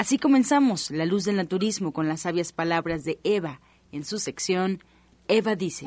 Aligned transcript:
Así 0.00 0.18
comenzamos 0.18 0.90
La 0.90 1.04
Luz 1.04 1.24
del 1.24 1.36
Naturismo 1.36 1.92
con 1.92 2.08
las 2.08 2.22
sabias 2.22 2.52
palabras 2.54 3.04
de 3.04 3.20
Eva 3.22 3.60
en 3.92 4.02
su 4.02 4.18
sección 4.18 4.82
Eva 5.28 5.56
dice. 5.56 5.84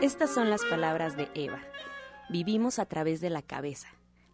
Estas 0.00 0.32
son 0.32 0.48
las 0.48 0.64
palabras 0.64 1.14
de 1.18 1.28
Eva. 1.34 1.60
Vivimos 2.30 2.78
a 2.78 2.86
través 2.86 3.20
de 3.20 3.28
la 3.28 3.42
cabeza. 3.42 3.88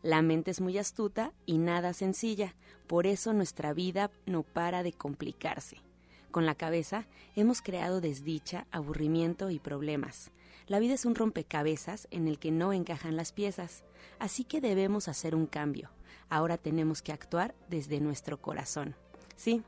La 0.05 0.23
mente 0.23 0.53
es 0.53 0.61
muy 0.61 0.79
astuta 0.79 1.33
y 1.45 1.59
nada 1.59 1.93
sencilla, 1.93 2.55
por 2.87 3.09
eso 3.09 3.33
nuestra 3.33 3.73
vida 3.73 4.13
no 4.27 4.45
para 4.45 4.85
de 4.85 4.93
complicarse. 4.93 5.79
Con 6.31 6.47
la 6.47 6.55
cabeza 6.55 7.09
hemos 7.35 7.63
creado 7.63 8.01
desdicha, 8.01 8.69
aburrimiento 8.71 9.51
y 9.51 9.59
problemas. 9.59 10.31
La 10.69 10.81
vida 10.81 10.93
es 10.93 11.07
un 11.07 11.15
rompecabezas 11.15 12.09
en 12.11 12.29
el 12.29 12.39
que 12.39 12.51
no 12.51 12.75
encajan 12.75 13.17
las 13.17 13.33
piezas, 13.33 13.85
así 14.19 14.45
que 14.45 14.61
debemos 14.61 15.09
hacer 15.09 15.35
un 15.35 15.47
cambio. 15.47 15.89
Ahora 16.29 16.59
tenemos 16.59 17.01
que 17.01 17.11
actuar 17.11 17.55
desde 17.71 18.01
nuestro 18.01 18.43
corazón. 18.43 18.95
Sí, 19.35 19.63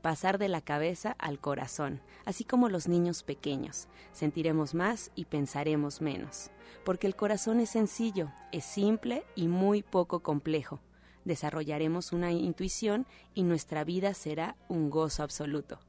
pasar 0.00 0.38
de 0.38 0.48
la 0.48 0.62
cabeza 0.62 1.14
al 1.18 1.40
corazón, 1.40 2.00
así 2.24 2.44
como 2.44 2.70
los 2.70 2.88
niños 2.88 3.22
pequeños. 3.22 3.86
Sentiremos 4.12 4.74
más 4.74 5.10
y 5.14 5.26
pensaremos 5.26 6.00
menos, 6.00 6.50
porque 6.86 7.06
el 7.06 7.16
corazón 7.16 7.60
es 7.60 7.68
sencillo, 7.68 8.32
es 8.50 8.64
simple 8.64 9.24
y 9.34 9.48
muy 9.48 9.82
poco 9.82 10.20
complejo. 10.20 10.80
Desarrollaremos 11.26 12.12
una 12.12 12.32
intuición 12.32 13.06
y 13.34 13.42
nuestra 13.42 13.84
vida 13.84 14.14
será 14.14 14.56
un 14.68 14.88
gozo 14.88 15.22
absoluto. 15.22 15.80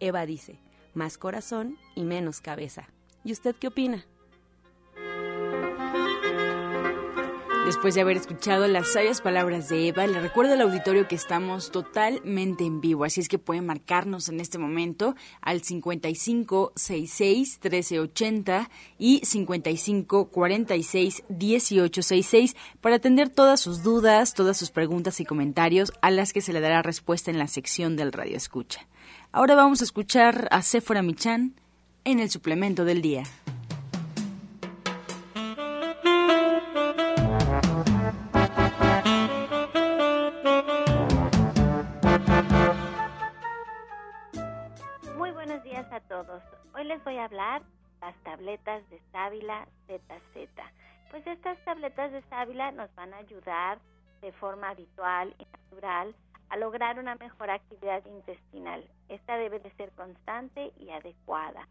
Eva 0.00 0.26
dice, 0.26 0.58
más 0.92 1.18
corazón 1.18 1.78
y 1.94 2.02
menos 2.02 2.40
cabeza. 2.40 2.88
¿Y 3.28 3.32
usted 3.32 3.54
qué 3.56 3.66
opina? 3.66 4.06
Después 7.66 7.94
de 7.94 8.00
haber 8.00 8.16
escuchado 8.16 8.66
las 8.68 8.94
sabias 8.94 9.20
palabras 9.20 9.68
de 9.68 9.88
Eva, 9.88 10.06
le 10.06 10.18
recuerdo 10.18 10.54
al 10.54 10.62
auditorio 10.62 11.06
que 11.08 11.16
estamos 11.16 11.70
totalmente 11.70 12.64
en 12.64 12.80
vivo, 12.80 13.04
así 13.04 13.20
es 13.20 13.28
que 13.28 13.38
pueden 13.38 13.66
marcarnos 13.66 14.30
en 14.30 14.40
este 14.40 14.56
momento 14.56 15.14
al 15.42 15.62
5566 15.62 17.60
1380 17.62 18.70
y 18.98 19.20
5546 19.22 21.24
1866 21.28 22.56
para 22.80 22.96
atender 22.96 23.28
todas 23.28 23.60
sus 23.60 23.82
dudas, 23.82 24.32
todas 24.32 24.56
sus 24.56 24.70
preguntas 24.70 25.20
y 25.20 25.26
comentarios 25.26 25.92
a 26.00 26.10
las 26.10 26.32
que 26.32 26.40
se 26.40 26.54
le 26.54 26.60
dará 26.60 26.80
respuesta 26.80 27.30
en 27.30 27.38
la 27.38 27.46
sección 27.46 27.94
del 27.94 28.14
Radio 28.14 28.38
Escucha. 28.38 28.88
Ahora 29.32 29.54
vamos 29.54 29.82
a 29.82 29.84
escuchar 29.84 30.48
a 30.50 30.62
Sephora 30.62 31.02
Michan 31.02 31.54
en 32.10 32.20
el 32.20 32.30
suplemento 32.30 32.86
del 32.86 33.02
día. 33.02 33.22
Muy 45.18 45.30
buenos 45.32 45.62
días 45.64 45.86
a 45.92 46.00
todos. 46.08 46.42
Hoy 46.74 46.84
les 46.84 47.04
voy 47.04 47.16
a 47.16 47.26
hablar 47.26 47.60
las 48.00 48.16
tabletas 48.22 48.88
de 48.88 48.98
sábila 49.12 49.68
ZZ. 49.86 50.48
Pues 51.10 51.26
estas 51.26 51.62
tabletas 51.66 52.10
de 52.12 52.22
sábila 52.30 52.72
nos 52.72 52.94
van 52.94 53.12
a 53.12 53.18
ayudar 53.18 53.80
de 54.22 54.32
forma 54.32 54.70
habitual 54.70 55.34
y 55.38 55.44
natural 55.44 56.14
a 56.48 56.56
lograr 56.56 56.98
una 56.98 57.16
mejor 57.16 57.50
actividad 57.50 58.02
intestinal. 58.06 58.82
Esta 59.10 59.36
debe 59.36 59.58
de 59.60 59.70
ser 59.72 59.90
constante 59.92 60.72
y 60.78 60.88
adecuada. 60.88 61.68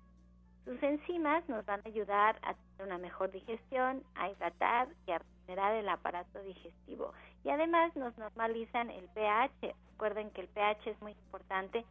Sus 0.68 0.84
enzimas 0.84 1.48
nos 1.48 1.66
van 1.66 1.80
a 1.80 1.88
ayudar 1.88 2.38
a 2.42 2.54
tener 2.54 2.88
una 2.88 2.98
mejor 2.98 3.32
digestión, 3.32 4.04
a 4.16 4.30
hidratar 4.30 4.90
y 5.08 5.12
a 5.12 5.20
regenerar 5.20 5.76
el 5.76 5.88
aparato 5.88 6.44
digestivo. 6.44 7.14
Y 7.46 7.50
además 7.52 7.96
nos 7.96 8.18
normalizan 8.18 8.90
el 8.90 9.08
pH. 9.14 9.74
Recuerden 9.92 10.30
que 10.32 10.42
el 10.42 10.50
pH 10.50 10.90
es 10.90 11.02
muy 11.02 11.14
importante 11.14 11.86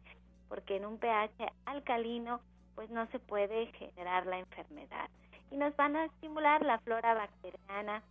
porque 0.47 0.75
en 0.75 0.85
un 0.85 0.99
pH 0.99 1.51
alcalino 1.65 2.39
pues 2.75 2.91
no 2.91 3.07
se 3.07 3.17
puede 3.17 3.65
generar 3.71 4.27
la 4.27 4.37
enfermedad. 4.37 5.09
Y 5.49 5.57
nos 5.57 5.75
van 5.75 5.95
a 5.95 6.05
estimular 6.05 6.63
la 6.63 6.77
flora 6.77 7.15
bacteriana, 7.15 8.03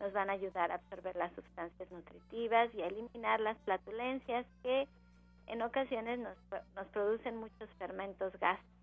nos 0.00 0.10
van 0.14 0.30
a 0.30 0.32
ayudar 0.32 0.72
a 0.72 0.76
absorber 0.76 1.16
las 1.16 1.34
sustancias 1.34 1.90
nutritivas 1.90 2.74
y 2.74 2.80
a 2.80 2.86
eliminar 2.86 3.40
las 3.40 3.58
flatulencias 3.58 4.46
que 4.62 4.88
en 5.48 5.60
ocasiones 5.60 6.18
nos, 6.18 6.38
nos 6.74 6.86
producen 6.94 7.36
muchos 7.36 7.68
fermentos 7.78 8.32
gástricos 8.40 8.73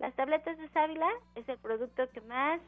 las 0.00 0.14
tabletas 0.14 0.56
de 0.56 0.68
sábila 0.70 1.10
es 1.34 1.46
el 1.46 1.58
producto 1.58 2.08
que 2.10 2.22
más 2.22 2.58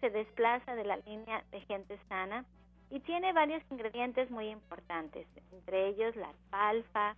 se 0.00 0.10
desplaza 0.10 0.74
de 0.74 0.84
la 0.84 0.96
línea 0.96 1.44
de 1.52 1.60
gente 1.60 1.98
sana 2.08 2.44
y 2.90 2.98
tiene 3.00 3.32
varios 3.32 3.62
ingredientes 3.70 4.28
muy 4.28 4.48
importantes, 4.48 5.26
entre 5.52 5.86
ellos 5.88 6.16
la 6.16 6.28
alfalfa, 6.28 7.14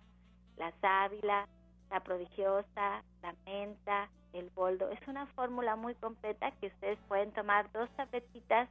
la 0.57 0.71
sábila, 0.79 1.47
la 1.89 1.99
prodigiosa, 2.01 3.03
la 3.23 3.35
menta, 3.45 4.09
el 4.33 4.47
boldo. 4.51 4.89
Es 4.91 5.07
una 5.07 5.25
fórmula 5.27 5.75
muy 5.75 5.95
completa 5.95 6.51
que 6.61 6.67
ustedes 6.67 6.99
pueden 7.07 7.31
tomar 7.31 7.71
dos 7.71 7.89
tabletitas 7.95 8.69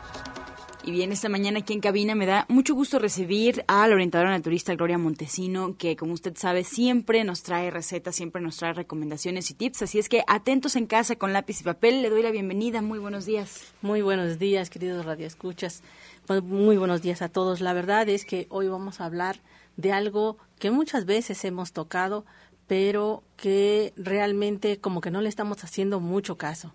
Y 0.83 0.89
bien, 0.89 1.11
esta 1.11 1.29
mañana 1.29 1.59
aquí 1.59 1.73
en 1.73 1.79
cabina 1.79 2.15
me 2.15 2.25
da 2.25 2.47
mucho 2.49 2.73
gusto 2.73 2.97
recibir 2.97 3.63
a 3.67 3.87
la 3.87 3.93
orientadora 3.93 4.31
naturista 4.31 4.73
Gloria 4.73 4.97
Montesino, 4.97 5.77
que 5.77 5.95
como 5.95 6.13
usted 6.13 6.35
sabe 6.35 6.63
siempre 6.63 7.23
nos 7.23 7.43
trae 7.43 7.69
recetas, 7.69 8.15
siempre 8.15 8.41
nos 8.41 8.57
trae 8.57 8.73
recomendaciones 8.73 9.51
y 9.51 9.53
tips. 9.53 9.83
Así 9.83 9.99
es 9.99 10.09
que 10.09 10.23
atentos 10.25 10.75
en 10.75 10.87
casa 10.87 11.17
con 11.17 11.33
lápiz 11.33 11.61
y 11.61 11.65
papel. 11.65 12.01
Le 12.01 12.09
doy 12.09 12.23
la 12.23 12.31
bienvenida. 12.31 12.81
Muy 12.81 12.97
buenos 12.97 13.27
días. 13.27 13.73
Muy 13.83 14.01
buenos 14.01 14.39
días, 14.39 14.71
queridos 14.71 15.05
radioescuchas. 15.05 15.83
Pues, 16.25 16.41
muy 16.41 16.77
buenos 16.77 17.03
días 17.03 17.21
a 17.21 17.29
todos. 17.29 17.61
La 17.61 17.73
verdad 17.73 18.09
es 18.09 18.25
que 18.25 18.47
hoy 18.49 18.67
vamos 18.67 19.01
a 19.01 19.05
hablar 19.05 19.39
de 19.77 19.91
algo 19.91 20.37
que 20.57 20.71
muchas 20.71 21.05
veces 21.05 21.45
hemos 21.45 21.73
tocado, 21.73 22.25
pero 22.65 23.21
que 23.37 23.93
realmente 23.97 24.79
como 24.79 24.99
que 24.99 25.11
no 25.11 25.21
le 25.21 25.29
estamos 25.29 25.63
haciendo 25.63 25.99
mucho 25.99 26.39
caso. 26.39 26.73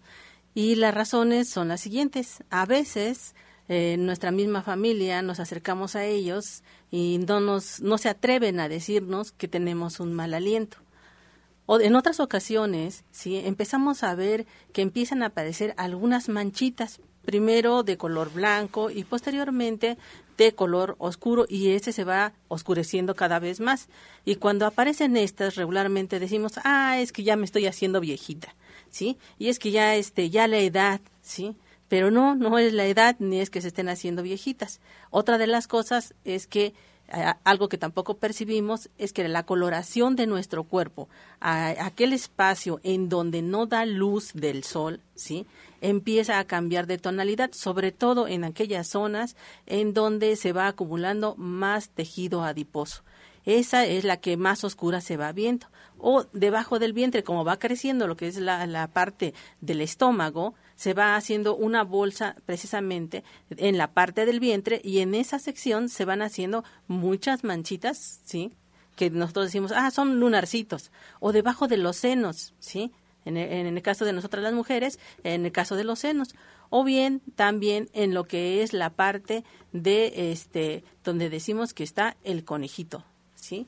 Y 0.55 0.77
las 0.77 0.95
razones 0.95 1.49
son 1.49 1.67
las 1.67 1.81
siguientes. 1.81 2.45
A 2.51 2.67
veces 2.67 3.35
en 3.69 4.07
nuestra 4.07 4.31
misma 4.31 4.63
familia 4.63 5.23
nos 5.23 5.41
acercamos 5.41 5.97
a 5.97 6.05
ellos 6.05 6.63
y 6.91 7.19
no, 7.27 7.41
nos, 7.41 7.81
no 7.81 7.99
se 7.99 8.09
atreven 8.09 8.61
a 8.61 8.69
decirnos 8.69 9.33
que 9.33 9.49
tenemos 9.49 10.01
un 10.01 10.15
mal 10.15 10.35
aliento. 10.35 10.79
O 11.67 11.81
en 11.81 11.97
otras 11.97 12.21
ocasiones, 12.21 13.05
¿sí? 13.11 13.39
empezamos 13.39 14.05
a 14.05 14.15
ver 14.15 14.47
que 14.73 14.83
empiezan 14.83 15.23
a 15.23 15.27
aparecer 15.27 15.75
algunas 15.77 16.29
manchitas, 16.29 17.01
primero 17.25 17.83
de 17.83 17.97
color 17.97 18.33
blanco 18.33 18.89
y 18.89 19.03
posteriormente 19.03 19.99
de 20.39 20.53
color 20.53 20.95
oscuro 20.99 21.45
y 21.49 21.71
este 21.71 21.93
se 21.93 22.05
va 22.05 22.35
oscureciendo 22.47 23.17
cada 23.17 23.41
vez 23.41 23.59
más. 23.59 23.89
Y 24.25 24.37
cuando 24.37 24.65
aparecen 24.65 25.17
estas 25.17 25.57
regularmente 25.57 26.21
decimos, 26.21 26.53
ah, 26.63 27.01
es 27.01 27.11
que 27.11 27.25
ya 27.25 27.35
me 27.35 27.45
estoy 27.45 27.67
haciendo 27.67 28.01
viejita, 28.01 28.55
¿sí? 28.91 29.19
Y 29.39 29.49
es 29.49 29.59
que 29.59 29.73
ya, 29.73 29.97
este, 29.97 30.31
ya 30.31 30.47
la 30.47 30.59
edad, 30.59 31.01
¿sí? 31.21 31.57
Pero 31.89 32.11
no, 32.11 32.35
no 32.35 32.59
es 32.59 32.73
la 32.73 32.87
edad 32.87 33.17
ni 33.19 33.41
es 33.41 33.51
que 33.51 33.61
se 33.61 33.69
estén 33.69 33.89
haciendo 33.89 34.23
viejitas. 34.23 34.81
Otra 35.11 35.39
de 35.39 35.47
las 35.47 35.69
cosas 35.69 36.15
es 36.25 36.47
que 36.47 36.75
algo 37.45 37.69
que 37.69 37.79
tampoco 37.79 38.17
percibimos 38.17 38.91
es 38.99 39.13
que 39.13 39.29
la 39.29 39.45
coloración 39.45 40.17
de 40.17 40.27
nuestro 40.27 40.65
cuerpo, 40.65 41.09
a, 41.41 41.69
aquel 41.85 42.13
espacio 42.13 42.81
en 42.83 43.09
donde 43.09 43.43
no 43.43 43.67
da 43.67 43.87
luz 43.87 44.33
del 44.35 44.65
sol, 44.65 45.01
¿sí? 45.15 45.47
empieza 45.81 46.39
a 46.39 46.45
cambiar 46.45 46.87
de 46.87 46.99
tonalidad, 46.99 47.51
sobre 47.53 47.93
todo 47.93 48.27
en 48.27 48.45
aquellas 48.45 48.89
zonas 48.89 49.37
en 49.67 49.95
donde 49.95 50.35
se 50.37 50.53
va 50.53 50.67
acumulando 50.67 51.37
más 51.37 51.91
tejido 51.91 52.43
adiposo. 52.43 53.03
Esa 53.45 53.87
es 53.87 54.03
la 54.03 54.17
que 54.17 54.37
más 54.37 54.65
oscura 54.65 55.01
se 55.01 55.17
va 55.17 55.31
viendo. 55.31 55.69
O 55.99 56.25
debajo 56.33 56.81
del 56.81 56.93
vientre, 56.93 57.23
como 57.23 57.45
va 57.45 57.59
creciendo 57.59 58.09
lo 58.09 58.17
que 58.17 58.27
es 58.27 58.37
la, 58.39 58.67
la 58.67 58.89
parte 58.89 59.35
del 59.61 59.81
estómago, 59.81 60.55
se 60.77 60.95
va 60.95 61.17
haciendo 61.17 61.57
una 61.57 61.83
bolsa 61.83 62.37
precisamente 62.45 63.25
en 63.57 63.79
la 63.79 63.93
parte 63.93 64.27
del 64.27 64.41
vientre 64.41 64.81
y 64.85 65.01
en 65.01 65.15
esa 65.15 65.39
sección 65.39 65.89
se 65.89 66.05
van 66.05 66.23
haciendo 66.23 66.65
muchas 66.87 67.43
manchitas, 67.43 68.21
¿sí? 68.25 68.53
Que 68.95 69.11
nosotros 69.11 69.47
decimos, 69.47 69.73
ah, 69.75 69.91
son 69.91 70.21
lunarcitos. 70.21 70.93
O 71.19 71.33
debajo 71.33 71.67
de 71.67 71.79
los 71.79 71.97
senos, 71.97 72.55
¿sí? 72.59 72.93
En 73.25 73.37
el, 73.37 73.51
en 73.51 73.67
el 73.77 73.83
caso 73.83 74.05
de 74.05 74.13
nosotras 74.13 74.43
las 74.43 74.53
mujeres, 74.53 75.01
en 75.25 75.47
el 75.47 75.53
caso 75.53 75.77
de 75.77 75.85
los 75.85 75.99
senos. 75.99 76.35
O 76.69 76.85
bien 76.85 77.23
también 77.35 77.89
en 77.93 78.15
lo 78.15 78.25
que 78.25 78.63
es 78.63 78.73
la 78.73 78.91
parte 78.91 79.45
de 79.73 80.31
este, 80.33 80.85
donde 81.05 81.31
decimos 81.31 81.75
que 81.75 81.85
está 81.85 82.17
el 82.23 82.45
conejito, 82.45 83.05
¿sí? 83.35 83.67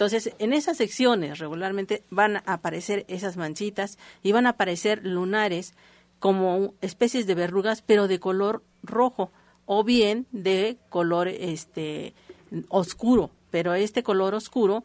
Entonces, 0.00 0.34
en 0.38 0.54
esas 0.54 0.78
secciones 0.78 1.38
regularmente 1.38 2.04
van 2.08 2.38
a 2.38 2.42
aparecer 2.46 3.04
esas 3.08 3.36
manchitas 3.36 3.98
y 4.22 4.32
van 4.32 4.46
a 4.46 4.50
aparecer 4.50 5.04
lunares 5.04 5.74
como 6.20 6.74
especies 6.80 7.26
de 7.26 7.34
verrugas, 7.34 7.82
pero 7.82 8.06
de 8.06 8.20
color 8.20 8.62
rojo 8.82 9.32
o 9.66 9.82
bien 9.82 10.26
de 10.30 10.78
color 10.88 11.26
este 11.28 12.14
oscuro, 12.68 13.30
pero 13.50 13.74
este 13.74 14.02
color 14.02 14.34
oscuro 14.34 14.84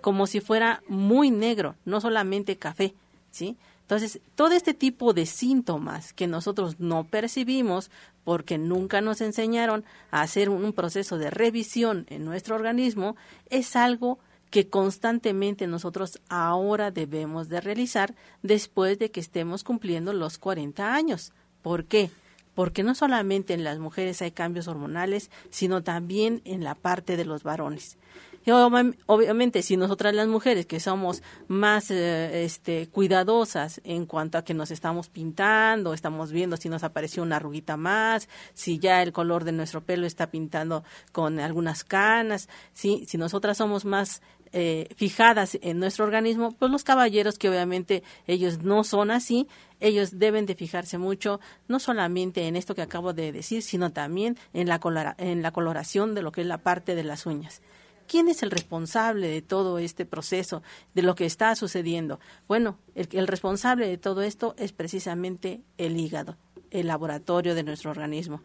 como 0.00 0.26
si 0.26 0.40
fuera 0.40 0.82
muy 0.88 1.30
negro, 1.30 1.74
no 1.84 2.00
solamente 2.00 2.56
café, 2.56 2.94
¿sí? 3.30 3.56
Entonces, 3.82 4.20
todo 4.34 4.52
este 4.52 4.74
tipo 4.74 5.12
de 5.12 5.26
síntomas 5.26 6.12
que 6.12 6.26
nosotros 6.26 6.80
no 6.80 7.04
percibimos 7.04 7.90
porque 8.24 8.58
nunca 8.58 9.00
nos 9.00 9.20
enseñaron 9.20 9.84
a 10.10 10.22
hacer 10.22 10.48
un 10.48 10.72
proceso 10.72 11.18
de 11.18 11.30
revisión 11.30 12.06
en 12.10 12.24
nuestro 12.24 12.56
organismo, 12.56 13.16
es 13.48 13.76
algo 13.76 14.18
que 14.50 14.68
constantemente 14.68 15.66
nosotros 15.66 16.20
ahora 16.28 16.90
debemos 16.90 17.48
de 17.48 17.60
realizar 17.60 18.14
después 18.42 18.98
de 18.98 19.10
que 19.10 19.20
estemos 19.20 19.64
cumpliendo 19.64 20.12
los 20.12 20.38
40 20.38 20.94
años. 20.94 21.32
¿Por 21.62 21.84
qué? 21.84 22.10
Porque 22.54 22.82
no 22.82 22.94
solamente 22.94 23.54
en 23.54 23.64
las 23.64 23.78
mujeres 23.78 24.22
hay 24.22 24.30
cambios 24.30 24.68
hormonales, 24.68 25.30
sino 25.50 25.82
también 25.82 26.40
en 26.44 26.64
la 26.64 26.74
parte 26.74 27.16
de 27.16 27.24
los 27.24 27.42
varones. 27.42 27.98
Y 28.46 28.52
obviamente, 28.52 29.60
si 29.62 29.76
nosotras 29.76 30.14
las 30.14 30.28
mujeres 30.28 30.66
que 30.66 30.78
somos 30.78 31.20
más 31.48 31.90
eh, 31.90 32.44
este, 32.44 32.86
cuidadosas 32.86 33.80
en 33.82 34.06
cuanto 34.06 34.38
a 34.38 34.44
que 34.44 34.54
nos 34.54 34.70
estamos 34.70 35.08
pintando, 35.08 35.92
estamos 35.92 36.30
viendo 36.30 36.56
si 36.56 36.68
nos 36.68 36.84
apareció 36.84 37.24
una 37.24 37.36
arruguita 37.36 37.76
más, 37.76 38.28
si 38.54 38.78
ya 38.78 39.02
el 39.02 39.12
color 39.12 39.42
de 39.42 39.50
nuestro 39.50 39.80
pelo 39.80 40.06
está 40.06 40.30
pintando 40.30 40.84
con 41.10 41.40
algunas 41.40 41.82
canas, 41.82 42.48
si 42.72 43.04
nosotras 43.14 43.56
somos 43.56 43.84
más 43.84 44.22
eh, 44.58 44.88
fijadas 44.96 45.58
en 45.60 45.78
nuestro 45.78 46.06
organismo, 46.06 46.50
pues 46.58 46.72
los 46.72 46.82
caballeros 46.82 47.36
que 47.36 47.50
obviamente 47.50 48.02
ellos 48.26 48.62
no 48.62 48.84
son 48.84 49.10
así, 49.10 49.48
ellos 49.80 50.18
deben 50.18 50.46
de 50.46 50.54
fijarse 50.54 50.96
mucho 50.96 51.40
no 51.68 51.78
solamente 51.78 52.48
en 52.48 52.56
esto 52.56 52.74
que 52.74 52.80
acabo 52.80 53.12
de 53.12 53.32
decir, 53.32 53.60
sino 53.60 53.92
también 53.92 54.38
en 54.54 54.66
la, 54.66 55.14
en 55.18 55.42
la 55.42 55.50
coloración 55.50 56.14
de 56.14 56.22
lo 56.22 56.32
que 56.32 56.40
es 56.40 56.46
la 56.46 56.56
parte 56.56 56.94
de 56.94 57.04
las 57.04 57.26
uñas. 57.26 57.60
¿Quién 58.08 58.28
es 58.28 58.42
el 58.42 58.50
responsable 58.50 59.28
de 59.28 59.42
todo 59.42 59.78
este 59.78 60.06
proceso, 60.06 60.62
de 60.94 61.02
lo 61.02 61.14
que 61.16 61.26
está 61.26 61.54
sucediendo? 61.54 62.18
Bueno, 62.48 62.78
el, 62.94 63.08
el 63.12 63.26
responsable 63.26 63.86
de 63.86 63.98
todo 63.98 64.22
esto 64.22 64.54
es 64.56 64.72
precisamente 64.72 65.60
el 65.76 66.00
hígado, 66.00 66.38
el 66.70 66.86
laboratorio 66.86 67.54
de 67.54 67.62
nuestro 67.62 67.90
organismo. 67.90 68.40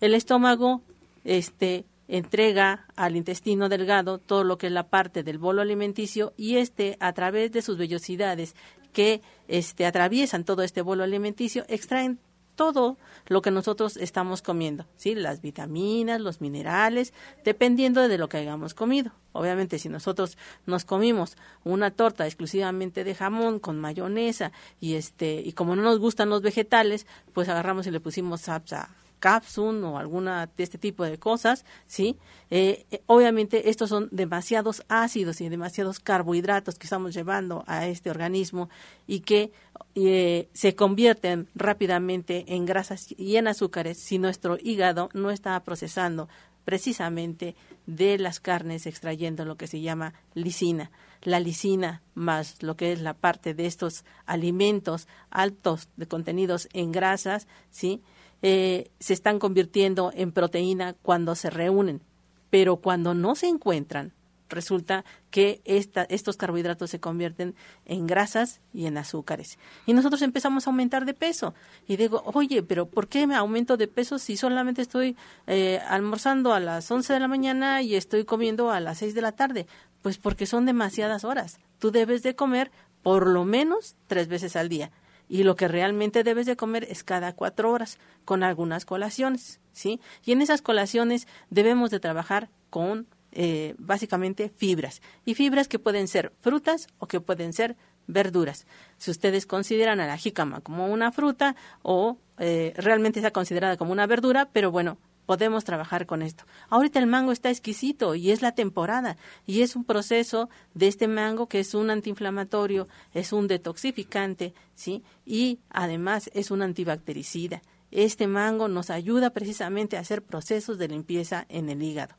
El 0.00 0.14
estómago 0.14 0.80
este, 1.24 1.84
entrega 2.12 2.84
al 2.94 3.16
intestino 3.16 3.70
delgado 3.70 4.18
todo 4.18 4.44
lo 4.44 4.58
que 4.58 4.66
es 4.66 4.72
la 4.72 4.88
parte 4.88 5.22
del 5.22 5.38
bolo 5.38 5.62
alimenticio 5.62 6.34
y 6.36 6.56
este 6.58 6.98
a 7.00 7.14
través 7.14 7.52
de 7.52 7.62
sus 7.62 7.78
vellosidades 7.78 8.54
que 8.92 9.22
este 9.48 9.86
atraviesan 9.86 10.44
todo 10.44 10.62
este 10.62 10.82
bolo 10.82 11.04
alimenticio 11.04 11.64
extraen 11.68 12.18
todo 12.54 12.98
lo 13.28 13.40
que 13.40 13.50
nosotros 13.50 13.96
estamos 13.96 14.42
comiendo, 14.42 14.84
¿sí? 14.96 15.14
Las 15.14 15.40
vitaminas, 15.40 16.20
los 16.20 16.42
minerales, 16.42 17.14
dependiendo 17.46 18.06
de 18.06 18.18
lo 18.18 18.28
que 18.28 18.36
hayamos 18.36 18.74
comido. 18.74 19.12
Obviamente, 19.32 19.78
si 19.78 19.88
nosotros 19.88 20.36
nos 20.66 20.84
comimos 20.84 21.38
una 21.64 21.92
torta 21.92 22.26
exclusivamente 22.26 23.04
de 23.04 23.14
jamón 23.14 23.58
con 23.58 23.80
mayonesa 23.80 24.52
y 24.80 24.96
este 24.96 25.40
y 25.40 25.54
como 25.54 25.76
no 25.76 25.82
nos 25.82 25.98
gustan 25.98 26.28
los 26.28 26.42
vegetales, 26.42 27.06
pues 27.32 27.48
agarramos 27.48 27.86
y 27.86 27.90
le 27.90 28.00
pusimos 28.00 28.42
sapsa 28.42 28.90
Capsun 29.22 29.84
o 29.84 29.98
alguna 29.98 30.50
de 30.56 30.64
este 30.64 30.78
tipo 30.78 31.04
de 31.04 31.16
cosas, 31.16 31.64
¿sí? 31.86 32.18
Eh, 32.50 32.86
eh, 32.90 33.02
obviamente 33.06 33.70
estos 33.70 33.88
son 33.88 34.08
demasiados 34.10 34.82
ácidos 34.88 35.40
y 35.40 35.48
demasiados 35.48 36.00
carbohidratos 36.00 36.74
que 36.74 36.88
estamos 36.88 37.14
llevando 37.14 37.62
a 37.68 37.86
este 37.86 38.10
organismo 38.10 38.68
y 39.06 39.20
que 39.20 39.52
eh, 39.94 40.48
se 40.54 40.74
convierten 40.74 41.46
rápidamente 41.54 42.46
en 42.48 42.66
grasas 42.66 43.14
y 43.16 43.36
en 43.36 43.46
azúcares 43.46 43.98
si 43.98 44.18
nuestro 44.18 44.58
hígado 44.60 45.08
no 45.14 45.30
está 45.30 45.58
procesando 45.62 46.28
precisamente 46.64 47.54
de 47.86 48.18
las 48.18 48.40
carnes 48.40 48.86
extrayendo 48.86 49.44
lo 49.44 49.56
que 49.56 49.68
se 49.68 49.80
llama 49.80 50.14
lisina. 50.34 50.90
La 51.22 51.38
lisina 51.38 52.02
más 52.14 52.60
lo 52.60 52.76
que 52.76 52.90
es 52.90 53.00
la 53.00 53.14
parte 53.14 53.54
de 53.54 53.66
estos 53.66 54.04
alimentos 54.26 55.06
altos 55.30 55.88
de 55.96 56.08
contenidos 56.08 56.68
en 56.72 56.90
grasas, 56.90 57.46
¿sí? 57.70 58.02
Eh, 58.42 58.90
se 58.98 59.14
están 59.14 59.38
convirtiendo 59.38 60.10
en 60.14 60.32
proteína 60.32 60.94
cuando 60.94 61.34
se 61.34 61.48
reúnen, 61.48 62.02
pero 62.50 62.76
cuando 62.76 63.14
no 63.14 63.34
se 63.36 63.46
encuentran, 63.46 64.12
resulta 64.52 65.04
que 65.30 65.62
esta, 65.64 66.02
estos 66.04 66.36
carbohidratos 66.36 66.90
se 66.90 67.00
convierten 67.00 67.54
en 67.86 68.06
grasas 68.06 68.60
y 68.72 68.86
en 68.86 68.98
azúcares. 68.98 69.58
Y 69.86 69.94
nosotros 69.94 70.22
empezamos 70.22 70.66
a 70.66 70.70
aumentar 70.70 71.04
de 71.04 71.14
peso. 71.14 71.54
Y 71.88 71.96
digo, 71.96 72.22
oye, 72.26 72.62
pero 72.62 72.86
¿por 72.86 73.08
qué 73.08 73.26
me 73.26 73.34
aumento 73.34 73.76
de 73.76 73.88
peso 73.88 74.18
si 74.18 74.36
solamente 74.36 74.82
estoy 74.82 75.16
eh, 75.46 75.80
almorzando 75.88 76.52
a 76.52 76.60
las 76.60 76.90
11 76.90 77.14
de 77.14 77.20
la 77.20 77.28
mañana 77.28 77.82
y 77.82 77.96
estoy 77.96 78.24
comiendo 78.24 78.70
a 78.70 78.80
las 78.80 78.98
6 78.98 79.14
de 79.14 79.22
la 79.22 79.32
tarde? 79.32 79.66
Pues 80.02 80.18
porque 80.18 80.46
son 80.46 80.66
demasiadas 80.66 81.24
horas. 81.24 81.58
Tú 81.78 81.90
debes 81.90 82.22
de 82.22 82.36
comer 82.36 82.70
por 83.02 83.26
lo 83.26 83.44
menos 83.44 83.96
tres 84.06 84.28
veces 84.28 84.54
al 84.54 84.68
día 84.68 84.92
y 85.32 85.44
lo 85.44 85.56
que 85.56 85.66
realmente 85.66 86.24
debes 86.24 86.44
de 86.44 86.56
comer 86.56 86.86
es 86.90 87.02
cada 87.02 87.32
cuatro 87.32 87.70
horas 87.70 87.98
con 88.26 88.42
algunas 88.42 88.84
colaciones, 88.84 89.60
¿sí? 89.72 89.98
Y 90.26 90.32
en 90.32 90.42
esas 90.42 90.60
colaciones 90.60 91.26
debemos 91.48 91.90
de 91.90 92.00
trabajar 92.00 92.50
con 92.68 93.06
eh, 93.30 93.74
básicamente 93.78 94.52
fibras 94.54 95.00
y 95.24 95.32
fibras 95.32 95.68
que 95.68 95.78
pueden 95.78 96.06
ser 96.06 96.34
frutas 96.42 96.86
o 96.98 97.06
que 97.06 97.22
pueden 97.22 97.54
ser 97.54 97.76
verduras. 98.06 98.66
Si 98.98 99.10
ustedes 99.10 99.46
consideran 99.46 100.00
a 100.00 100.06
la 100.06 100.18
jícama 100.18 100.60
como 100.60 100.88
una 100.88 101.12
fruta 101.12 101.56
o 101.80 102.18
eh, 102.36 102.74
realmente 102.76 103.20
está 103.20 103.30
considerada 103.30 103.78
como 103.78 103.92
una 103.92 104.06
verdura, 104.06 104.50
pero 104.52 104.70
bueno, 104.70 104.98
podemos 105.26 105.64
trabajar 105.64 106.06
con 106.06 106.22
esto. 106.22 106.44
Ahorita 106.68 106.98
el 106.98 107.06
mango 107.06 107.32
está 107.32 107.50
exquisito 107.50 108.14
y 108.14 108.30
es 108.30 108.42
la 108.42 108.52
temporada 108.52 109.16
y 109.46 109.62
es 109.62 109.76
un 109.76 109.84
proceso 109.84 110.48
de 110.74 110.88
este 110.88 111.08
mango 111.08 111.48
que 111.48 111.60
es 111.60 111.74
un 111.74 111.90
antiinflamatorio, 111.90 112.88
es 113.14 113.32
un 113.32 113.48
detoxificante, 113.48 114.54
¿sí? 114.74 115.02
Y 115.24 115.60
además 115.70 116.30
es 116.34 116.50
un 116.50 116.62
antibactericida. 116.62 117.62
Este 117.90 118.26
mango 118.26 118.68
nos 118.68 118.90
ayuda 118.90 119.30
precisamente 119.30 119.96
a 119.96 120.00
hacer 120.00 120.22
procesos 120.22 120.78
de 120.78 120.88
limpieza 120.88 121.44
en 121.48 121.68
el 121.68 121.82
hígado. 121.82 122.14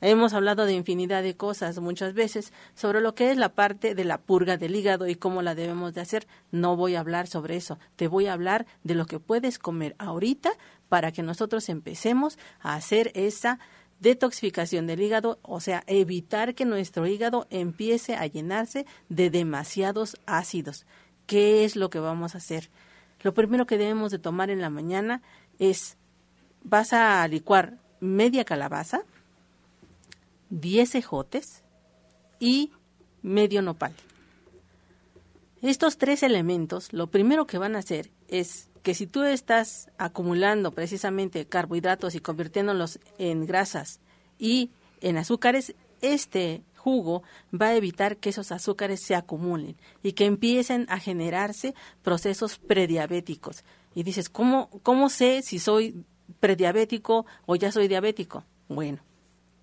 Hemos 0.00 0.34
hablado 0.34 0.66
de 0.66 0.74
infinidad 0.74 1.22
de 1.22 1.36
cosas 1.36 1.78
muchas 1.78 2.12
veces 2.12 2.52
sobre 2.74 3.00
lo 3.00 3.14
que 3.14 3.30
es 3.30 3.38
la 3.38 3.54
parte 3.54 3.94
de 3.94 4.04
la 4.04 4.18
purga 4.18 4.56
del 4.56 4.76
hígado 4.76 5.06
y 5.06 5.14
cómo 5.14 5.40
la 5.40 5.54
debemos 5.54 5.94
de 5.94 6.02
hacer. 6.02 6.26
No 6.50 6.76
voy 6.76 6.94
a 6.94 7.00
hablar 7.00 7.26
sobre 7.26 7.56
eso. 7.56 7.78
Te 7.96 8.06
voy 8.06 8.26
a 8.26 8.34
hablar 8.34 8.66
de 8.84 8.94
lo 8.94 9.06
que 9.06 9.18
puedes 9.20 9.58
comer 9.58 9.96
ahorita 9.98 10.50
para 10.88 11.12
que 11.12 11.22
nosotros 11.22 11.68
empecemos 11.68 12.38
a 12.60 12.74
hacer 12.74 13.10
esa 13.14 13.58
detoxificación 14.00 14.86
del 14.86 15.00
hígado, 15.00 15.38
o 15.42 15.60
sea, 15.60 15.82
evitar 15.86 16.54
que 16.54 16.66
nuestro 16.66 17.06
hígado 17.06 17.46
empiece 17.50 18.14
a 18.14 18.26
llenarse 18.26 18.86
de 19.08 19.30
demasiados 19.30 20.16
ácidos. 20.26 20.86
¿Qué 21.26 21.64
es 21.64 21.76
lo 21.76 21.90
que 21.90 21.98
vamos 21.98 22.34
a 22.34 22.38
hacer? 22.38 22.70
Lo 23.22 23.32
primero 23.32 23.66
que 23.66 23.78
debemos 23.78 24.12
de 24.12 24.18
tomar 24.18 24.50
en 24.50 24.60
la 24.60 24.70
mañana 24.70 25.22
es, 25.58 25.96
vas 26.62 26.92
a 26.92 27.26
licuar 27.26 27.78
media 28.00 28.44
calabaza, 28.44 29.02
10 30.50 30.94
ejotes 30.94 31.62
y 32.38 32.70
medio 33.22 33.62
nopal. 33.62 33.94
Estos 35.62 35.98
tres 35.98 36.22
elementos, 36.22 36.92
lo 36.92 37.08
primero 37.08 37.46
que 37.46 37.58
van 37.58 37.76
a 37.76 37.80
hacer 37.80 38.10
es 38.28 38.68
que 38.82 38.94
si 38.94 39.06
tú 39.06 39.24
estás 39.24 39.88
acumulando 39.98 40.70
precisamente 40.70 41.46
carbohidratos 41.46 42.14
y 42.14 42.20
convirtiéndolos 42.20 43.00
en 43.18 43.46
grasas 43.46 44.00
y 44.38 44.70
en 45.00 45.16
azúcares, 45.16 45.74
este 46.02 46.62
jugo 46.76 47.24
va 47.52 47.68
a 47.68 47.74
evitar 47.74 48.18
que 48.18 48.28
esos 48.28 48.52
azúcares 48.52 49.00
se 49.00 49.16
acumulen 49.16 49.76
y 50.04 50.12
que 50.12 50.24
empiecen 50.24 50.86
a 50.88 51.00
generarse 51.00 51.74
procesos 52.02 52.58
prediabéticos. 52.58 53.64
Y 53.92 54.04
dices, 54.04 54.28
¿cómo, 54.28 54.70
cómo 54.84 55.08
sé 55.08 55.42
si 55.42 55.58
soy 55.58 56.04
prediabético 56.38 57.26
o 57.46 57.56
ya 57.56 57.72
soy 57.72 57.88
diabético? 57.88 58.44
Bueno, 58.68 59.00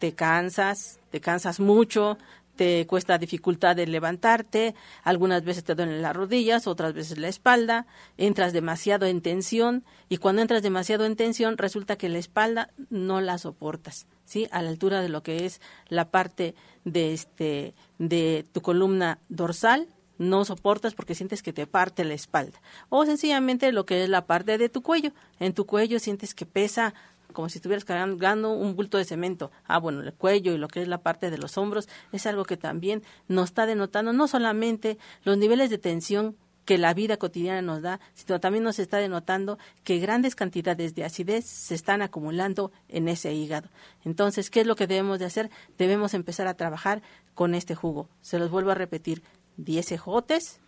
te 0.04 0.12
cansas, 0.12 1.00
te 1.12 1.22
cansas 1.22 1.62
mucho, 1.62 2.18
te 2.58 2.86
cuesta 2.88 3.18
dificultad 3.18 3.78
de 3.78 3.88
levantarte, 3.88 4.76
algunas 5.02 5.46
veces 5.46 5.64
te 5.64 5.76
duelen 5.76 6.02
las 6.02 6.14
rodillas, 6.14 6.68
otras 6.68 6.94
veces 6.94 7.18
la 7.18 7.30
espalda, 7.30 7.88
entras 8.18 8.52
demasiado 8.52 9.06
en 9.06 9.22
tensión 9.22 9.86
y 10.10 10.18
cuando 10.18 10.42
entras 10.42 10.62
demasiado 10.62 11.06
en 11.06 11.16
tensión 11.16 11.58
resulta 11.58 11.96
que 11.96 12.10
la 12.10 12.18
espalda 12.18 12.74
no 12.90 13.22
la 13.22 13.38
soportas, 13.38 14.06
¿sí? 14.26 14.50
A 14.52 14.62
la 14.62 14.72
altura 14.72 15.00
de 15.00 15.08
lo 15.08 15.24
que 15.24 15.46
es 15.46 15.62
la 15.88 16.12
parte 16.12 16.54
de 16.84 17.14
este 17.14 17.74
de 17.98 18.46
tu 18.52 18.60
columna 18.60 19.20
dorsal 19.30 19.88
no 20.18 20.44
soportas 20.44 20.96
porque 20.96 21.16
sientes 21.16 21.42
que 21.42 21.54
te 21.54 21.66
parte 21.66 22.04
la 22.04 22.14
espalda 22.14 22.62
o 22.90 23.06
sencillamente 23.06 23.72
lo 23.72 23.86
que 23.86 24.04
es 24.04 24.10
la 24.10 24.26
parte 24.26 24.58
de 24.58 24.68
tu 24.68 24.82
cuello, 24.82 25.14
en 25.40 25.54
tu 25.54 25.66
cuello 25.66 25.98
sientes 25.98 26.36
que 26.36 26.46
pesa 26.46 26.94
como 27.34 27.50
si 27.50 27.58
estuvieras 27.58 27.86
cargando 27.86 28.52
un 28.52 28.76
bulto 28.76 28.98
de 28.98 29.06
cemento. 29.06 29.52
Ah, 29.66 29.80
bueno, 29.80 30.02
el 30.02 30.14
cuello 30.14 30.54
y 30.54 30.58
lo 30.58 30.68
que 30.68 30.82
es 30.82 30.88
la 30.88 31.02
parte 31.02 31.30
de 31.30 31.38
los 31.38 31.58
hombros 31.58 31.90
es 32.12 32.26
algo 32.26 32.46
que 32.46 32.58
también 32.58 33.04
nos 33.28 33.50
está 33.50 33.66
denotando 33.66 34.14
no 34.14 34.28
solamente 34.28 34.98
los 35.24 35.38
niveles 35.38 35.70
de 35.70 35.78
tensión 35.78 36.38
que 36.66 36.78
la 36.78 36.94
vida 36.94 37.18
cotidiana 37.18 37.62
nos 37.62 37.82
da, 37.82 38.00
sino 38.14 38.40
también 38.40 38.64
nos 38.64 38.80
está 38.80 38.98
denotando 38.98 39.58
que 39.84 40.00
grandes 40.00 40.36
cantidades 40.36 40.96
de 40.96 41.04
acidez 41.04 41.46
se 41.46 41.76
están 41.76 42.02
acumulando 42.02 42.72
en 42.88 43.08
ese 43.08 43.34
hígado. 43.34 43.70
Entonces, 44.06 44.50
¿qué 44.50 44.62
es 44.62 44.68
lo 44.68 44.76
que 44.76 44.88
debemos 44.88 45.20
de 45.20 45.26
hacer? 45.26 45.50
Debemos 45.78 46.14
empezar 46.14 46.48
a 46.48 46.56
trabajar 46.56 47.02
con 47.34 47.56
este 47.56 47.76
jugo. 47.76 48.10
Se 48.22 48.40
los 48.40 48.50
vuelvo 48.50 48.72
a 48.72 48.76
repetir, 48.76 49.24
10 49.58 49.92
ejotes, 49.92 50.62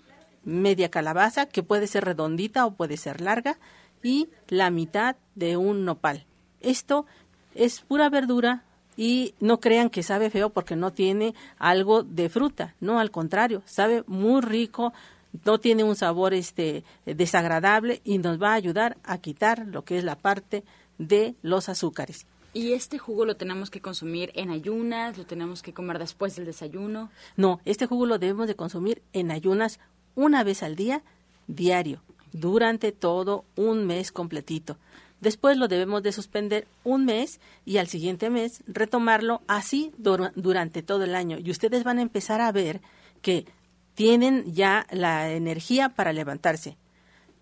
media 0.43 0.89
calabaza, 0.91 1.47
que 1.47 1.63
puede 1.63 1.87
ser 1.87 2.05
redondita 2.05 2.65
o 2.65 2.75
puede 2.75 2.97
ser 2.97 3.21
larga, 3.21 3.57
y 4.03 4.29
la 4.47 4.69
mitad 4.69 5.15
de 5.33 5.57
un 5.57 5.85
nopal. 5.85 6.25
Esto 6.65 7.05
es 7.53 7.81
pura 7.81 8.09
verdura 8.09 8.63
y 8.97 9.35
no 9.39 9.59
crean 9.59 9.91
que 9.91 10.01
sabe 10.01 10.31
feo 10.31 10.49
porque 10.49 10.75
no 10.75 10.91
tiene 10.91 11.35
algo 11.59 12.01
de 12.01 12.27
fruta, 12.27 12.75
no, 12.79 12.99
al 12.99 13.11
contrario, 13.11 13.61
sabe 13.65 14.03
muy 14.07 14.41
rico, 14.41 14.91
no 15.43 15.59
tiene 15.59 15.83
un 15.83 15.95
sabor 15.95 16.33
este 16.33 16.83
desagradable 17.05 18.01
y 18.03 18.17
nos 18.17 18.41
va 18.41 18.51
a 18.51 18.55
ayudar 18.55 18.97
a 19.03 19.19
quitar 19.19 19.67
lo 19.67 19.83
que 19.83 19.99
es 19.99 20.03
la 20.03 20.15
parte 20.15 20.63
de 20.97 21.35
los 21.43 21.69
azúcares. 21.69 22.25
¿Y 22.53 22.73
este 22.73 22.97
jugo 22.97 23.25
lo 23.25 23.35
tenemos 23.35 23.69
que 23.69 23.81
consumir 23.81 24.31
en 24.33 24.49
ayunas? 24.49 25.17
¿Lo 25.17 25.25
tenemos 25.25 25.61
que 25.61 25.73
comer 25.73 25.99
después 25.99 26.35
del 26.35 26.45
desayuno? 26.45 27.11
No, 27.35 27.59
este 27.65 27.85
jugo 27.85 28.05
lo 28.05 28.17
debemos 28.17 28.47
de 28.47 28.55
consumir 28.55 29.03
en 29.13 29.29
ayunas 29.29 29.79
una 30.15 30.43
vez 30.43 30.63
al 30.63 30.75
día, 30.75 31.03
diario, 31.47 32.01
durante 32.31 32.91
todo 32.91 33.43
un 33.55 33.85
mes 33.85 34.11
completito. 34.11 34.77
Después 35.21 35.57
lo 35.57 35.67
debemos 35.67 36.03
de 36.03 36.11
suspender 36.11 36.67
un 36.83 37.05
mes 37.05 37.39
y 37.65 37.77
al 37.77 37.87
siguiente 37.87 38.29
mes 38.29 38.63
retomarlo 38.67 39.41
así 39.47 39.91
durante 39.97 40.83
todo 40.83 41.03
el 41.03 41.15
año. 41.15 41.37
Y 41.39 41.51
ustedes 41.51 41.83
van 41.83 41.99
a 41.99 42.03
empezar 42.03 42.41
a 42.41 42.51
ver 42.51 42.81
que 43.21 43.45
tienen 43.95 44.53
ya 44.53 44.85
la 44.91 45.31
energía 45.31 45.89
para 45.89 46.13
levantarse. 46.13 46.77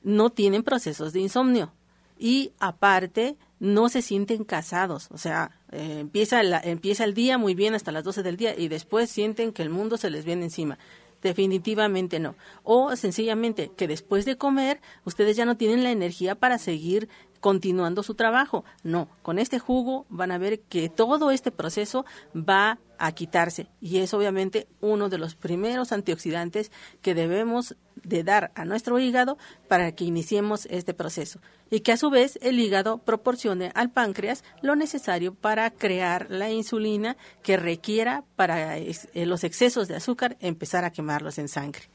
No 0.04 0.30
tienen 0.30 0.64
procesos 0.64 1.14
de 1.14 1.20
insomnio. 1.20 1.74
Y 2.18 2.54
aparte, 2.60 3.38
no 3.60 3.90
se 3.90 4.02
sienten 4.02 4.44
casados. 4.44 5.08
O 5.12 5.18
sea, 5.18 5.52
eh, 5.72 6.00
empieza, 6.00 6.42
empieza 6.42 7.06
el 7.06 7.14
día 7.14 7.38
muy 7.38 7.56
bien 7.56 7.74
hasta 7.76 7.92
las 7.92 8.04
12 8.04 8.22
del 8.22 8.38
día 8.38 8.54
y 8.58 8.68
después 8.68 9.10
sienten 9.10 9.54
que 9.54 9.64
el 9.64 9.70
mundo 9.70 9.98
se 9.98 10.10
les 10.10 10.26
viene 10.26 10.44
encima. 10.44 10.78
Definitivamente 11.22 12.20
no. 12.20 12.36
O 12.64 12.96
sencillamente 12.98 13.72
que 13.76 13.88
después 13.88 14.26
de 14.26 14.38
comer 14.38 14.82
ustedes 15.06 15.38
ya 15.38 15.46
no 15.46 15.56
tienen 15.56 15.84
la 15.84 15.92
energía 15.92 16.36
para 16.36 16.58
seguir 16.58 17.08
continuando 17.44 18.04
su 18.04 18.16
trabajo. 18.16 18.64
No, 18.84 19.10
con 19.22 19.38
este 19.38 19.60
jugo 19.60 20.06
van 20.08 20.32
a 20.32 20.38
ver 20.38 20.62
que 20.62 20.88
todo 20.88 21.30
este 21.30 21.52
proceso 21.52 22.06
va 22.34 22.80
a 22.98 23.12
quitarse 23.12 23.68
y 23.82 23.98
es 23.98 24.14
obviamente 24.14 24.66
uno 24.80 25.10
de 25.10 25.18
los 25.18 25.36
primeros 25.36 25.92
antioxidantes 25.92 26.72
que 27.02 27.14
debemos 27.14 27.76
de 28.02 28.24
dar 28.24 28.54
a 28.56 28.64
nuestro 28.64 28.98
hígado 28.98 29.38
para 29.68 29.92
que 29.92 30.06
iniciemos 30.06 30.68
este 30.68 30.94
proceso 30.94 31.42
y 31.70 31.82
que 31.82 31.92
a 31.92 31.98
su 31.98 32.10
vez 32.10 32.40
el 32.42 32.58
hígado 32.62 33.00
proporcione 33.00 33.74
al 33.76 33.92
páncreas 33.92 34.46
lo 34.62 34.78
necesario 34.78 35.34
para 35.34 35.70
crear 35.70 36.28
la 36.30 36.50
insulina 36.50 37.18
que 37.42 37.58
requiera 37.58 38.24
para 38.38 38.78
eh, 38.78 38.96
los 39.16 39.44
excesos 39.44 39.90
de 39.90 39.98
azúcar 39.98 40.38
empezar 40.40 40.86
a 40.86 40.92
quemarlos 40.92 41.38
en 41.40 41.50
sangre. 41.50 41.93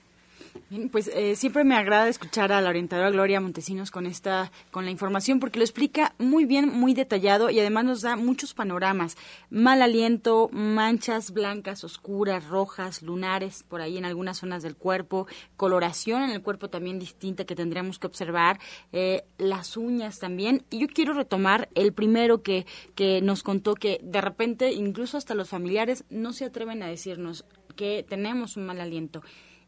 Bien, 0.70 0.88
pues 0.88 1.08
eh, 1.08 1.36
siempre 1.36 1.64
me 1.64 1.76
agrada 1.76 2.08
escuchar 2.08 2.52
a 2.52 2.60
la 2.60 2.68
orientadora 2.68 3.10
Gloria 3.10 3.40
Montesinos 3.40 3.90
con 3.90 4.06
esta, 4.06 4.50
con 4.70 4.84
la 4.84 4.90
información, 4.90 5.40
porque 5.40 5.58
lo 5.58 5.64
explica 5.64 6.14
muy 6.18 6.44
bien, 6.44 6.68
muy 6.68 6.94
detallado 6.94 7.50
y 7.50 7.58
además 7.60 7.84
nos 7.84 8.02
da 8.02 8.16
muchos 8.16 8.54
panoramas. 8.54 9.16
Mal 9.50 9.82
aliento, 9.82 10.48
manchas 10.52 11.32
blancas, 11.32 11.84
oscuras, 11.84 12.46
rojas, 12.48 13.02
lunares, 13.02 13.62
por 13.62 13.80
ahí 13.80 13.96
en 13.98 14.04
algunas 14.04 14.38
zonas 14.38 14.62
del 14.62 14.76
cuerpo, 14.76 15.26
coloración 15.56 16.22
en 16.22 16.30
el 16.30 16.42
cuerpo 16.42 16.68
también 16.70 16.98
distinta 16.98 17.44
que 17.44 17.54
tendremos 17.54 17.98
que 17.98 18.06
observar, 18.06 18.58
eh, 18.92 19.24
las 19.38 19.76
uñas 19.76 20.18
también. 20.18 20.64
Y 20.70 20.80
yo 20.80 20.88
quiero 20.88 21.14
retomar 21.14 21.68
el 21.74 21.92
primero 21.92 22.42
que, 22.42 22.66
que 22.94 23.20
nos 23.22 23.42
contó 23.42 23.74
que 23.74 24.00
de 24.02 24.20
repente 24.20 24.72
incluso 24.72 25.16
hasta 25.16 25.34
los 25.34 25.48
familiares 25.48 26.04
no 26.10 26.32
se 26.32 26.44
atreven 26.44 26.82
a 26.82 26.88
decirnos 26.88 27.44
que 27.76 28.04
tenemos 28.08 28.56
un 28.56 28.66
mal 28.66 28.80
aliento 28.80 29.22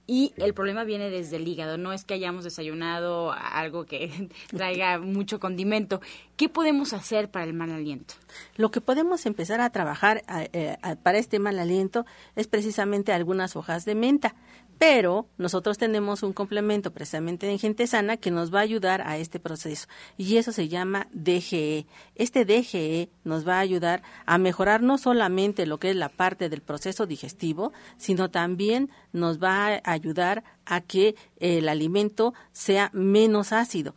y 0.06 0.32
el 0.36 0.54
problema 0.54 0.84
viene 0.84 1.08
desde 1.08 1.36
el 1.36 1.46
hígado, 1.46 1.78
no 1.78 1.92
es 1.92 2.04
que 2.04 2.14
hayamos 2.14 2.44
desayunado 2.44 3.32
algo 3.32 3.86
que 3.86 4.28
traiga 4.50 4.98
mucho 4.98 5.38
condimento. 5.38 6.00
¿Qué 6.36 6.48
podemos 6.48 6.92
hacer 6.92 7.30
para 7.30 7.44
el 7.44 7.54
mal 7.54 7.70
aliento? 7.70 8.14
Lo 8.56 8.70
que 8.70 8.80
podemos 8.80 9.26
empezar 9.26 9.60
a 9.60 9.70
trabajar 9.70 10.22
eh, 10.28 10.76
para 11.02 11.18
este 11.18 11.38
mal 11.38 11.58
aliento 11.58 12.06
es 12.34 12.48
precisamente 12.48 13.12
algunas 13.12 13.56
hojas 13.56 13.84
de 13.84 13.94
menta 13.94 14.34
pero 14.80 15.26
nosotros 15.36 15.76
tenemos 15.76 16.22
un 16.22 16.32
complemento 16.32 16.90
precisamente 16.90 17.50
en 17.50 17.58
gente 17.58 17.86
sana 17.86 18.16
que 18.16 18.30
nos 18.30 18.52
va 18.52 18.60
a 18.60 18.62
ayudar 18.62 19.02
a 19.06 19.18
este 19.18 19.38
proceso 19.38 19.88
y 20.16 20.38
eso 20.38 20.52
se 20.52 20.68
llama 20.68 21.06
DGE. 21.12 21.84
Este 22.14 22.46
DGE 22.46 23.10
nos 23.22 23.46
va 23.46 23.56
a 23.56 23.60
ayudar 23.60 24.02
a 24.24 24.38
mejorar 24.38 24.80
no 24.80 24.96
solamente 24.96 25.66
lo 25.66 25.78
que 25.78 25.90
es 25.90 25.96
la 25.96 26.08
parte 26.08 26.48
del 26.48 26.62
proceso 26.62 27.04
digestivo, 27.04 27.74
sino 27.98 28.30
también 28.30 28.88
nos 29.12 29.38
va 29.38 29.66
a 29.66 29.80
ayudar 29.84 30.44
a 30.64 30.80
que 30.80 31.14
el 31.40 31.68
alimento 31.68 32.32
sea 32.52 32.88
menos 32.94 33.52
ácido. 33.52 33.94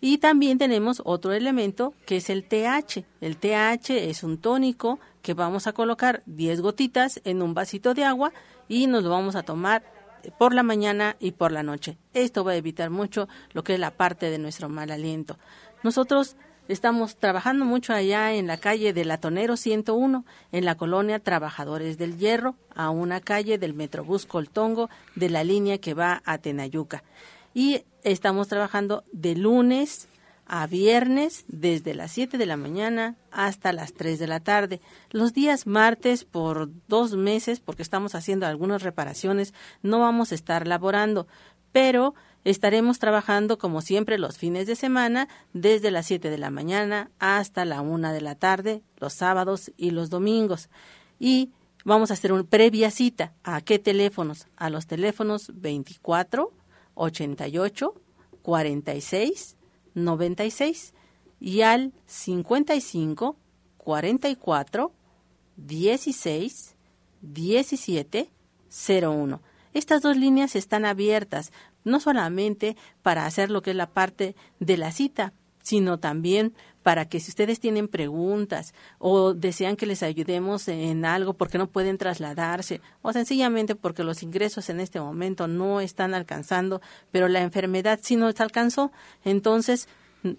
Y 0.00 0.18
también 0.18 0.56
tenemos 0.56 1.02
otro 1.04 1.34
elemento 1.34 1.92
que 2.06 2.16
es 2.16 2.30
el 2.30 2.44
TH. 2.44 3.04
El 3.20 3.36
TH 3.36 3.90
es 3.90 4.22
un 4.22 4.38
tónico 4.38 5.00
que 5.20 5.34
vamos 5.34 5.66
a 5.66 5.74
colocar 5.74 6.22
10 6.24 6.62
gotitas 6.62 7.20
en 7.24 7.42
un 7.42 7.52
vasito 7.52 7.92
de 7.92 8.04
agua 8.04 8.32
y 8.68 8.86
nos 8.86 9.04
lo 9.04 9.10
vamos 9.10 9.36
a 9.36 9.42
tomar 9.42 9.97
por 10.38 10.54
la 10.54 10.62
mañana 10.62 11.16
y 11.20 11.32
por 11.32 11.52
la 11.52 11.62
noche. 11.62 11.96
Esto 12.14 12.44
va 12.44 12.52
a 12.52 12.56
evitar 12.56 12.90
mucho 12.90 13.28
lo 13.52 13.64
que 13.64 13.74
es 13.74 13.80
la 13.80 13.92
parte 13.92 14.30
de 14.30 14.38
nuestro 14.38 14.68
mal 14.68 14.90
aliento. 14.90 15.38
Nosotros 15.82 16.36
estamos 16.68 17.16
trabajando 17.16 17.64
mucho 17.64 17.92
allá 17.92 18.32
en 18.32 18.46
la 18.46 18.58
calle 18.58 18.92
del 18.92 19.08
Latonero 19.08 19.56
101, 19.56 20.24
en 20.52 20.64
la 20.64 20.76
colonia 20.76 21.18
Trabajadores 21.18 21.98
del 21.98 22.18
Hierro, 22.18 22.54
a 22.74 22.90
una 22.90 23.20
calle 23.20 23.58
del 23.58 23.74
Metrobús 23.74 24.26
Coltongo 24.26 24.90
de 25.14 25.30
la 25.30 25.44
línea 25.44 25.78
que 25.78 25.94
va 25.94 26.22
a 26.24 26.38
Tenayuca. 26.38 27.02
Y 27.54 27.84
estamos 28.02 28.48
trabajando 28.48 29.04
de 29.12 29.34
lunes 29.34 30.08
a 30.48 30.66
viernes 30.66 31.44
desde 31.46 31.94
las 31.94 32.10
7 32.12 32.38
de 32.38 32.46
la 32.46 32.56
mañana 32.56 33.16
hasta 33.30 33.72
las 33.72 33.92
3 33.92 34.18
de 34.18 34.26
la 34.26 34.40
tarde. 34.40 34.80
Los 35.10 35.34
días 35.34 35.66
martes 35.66 36.24
por 36.24 36.70
dos 36.88 37.14
meses, 37.14 37.60
porque 37.60 37.82
estamos 37.82 38.14
haciendo 38.14 38.46
algunas 38.46 38.82
reparaciones, 38.82 39.52
no 39.82 40.00
vamos 40.00 40.32
a 40.32 40.34
estar 40.34 40.66
laborando, 40.66 41.28
pero 41.70 42.14
estaremos 42.44 42.98
trabajando 42.98 43.58
como 43.58 43.82
siempre 43.82 44.16
los 44.16 44.38
fines 44.38 44.66
de 44.66 44.74
semana 44.74 45.28
desde 45.52 45.90
las 45.90 46.06
7 46.06 46.30
de 46.30 46.38
la 46.38 46.50
mañana 46.50 47.10
hasta 47.18 47.66
la 47.66 47.82
1 47.82 48.12
de 48.12 48.20
la 48.22 48.34
tarde, 48.34 48.82
los 48.96 49.12
sábados 49.12 49.70
y 49.76 49.90
los 49.90 50.08
domingos. 50.08 50.70
Y 51.18 51.52
vamos 51.84 52.10
a 52.10 52.14
hacer 52.14 52.32
una 52.32 52.44
previa 52.44 52.90
cita. 52.90 53.34
¿A 53.44 53.60
qué 53.60 53.78
teléfonos? 53.78 54.46
A 54.56 54.70
los 54.70 54.86
teléfonos 54.86 55.52
24 55.54 56.52
88 56.94 57.94
46 58.40 59.57
96 60.04 60.94
y 61.40 61.62
al 61.62 61.92
55 62.06 63.36
44 63.76 64.92
16 65.56 66.76
17 67.20 68.30
01. 69.00 69.40
Estas 69.74 70.02
dos 70.02 70.16
líneas 70.16 70.56
están 70.56 70.84
abiertas 70.84 71.52
no 71.84 72.00
solamente 72.00 72.76
para 73.02 73.26
hacer 73.26 73.50
lo 73.50 73.62
que 73.62 73.70
es 73.70 73.76
la 73.76 73.90
parte 73.90 74.34
de 74.60 74.76
la 74.76 74.92
cita, 74.92 75.32
sino 75.62 75.98
también 75.98 76.54
para 76.88 77.06
que 77.06 77.20
si 77.20 77.30
ustedes 77.30 77.60
tienen 77.60 77.86
preguntas 77.86 78.72
o 78.98 79.34
desean 79.34 79.76
que 79.76 79.84
les 79.84 80.02
ayudemos 80.02 80.68
en 80.68 81.04
algo 81.04 81.34
porque 81.34 81.58
no 81.58 81.66
pueden 81.66 81.98
trasladarse 81.98 82.80
o 83.02 83.12
sencillamente 83.12 83.74
porque 83.74 84.04
los 84.04 84.22
ingresos 84.22 84.70
en 84.70 84.80
este 84.80 84.98
momento 84.98 85.48
no 85.48 85.82
están 85.82 86.14
alcanzando, 86.14 86.80
pero 87.12 87.28
la 87.28 87.42
enfermedad 87.42 88.00
sí 88.02 88.16
nos 88.16 88.40
alcanzó, 88.40 88.90
entonces 89.22 89.86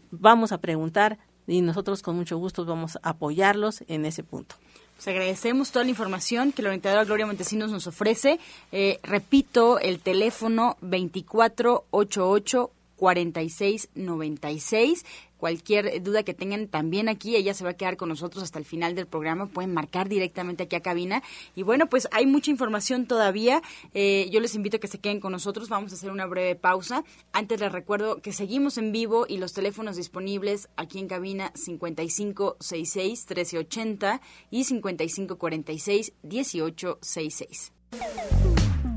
vamos 0.10 0.52
a 0.52 0.58
preguntar 0.58 1.20
y 1.46 1.62
nosotros 1.62 2.02
con 2.02 2.16
mucho 2.16 2.40
gusto 2.40 2.66
vamos 2.66 2.98
a 3.04 3.10
apoyarlos 3.10 3.84
en 3.88 4.08
ese 4.08 4.24
punto. 4.24 4.56
Pues 4.96 5.08
agradecemos 5.08 5.72
toda 5.72 5.86
la 5.86 5.92
información 5.92 6.52
que 6.52 6.64
la 6.64 6.70
orientadora 6.70 7.06
Gloria 7.06 7.28
Montesinos 7.28 7.70
nos 7.70 7.86
ofrece. 7.86 8.40
Eh, 8.72 9.00
repito, 9.04 9.78
el 9.78 10.00
teléfono 10.00 10.78
2488 10.82 12.72
4696 13.00 15.06
Cualquier 15.40 16.04
duda 16.04 16.24
que 16.24 16.34
tengan 16.34 16.68
también 16.68 17.08
aquí, 17.08 17.38
ella 17.38 17.54
se 17.54 17.64
va 17.64 17.70
a 17.70 17.74
quedar 17.74 17.96
con 17.96 18.10
nosotros 18.10 18.44
hasta 18.44 18.60
el 18.60 18.66
final 18.66 18.94
del 18.94 19.08
programa. 19.08 19.46
Pueden 19.46 19.74
marcar 19.74 20.10
directamente 20.10 20.64
aquí 20.64 20.76
a 20.76 20.82
cabina. 20.82 21.24
Y 21.56 21.64
bueno, 21.64 21.88
pues 21.88 22.10
hay 22.12 22.26
mucha 22.26 22.52
información 22.52 23.06
todavía. 23.06 23.62
Eh, 23.94 24.28
yo 24.32 24.42
les 24.42 24.54
invito 24.56 24.76
a 24.76 24.80
que 24.82 24.90
se 24.90 25.00
queden 25.00 25.22
con 25.22 25.32
nosotros. 25.32 25.70
Vamos 25.70 25.94
a 25.94 25.96
hacer 25.96 26.12
una 26.12 26.26
breve 26.26 26.56
pausa. 26.56 27.06
Antes 27.32 27.62
les 27.62 27.72
recuerdo 27.72 28.22
que 28.22 28.34
seguimos 28.34 28.78
en 28.78 28.92
vivo 28.92 29.26
y 29.30 29.38
los 29.38 29.54
teléfonos 29.54 29.96
disponibles 29.96 30.68
aquí 30.76 31.00
en 31.00 31.08
cabina 31.08 31.54
5566 31.56 33.26
1380 33.30 34.22
y 34.52 34.66
5546 34.66 36.14
1866. 36.24 37.72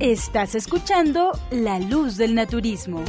Estás 0.00 0.56
escuchando 0.56 1.30
La 1.52 1.78
Luz 1.78 2.16
del 2.16 2.34
Naturismo 2.34 3.04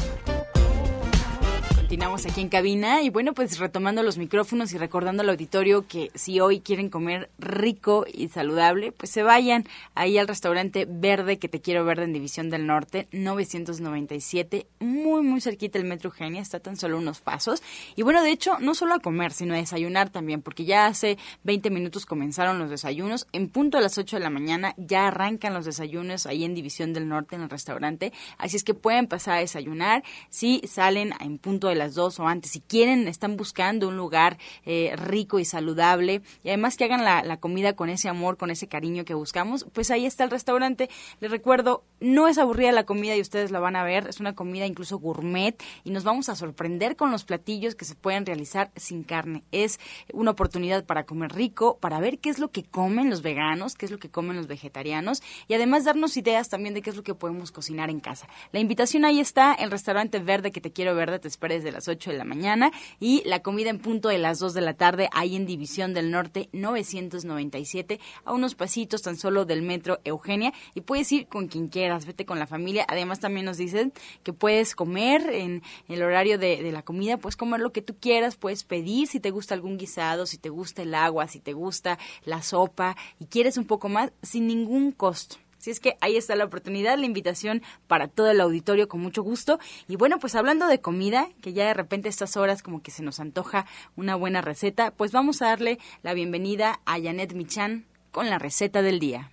aquí 2.02 2.42
en 2.42 2.50
cabina. 2.50 3.04
Y 3.04 3.10
bueno, 3.12 3.34
pues 3.34 3.60
retomando 3.60 4.02
los 4.02 4.18
micrófonos 4.18 4.74
y 4.74 4.80
recordando 4.80 5.22
al 5.22 5.30
auditorio 5.30 5.88
que 5.88 6.10
si 6.16 6.40
hoy 6.40 6.60
quieren 6.60 6.90
comer 6.90 7.30
rico 7.38 8.06
y 8.12 8.30
saludable, 8.30 8.92
pues 8.92 9.12
se 9.12 9.22
vayan 9.22 9.66
ahí 9.94 10.18
al 10.18 10.28
restaurante 10.28 10.88
Verde 10.90 11.38
que 11.38 11.48
te 11.48 11.62
quiero 11.62 11.86
ver 11.86 12.00
en 12.00 12.12
División 12.12 12.50
del 12.50 12.66
Norte, 12.66 13.08
997, 13.12 14.66
muy 14.80 15.22
muy 15.22 15.40
cerquita 15.40 15.78
del 15.78 15.88
Metro 15.88 16.10
Eugenia, 16.10 16.42
está 16.42 16.60
tan 16.60 16.78
solo 16.78 16.98
unos 16.98 17.22
pasos. 17.22 17.62
Y 17.96 18.02
bueno, 18.02 18.24
de 18.24 18.32
hecho, 18.32 18.58
no 18.60 18.74
solo 18.74 18.96
a 18.96 19.00
comer, 19.00 19.32
sino 19.32 19.54
a 19.54 19.58
desayunar 19.58 20.10
también, 20.10 20.42
porque 20.42 20.66
ya 20.66 20.88
hace 20.88 21.20
20 21.44 21.70
minutos 21.70 22.08
comenzaron 22.08 22.58
los 22.58 22.72
desayunos, 22.72 23.28
en 23.34 23.50
punto 23.50 23.78
a 23.78 23.82
las 23.82 24.00
8 24.00 24.16
de 24.16 24.24
la 24.24 24.32
mañana 24.32 24.74
ya 24.78 25.08
arrancan 25.08 25.54
los 25.54 25.66
desayunos 25.66 26.26
ahí 26.26 26.44
en 26.44 26.56
División 26.56 26.92
del 26.94 27.08
Norte 27.08 27.36
en 27.36 27.44
el 27.44 27.50
restaurante, 27.52 28.14
así 28.40 28.58
es 28.58 28.64
que 28.64 28.74
pueden 28.74 29.06
pasar 29.06 29.38
a 29.38 29.42
desayunar. 29.42 30.04
Si 30.30 30.62
salen 30.68 31.14
en 31.20 31.38
punto 31.38 31.68
de 31.68 31.76
la 31.76 31.83
dos 31.90 32.20
o 32.20 32.28
antes. 32.28 32.52
Si 32.52 32.62
quieren, 32.62 33.08
están 33.08 33.38
buscando 33.38 33.88
un 33.88 33.98
lugar 33.98 34.38
eh, 34.66 34.94
rico 34.96 35.40
y 35.40 35.46
saludable 35.46 36.22
y 36.44 36.50
además 36.50 36.78
que 36.78 36.86
hagan 36.86 37.04
la, 37.04 37.38
comida 37.38 37.76
con 37.76 37.90
ese 37.90 38.10
amor, 38.10 38.38
con 38.38 38.52
ese 38.52 38.68
cariño 38.68 39.06
que 39.06 39.14
buscamos, 39.14 39.66
pues 39.74 39.92
ahí 39.92 40.06
está 40.06 40.24
el 40.24 40.30
restaurante. 40.30 40.90
Les 41.20 41.32
recuerdo, 41.32 41.84
no 42.00 42.28
es 42.28 42.38
aburrida 42.38 42.72
la 42.72 42.86
comida 42.86 43.16
y 43.16 43.22
ustedes 43.22 43.52
la 43.52 43.60
van 43.60 43.76
a 43.76 43.84
ver, 43.84 44.08
es 44.08 44.20
una 44.20 44.34
comida 44.34 44.66
incluso 44.66 45.00
gourmet 45.00 45.62
y 45.84 45.92
nos 45.92 46.04
vamos 46.04 46.30
a 46.30 46.36
sorprender 46.36 46.96
con 46.96 47.12
los 47.12 47.24
platillos 47.24 47.76
que 47.76 47.86
se 47.86 47.96
pueden 47.96 48.26
realizar 48.26 48.72
sin 48.76 49.04
carne. 49.04 49.44
Es 49.52 49.80
una 50.14 50.32
oportunidad 50.32 50.86
para 50.86 51.06
comer 51.06 51.34
rico, 51.34 51.78
para 51.80 52.00
ver 52.00 52.20
qué 52.20 52.30
es 52.30 52.40
lo 52.40 52.52
que 52.52 52.64
comen 52.64 53.10
los 53.10 53.22
veganos, 53.22 53.76
qué 53.76 53.86
es 53.86 53.92
lo 53.92 54.00
que 54.00 54.10
comen 54.10 54.38
los 54.38 54.48
vegetarianos 54.48 55.22
y 55.48 55.54
además 55.54 55.86
darnos 55.86 56.18
ideas 56.18 56.50
también 56.50 56.74
de 56.74 56.82
qué 56.82 56.90
es 56.90 56.96
lo 56.96 57.04
que 57.04 57.16
podemos 57.16 57.52
cocinar 57.52 57.90
en 57.90 58.00
casa. 58.00 58.28
La 58.52 58.60
invitación 58.60 59.06
ahí 59.06 59.20
está, 59.20 59.54
el 59.54 59.72
restaurante 59.72 60.20
verde 60.20 60.52
que 60.52 60.62
te 60.62 60.72
quiero 60.72 60.96
verde, 60.96 61.20
te 61.20 61.28
esperes 61.28 61.64
desde 61.64 61.73
las 61.74 61.88
8 61.88 62.12
de 62.12 62.18
la 62.18 62.24
mañana 62.24 62.72
y 63.00 63.22
la 63.26 63.42
comida 63.42 63.70
en 63.70 63.80
punto 63.80 64.10
de 64.10 64.18
las 64.18 64.40
2 64.40 64.54
de 64.54 64.62
la 64.62 64.76
tarde 64.76 65.10
ahí 65.12 65.36
en 65.36 65.46
División 65.46 65.94
del 65.94 66.12
Norte 66.12 66.50
997 66.54 68.00
a 68.26 68.34
unos 68.34 68.56
pasitos 68.56 69.02
tan 69.02 69.18
solo 69.18 69.46
del 69.46 69.62
metro 69.62 70.00
Eugenia 70.06 70.54
y 70.74 70.82
puedes 70.82 71.12
ir 71.12 71.28
con 71.28 71.48
quien 71.48 71.68
quieras, 71.68 72.06
vete 72.06 72.26
con 72.26 72.40
la 72.40 72.48
familia. 72.48 72.86
Además 72.88 73.20
también 73.20 73.46
nos 73.46 73.58
dicen 73.58 73.94
que 74.24 74.34
puedes 74.34 74.76
comer 74.76 75.30
en 75.30 75.62
el 75.88 76.02
horario 76.02 76.38
de, 76.38 76.72
la 76.72 76.84
comida, 76.84 77.18
puedes 77.18 77.36
comer 77.36 77.60
lo 77.60 77.72
que 77.72 77.82
tú 77.82 77.96
quieras, 78.00 78.38
puedes 78.38 78.64
pedir 78.64 79.08
si 79.08 79.20
te 79.20 79.32
gusta 79.32 79.54
algún 79.54 79.78
guisado, 79.78 80.26
si 80.26 80.38
te 80.38 80.50
gusta 80.50 80.84
el 80.84 80.96
agua, 80.96 81.28
si 81.28 81.40
te 81.40 81.54
gusta 81.54 82.00
la 82.26 82.42
sopa 82.42 82.96
y 83.20 83.26
quieres 83.26 83.58
un 83.58 83.66
poco 83.66 83.90
más 83.90 84.12
sin 84.22 84.48
ningún 84.48 84.92
costo. 84.92 85.38
Así 85.64 85.72
es 85.72 85.80
que 85.80 85.96
ahí 86.02 86.18
está 86.18 86.36
la 86.36 86.44
oportunidad, 86.44 86.98
la 86.98 87.06
invitación 87.06 87.62
para 87.88 88.10
todo 88.10 88.30
el 88.30 88.42
auditorio 88.42 88.90
con 88.90 89.00
mucho 89.00 89.24
gusto. 89.24 89.60
Y 89.88 89.96
bueno, 89.96 90.20
pues 90.20 90.36
hablando 90.36 90.68
de 90.68 90.82
comida, 90.82 91.30
que 91.42 91.54
ya 91.54 91.66
de 91.66 91.74
repente 91.74 92.10
estas 92.10 92.36
horas 92.36 92.62
como 92.62 92.84
que 92.84 92.92
se 92.92 93.02
nos 93.02 93.22
antoja 93.22 93.66
una 93.96 94.16
buena 94.18 94.42
receta, 94.42 94.92
pues 94.92 95.14
vamos 95.14 95.42
a 95.42 95.46
darle 95.48 95.80
la 96.02 96.14
bienvenida 96.14 96.82
a 96.86 97.02
Janet 97.02 97.32
Michan 97.32 97.86
con 98.12 98.30
la 98.30 98.40
receta 98.40 98.82
del 98.82 99.00
día. 99.00 99.32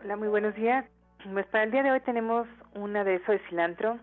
Hola, 0.00 0.16
muy 0.16 0.26
buenos 0.26 0.56
días. 0.56 0.84
Pues 1.32 1.46
para 1.46 1.64
el 1.64 1.70
día 1.70 1.84
de 1.84 1.92
hoy 1.92 2.00
tenemos 2.00 2.48
un 2.76 2.96
aderezo 2.96 3.32
de 3.32 3.38
cilantro. 3.48 3.98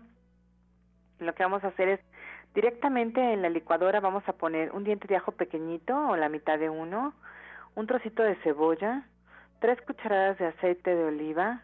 Lo 1.18 1.34
que 1.34 1.42
vamos 1.42 1.64
a 1.64 1.68
hacer 1.68 1.88
es 1.88 2.00
directamente 2.54 3.32
en 3.32 3.42
la 3.42 3.48
licuadora 3.48 4.00
vamos 4.00 4.22
a 4.28 4.34
poner 4.34 4.72
un 4.72 4.84
diente 4.84 5.08
de 5.08 5.16
ajo 5.16 5.32
pequeñito 5.32 5.96
o 6.08 6.16
la 6.16 6.28
mitad 6.28 6.58
de 6.58 6.70
uno, 6.70 7.14
un 7.74 7.86
trocito 7.86 8.22
de 8.22 8.36
cebolla, 8.36 9.04
tres 9.60 9.80
cucharadas 9.82 10.38
de 10.38 10.46
aceite 10.46 10.94
de 10.94 11.04
oliva, 11.04 11.62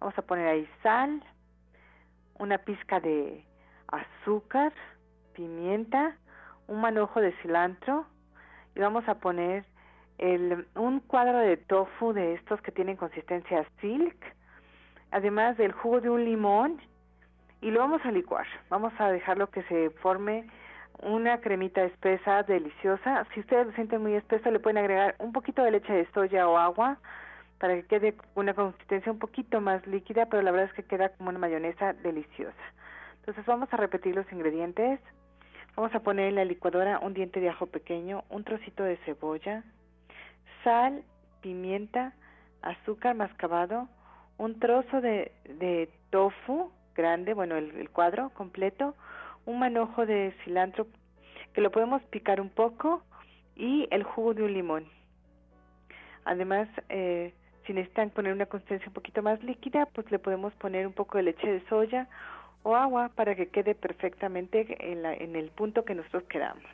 vamos 0.00 0.16
a 0.18 0.22
poner 0.22 0.48
ahí 0.48 0.68
sal, 0.82 1.22
una 2.38 2.58
pizca 2.58 3.00
de 3.00 3.44
azúcar, 3.88 4.72
pimienta, 5.34 6.16
un 6.66 6.80
manojo 6.80 7.20
de 7.20 7.32
cilantro 7.42 8.06
y 8.74 8.80
vamos 8.80 9.06
a 9.08 9.16
poner 9.16 9.64
el, 10.18 10.66
un 10.74 11.00
cuadro 11.00 11.38
de 11.38 11.56
tofu 11.56 12.12
de 12.12 12.34
estos 12.34 12.60
que 12.62 12.72
tienen 12.72 12.96
consistencia 12.96 13.66
silk, 13.80 14.16
además 15.14 15.56
del 15.56 15.70
jugo 15.70 16.00
de 16.00 16.10
un 16.10 16.24
limón 16.24 16.80
y 17.60 17.70
lo 17.70 17.78
vamos 17.78 18.04
a 18.04 18.10
licuar. 18.10 18.46
Vamos 18.68 18.92
a 18.98 19.12
dejarlo 19.12 19.48
que 19.48 19.62
se 19.62 19.90
forme 19.90 20.44
una 21.00 21.40
cremita 21.40 21.84
espesa, 21.84 22.42
deliciosa. 22.42 23.24
Si 23.32 23.38
ustedes 23.38 23.68
lo 23.68 23.72
sienten 23.74 24.02
muy 24.02 24.14
espeso, 24.14 24.50
le 24.50 24.58
pueden 24.58 24.78
agregar 24.78 25.14
un 25.20 25.32
poquito 25.32 25.62
de 25.62 25.70
leche 25.70 25.92
de 25.92 26.10
soya 26.10 26.48
o 26.48 26.58
agua 26.58 26.98
para 27.60 27.76
que 27.76 27.84
quede 27.84 28.14
una 28.34 28.54
consistencia 28.54 29.12
un 29.12 29.20
poquito 29.20 29.60
más 29.60 29.86
líquida, 29.86 30.26
pero 30.26 30.42
la 30.42 30.50
verdad 30.50 30.66
es 30.66 30.74
que 30.74 30.82
queda 30.82 31.10
como 31.10 31.30
una 31.30 31.38
mayonesa 31.38 31.92
deliciosa. 31.92 32.64
Entonces 33.20 33.46
vamos 33.46 33.72
a 33.72 33.76
repetir 33.76 34.16
los 34.16 34.30
ingredientes. 34.32 34.98
Vamos 35.76 35.94
a 35.94 36.00
poner 36.00 36.30
en 36.30 36.34
la 36.34 36.44
licuadora 36.44 36.98
un 36.98 37.14
diente 37.14 37.38
de 37.38 37.50
ajo 37.50 37.66
pequeño, 37.66 38.24
un 38.30 38.42
trocito 38.42 38.82
de 38.82 38.96
cebolla, 39.04 39.62
sal, 40.64 41.04
pimienta, 41.40 42.14
azúcar 42.62 43.14
mascabado, 43.14 43.88
un 44.38 44.58
trozo 44.58 45.00
de, 45.00 45.90
tofu 46.10 46.70
grande, 46.94 47.34
bueno, 47.34 47.56
el, 47.56 47.90
cuadro 47.90 48.30
completo, 48.30 48.94
un 49.46 49.58
manojo 49.58 50.06
de 50.06 50.34
cilantro 50.44 50.86
que 51.52 51.60
lo 51.60 51.70
podemos 51.70 52.02
picar 52.04 52.40
un 52.40 52.48
poco 52.48 53.02
y 53.56 53.86
el 53.90 54.02
jugo 54.02 54.34
de 54.34 54.42
un 54.42 54.52
limón. 54.52 54.84
Además, 56.24 56.68
eh, 56.88 57.32
si 57.66 57.72
necesitan 57.72 58.10
poner 58.10 58.32
una 58.32 58.46
consistencia 58.46 58.88
un 58.88 58.94
poquito 58.94 59.22
más 59.22 59.42
líquida, 59.42 59.86
pues 59.86 60.10
le 60.10 60.18
podemos 60.18 60.52
poner 60.54 60.86
un 60.86 60.92
poco 60.92 61.18
de 61.18 61.24
leche 61.24 61.46
de 61.46 61.64
soya 61.68 62.08
o 62.62 62.76
agua 62.76 63.10
para 63.14 63.34
que 63.34 63.48
quede 63.48 63.74
perfectamente 63.74 64.76
en, 64.80 65.02
la, 65.02 65.14
en 65.14 65.36
el 65.36 65.50
punto 65.50 65.84
que 65.84 65.94
nosotros 65.94 66.24
queramos. 66.24 66.64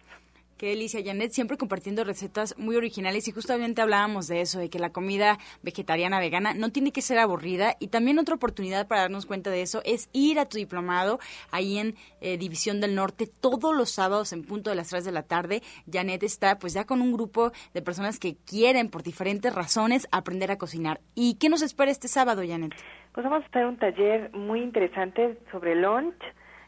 Qué 0.60 0.66
delicia, 0.66 1.00
Janet, 1.02 1.30
siempre 1.30 1.56
compartiendo 1.56 2.04
recetas 2.04 2.54
muy 2.58 2.76
originales 2.76 3.26
y 3.26 3.32
justamente 3.32 3.80
hablábamos 3.80 4.28
de 4.28 4.42
eso, 4.42 4.60
de 4.60 4.68
que 4.68 4.78
la 4.78 4.92
comida 4.92 5.38
vegetariana, 5.62 6.20
vegana, 6.20 6.52
no 6.52 6.68
tiene 6.68 6.92
que 6.92 7.00
ser 7.00 7.18
aburrida 7.18 7.76
y 7.80 7.88
también 7.88 8.18
otra 8.18 8.34
oportunidad 8.34 8.86
para 8.86 9.00
darnos 9.00 9.24
cuenta 9.24 9.48
de 9.48 9.62
eso 9.62 9.80
es 9.86 10.10
ir 10.12 10.38
a 10.38 10.44
tu 10.44 10.58
diplomado 10.58 11.18
ahí 11.50 11.78
en 11.78 11.94
eh, 12.20 12.36
División 12.36 12.82
del 12.82 12.94
Norte 12.94 13.26
todos 13.40 13.74
los 13.74 13.90
sábados 13.90 14.34
en 14.34 14.44
punto 14.44 14.68
de 14.68 14.76
las 14.76 14.90
3 14.90 15.02
de 15.02 15.12
la 15.12 15.22
tarde. 15.22 15.62
Janet 15.90 16.22
está 16.24 16.58
pues 16.58 16.74
ya 16.74 16.84
con 16.84 17.00
un 17.00 17.14
grupo 17.14 17.52
de 17.72 17.80
personas 17.80 18.18
que 18.18 18.36
quieren 18.36 18.90
por 18.90 19.02
diferentes 19.02 19.54
razones 19.54 20.08
aprender 20.12 20.50
a 20.50 20.58
cocinar. 20.58 21.00
¿Y 21.14 21.38
qué 21.38 21.48
nos 21.48 21.62
espera 21.62 21.90
este 21.90 22.08
sábado, 22.08 22.42
Janet? 22.46 22.74
Pues 23.14 23.24
vamos 23.24 23.44
a 23.44 23.46
estar 23.46 23.64
un 23.64 23.78
taller 23.78 24.30
muy 24.34 24.60
interesante 24.60 25.38
sobre 25.50 25.74
lunch. 25.74 26.22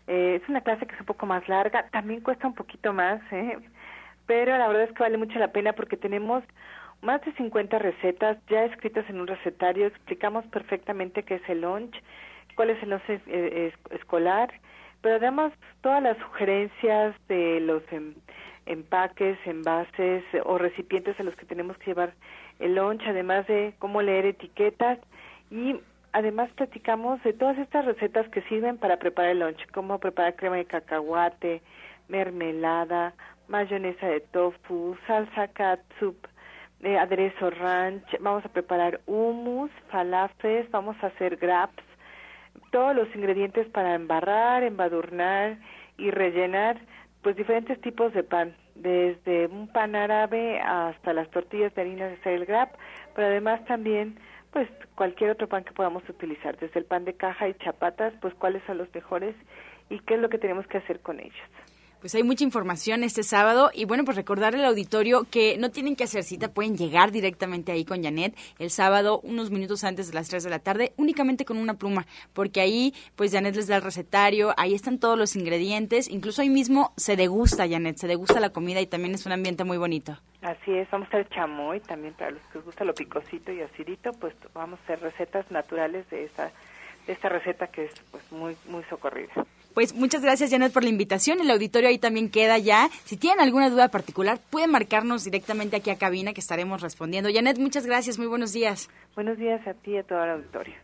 Eh, 0.07 0.41
es 0.43 0.49
una 0.49 0.63
clase 0.63 0.87
que 0.87 0.95
es 0.95 1.01
un 1.01 1.07
poco 1.07 1.27
más 1.27 1.47
larga, 1.47 1.89
también 1.91 2.23
cuesta 2.23 2.47
un 2.47 2.55
poquito 2.55 2.95
más, 2.95 3.21
¿eh? 3.31 3.59
Pero 4.27 4.57
la 4.57 4.69
verdad 4.69 4.85
es 4.85 4.93
que 4.93 5.03
vale 5.03 5.19
mucho 5.19 5.39
la 5.39 5.53
pena 5.53 5.73
porque 5.73 5.97
tenemos 5.97 6.45
más 7.03 7.21
de 7.25 7.33
50 7.33 7.79
recetas 7.79 8.39
ya 8.49 8.65
escritas 8.65 9.09
en 9.11 9.21
un 9.21 9.27
recetario, 9.27 9.87
explicamos 9.87 10.47
perfectamente 10.47 11.25
qué 11.25 11.37
es 11.37 11.49
el 11.49 11.63
lunch, 11.63 11.95
cuál 12.55 12.71
es 12.71 12.83
el 12.83 12.91
lunch 12.91 13.03
eh, 13.09 13.73
escolar, 13.91 14.53
pero 15.01 15.17
además 15.17 15.53
todas 15.81 16.03
las 16.03 16.17
sugerencias 16.19 17.15
de 17.29 17.61
los 17.61 17.83
em, 17.93 18.15
empaques, 18.67 19.37
envases 19.47 20.23
o 20.45 20.59
recipientes 20.59 21.19
a 21.19 21.25
los 21.25 21.35
que 21.37 21.45
tenemos 21.45 21.77
que 21.79 21.87
llevar 21.87 22.15
el 22.61 22.77
lunch, 22.77 23.03
además 23.07 23.47
de 23.49 23.75
cómo 23.79 24.01
leer 24.01 24.27
etiquetas. 24.27 24.99
Y 25.51 25.81
además 26.13 26.51
platicamos 26.53 27.23
de 27.25 27.33
todas 27.33 27.59
estas 27.59 27.85
recetas 27.85 28.29
que 28.29 28.43
sirven 28.43 28.79
para 28.79 28.99
preparar 28.99 29.33
el 29.33 29.41
lunch, 29.41 29.67
cómo 29.73 29.99
preparar 29.99 30.37
crema 30.37 30.57
de 30.57 30.65
cacahuate, 30.67 31.63
mermelada, 32.09 33.15
mayonesa 33.53 34.07
de 34.07 34.21
tofu, 34.21 34.97
salsa 35.07 35.49
catsup, 35.49 36.17
eh, 36.81 36.99
aderezo 36.99 37.51
ranch, 37.51 38.09
vamos 38.21 38.45
a 38.47 38.49
preparar 38.49 39.01
hummus, 39.07 39.71
falafes, 39.91 40.71
vamos 40.71 40.97
a 41.03 41.09
hacer 41.09 41.37
graps, 41.37 41.85
todos 42.71 42.97
los 42.97 43.15
ingredientes 43.15 43.69
para 43.69 43.95
embarrar, 43.95 44.63
embadurnar 44.63 45.59
y 45.99 46.11
rellenar 46.11 46.81
pues 47.23 47.37
diferentes 47.37 47.79
tipos 47.83 48.13
de 48.15 48.25
pan, 48.25 48.57
desde 48.75 49.47
un 49.47 49.69
pan 49.69 49.95
árabe 49.95 50.59
hasta 50.61 51.13
las 51.13 51.31
tortillas 51.31 51.75
de 51.75 51.83
harina 51.83 52.07
de 52.09 52.35
el 52.35 52.47
grap, 52.47 52.71
pero 53.15 53.29
además 53.29 53.63
también 53.67 54.19
pues 54.51 54.67
cualquier 54.95 55.31
otro 55.31 55.47
pan 55.47 55.65
que 55.65 55.73
podamos 55.73 56.03
utilizar, 56.09 56.57
desde 56.57 56.81
el 56.81 56.87
pan 56.87 57.05
de 57.05 57.15
caja 57.15 57.49
y 57.49 57.55
chapatas, 57.55 58.15
pues 58.23 58.35
cuáles 58.35 58.63
son 58.65 58.79
los 58.79 58.93
mejores 58.95 59.35
y 59.91 59.99
qué 60.01 60.15
es 60.15 60.21
lo 60.21 60.31
que 60.31 60.39
tenemos 60.39 60.67
que 60.67 60.79
hacer 60.79 61.01
con 61.01 61.21
ellos. 61.21 61.49
Pues 62.03 62.17
hay 62.17 62.25
mucha 62.25 62.43
información 62.43 63.05
este 63.05 63.23
sábado 63.23 63.71
y 63.73 63.85
bueno, 63.85 64.05
pues 64.05 64.17
recordarle 64.17 64.59
al 64.59 64.65
auditorio 64.65 65.23
que 65.31 65.57
no 65.57 65.71
tienen 65.71 65.95
que 65.95 66.03
hacer 66.03 66.25
cita, 66.25 66.53
pueden 66.53 66.77
llegar 66.77 67.13
directamente 67.13 67.71
ahí 67.71 67.85
con 67.85 68.03
Janet 68.03 68.35
el 68.59 68.71
sábado 68.71 69.21
unos 69.23 69.53
minutos 69.53 69.85
antes 69.85 70.09
de 70.09 70.15
las 70.15 70.29
3 70.29 70.43
de 70.43 70.51
la 70.51 70.59
tarde, 70.59 70.95
únicamente 70.97 71.45
con 71.45 71.59
una 71.59 71.75
pluma, 71.75 72.09
porque 72.33 72.61
ahí 72.61 72.93
pues 73.15 73.31
Janet 73.31 73.55
les 73.55 73.69
da 73.69 73.77
el 73.77 73.83
recetario, 73.83 74.53
ahí 74.57 74.75
están 74.75 74.99
todos 74.99 75.17
los 75.17 75.37
ingredientes, 75.37 76.11
incluso 76.11 76.43
ahí 76.43 76.51
mismo 76.51 76.93
se 76.97 77.15
degusta 77.15 77.69
Janet, 77.69 77.99
se 77.99 78.09
degusta 78.09 78.41
la 78.41 78.51
comida 78.51 78.81
y 78.81 78.89
también 78.89 79.15
es 79.15 79.25
un 79.25 79.31
ambiente 79.31 79.63
muy 79.63 79.79
bonito. 79.79 80.19
Así 80.41 80.73
es, 80.73 80.91
vamos 80.91 81.07
a 81.13 81.19
hacer 81.19 81.29
chamoy 81.29 81.79
también 81.79 82.15
para 82.15 82.33
los 82.33 82.43
que 82.47 82.59
les 82.59 82.65
gusta 82.65 82.85
lo 82.85 82.95
picosito 82.95 83.53
y 83.53 83.61
acidito, 83.61 84.11
pues 84.15 84.35
vamos 84.53 84.81
a 84.81 84.83
hacer 84.83 85.03
recetas 85.03 85.49
naturales 85.53 86.11
de 86.11 86.25
esta 86.25 86.47
de 86.47 86.51
esta 87.07 87.29
receta 87.29 87.67
que 87.67 87.85
es 87.85 87.93
pues 88.11 88.23
muy 88.31 88.57
muy 88.69 88.85
socorrida. 88.85 89.33
Pues 89.75 89.95
muchas 89.95 90.23
gracias 90.23 90.51
Janet 90.51 90.73
por 90.73 90.83
la 90.83 90.91
invitación. 90.91 91.41
El 91.41 91.51
auditorio 91.51 91.89
ahí 91.89 91.99
también 91.99 92.29
queda 92.29 92.59
ya. 92.59 92.91
Si 93.05 93.17
tienen 93.17 93.41
alguna 93.41 93.71
duda 93.71 93.89
particular, 93.89 94.39
pueden 94.51 94.71
marcarnos 94.71 95.25
directamente 95.25 95.77
aquí 95.77 95.91
a 95.91 95.97
cabina 95.97 96.35
que 96.35 96.41
estaremos 96.41 96.83
respondiendo. 96.83 97.31
Janet, 97.33 97.59
muchas 97.59 97.87
gracias. 97.87 98.19
Muy 98.19 98.27
buenos 98.27 98.53
días. 98.53 98.91
Buenos 99.15 99.39
días 99.39 99.67
a 99.67 99.73
ti 99.75 99.93
y 99.93 99.99
a 99.99 100.03
todo 100.03 100.23
el 100.25 100.31
auditorio. 100.31 100.75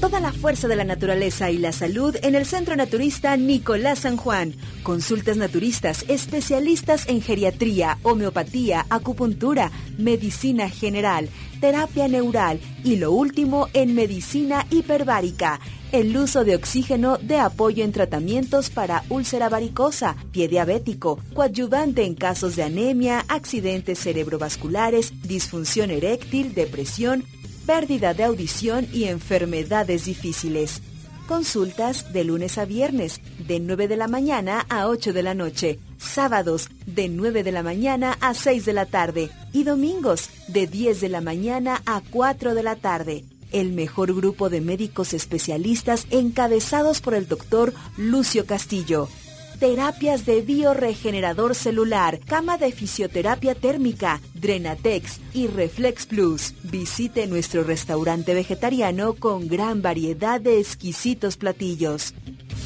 Toda 0.00 0.20
la 0.20 0.32
fuerza 0.32 0.68
de 0.68 0.76
la 0.76 0.84
naturaleza 0.84 1.50
y 1.50 1.56
la 1.56 1.72
salud 1.72 2.14
en 2.22 2.34
el 2.34 2.44
Centro 2.44 2.76
Naturista 2.76 3.38
Nicolás 3.38 4.00
San 4.00 4.18
Juan. 4.18 4.52
Consultas 4.82 5.38
naturistas, 5.38 6.04
especialistas 6.08 7.08
en 7.08 7.22
geriatría, 7.22 7.96
homeopatía, 8.02 8.84
acupuntura, 8.90 9.70
medicina 9.96 10.68
general, 10.68 11.30
terapia 11.64 12.08
neural 12.08 12.60
y 12.84 12.96
lo 12.96 13.10
último 13.12 13.68
en 13.72 13.94
medicina 13.94 14.66
hiperbárica 14.68 15.60
el 15.92 16.14
uso 16.14 16.44
de 16.44 16.56
oxígeno 16.56 17.16
de 17.16 17.38
apoyo 17.38 17.82
en 17.84 17.90
tratamientos 17.90 18.68
para 18.68 19.02
úlcera 19.08 19.48
varicosa, 19.48 20.14
pie 20.30 20.46
diabético, 20.46 21.18
coadyuvante 21.32 22.04
en 22.04 22.16
casos 22.16 22.54
de 22.56 22.64
anemia, 22.64 23.24
accidentes 23.28 23.98
cerebrovasculares, 24.00 25.14
disfunción 25.22 25.90
eréctil, 25.90 26.52
depresión, 26.52 27.24
pérdida 27.64 28.12
de 28.12 28.24
audición 28.24 28.86
y 28.92 29.04
enfermedades 29.04 30.04
difíciles. 30.04 30.82
Consultas 31.26 32.12
de 32.12 32.24
lunes 32.24 32.58
a 32.58 32.66
viernes, 32.66 33.22
de 33.38 33.58
9 33.58 33.88
de 33.88 33.96
la 33.96 34.08
mañana 34.08 34.66
a 34.68 34.88
8 34.88 35.14
de 35.14 35.22
la 35.22 35.32
noche. 35.32 35.78
Sábados, 35.98 36.68
de 36.86 37.08
9 37.08 37.42
de 37.42 37.52
la 37.52 37.62
mañana 37.62 38.16
a 38.20 38.34
6 38.34 38.64
de 38.64 38.72
la 38.72 38.86
tarde. 38.86 39.30
Y 39.52 39.64
domingos, 39.64 40.30
de 40.48 40.66
10 40.66 41.00
de 41.00 41.08
la 41.08 41.20
mañana 41.20 41.82
a 41.86 42.02
4 42.10 42.54
de 42.54 42.62
la 42.62 42.76
tarde. 42.76 43.24
El 43.52 43.72
mejor 43.72 44.14
grupo 44.14 44.50
de 44.50 44.60
médicos 44.60 45.14
especialistas 45.14 46.06
encabezados 46.10 47.00
por 47.00 47.14
el 47.14 47.28
doctor 47.28 47.72
Lucio 47.96 48.46
Castillo 48.46 49.08
terapias 49.58 50.26
de 50.26 50.42
bioregenerador 50.42 51.54
celular, 51.54 52.20
cama 52.20 52.58
de 52.58 52.72
fisioterapia 52.72 53.54
térmica, 53.54 54.20
Drenatex 54.34 55.20
y 55.32 55.46
Reflex 55.46 56.06
Plus. 56.06 56.54
Visite 56.64 57.26
nuestro 57.26 57.64
restaurante 57.64 58.34
vegetariano 58.34 59.14
con 59.14 59.48
gran 59.48 59.82
variedad 59.82 60.40
de 60.40 60.60
exquisitos 60.60 61.36
platillos. 61.36 62.14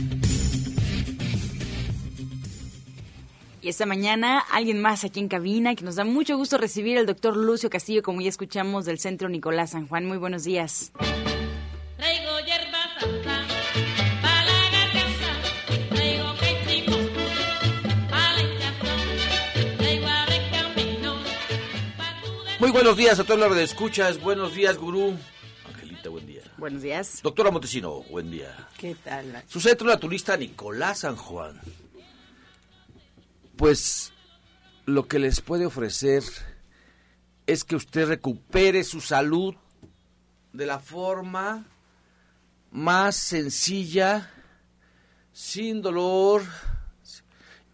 Esta 3.71 3.87
mañana 3.87 4.41
alguien 4.51 4.81
más 4.81 5.05
aquí 5.05 5.21
en 5.21 5.29
cabina 5.29 5.75
que 5.75 5.85
nos 5.85 5.95
da 5.95 6.05
mucho 6.05 6.37
gusto 6.37 6.59
recibir 6.59 6.99
al 6.99 7.07
doctor 7.07 7.37
Lucio 7.37 7.71
Castillo, 7.71 8.03
como 8.03 8.21
ya 8.21 8.29
escuchamos 8.29 8.85
del 8.85 8.99
Centro 8.99 9.29
Nicolás 9.29 9.71
San 9.71 9.87
Juan. 9.87 10.07
Muy 10.07 10.19
buenos 10.19 10.45
días. 10.45 10.93
Muy 22.59 22.71
buenos 22.73 22.97
días 22.97 23.19
a 23.19 23.25
todos 23.25 23.41
los 23.41 23.57
de 23.57 23.63
escuchas. 23.63 24.21
Buenos 24.21 24.55
días, 24.55 24.77
gurú. 24.77 25.17
Angelita, 25.67 26.11
buen 26.11 26.27
día. 26.27 26.43
Buenos 26.59 26.83
días. 26.83 27.21
Doctora 27.23 27.51
Montesino, 27.51 28.03
buen 28.11 28.31
día. 28.31 28.69
¿Qué 28.77 28.95
tal? 28.97 29.43
Su 29.47 29.61
centro 29.61 29.87
naturista 29.87 30.37
Nicolás 30.37 31.01
San 31.01 31.17
Juan. 31.17 31.59
Pues 33.61 34.15
lo 34.87 35.07
que 35.07 35.19
les 35.19 35.43
puede 35.43 35.67
ofrecer 35.67 36.23
es 37.47 37.63
que 37.63 37.77
usted 37.77 38.09
recupere 38.09 38.85
su 38.85 39.03
salud 39.03 39.55
de 40.55 40.65
la 40.65 40.79
forma 40.79 41.67
más 42.71 43.17
sencilla, 43.17 44.31
sin 45.35 45.83
dolor 45.83 46.41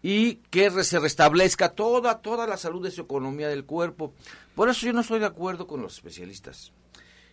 y 0.03 0.35
que 0.51 0.69
se 0.83 0.99
restablezca 0.99 1.69
toda 1.69 2.19
toda 2.19 2.47
la 2.47 2.57
salud 2.57 2.83
de 2.83 2.91
su 2.91 3.03
economía 3.03 3.47
del 3.47 3.63
cuerpo. 3.63 4.13
Por 4.55 4.67
eso 4.67 4.85
yo 4.85 4.91
no 4.91 4.99
estoy 4.99 5.21
de 5.21 5.27
acuerdo 5.27 5.67
con 5.67 5.81
los 5.81 5.93
especialistas. 5.93 6.73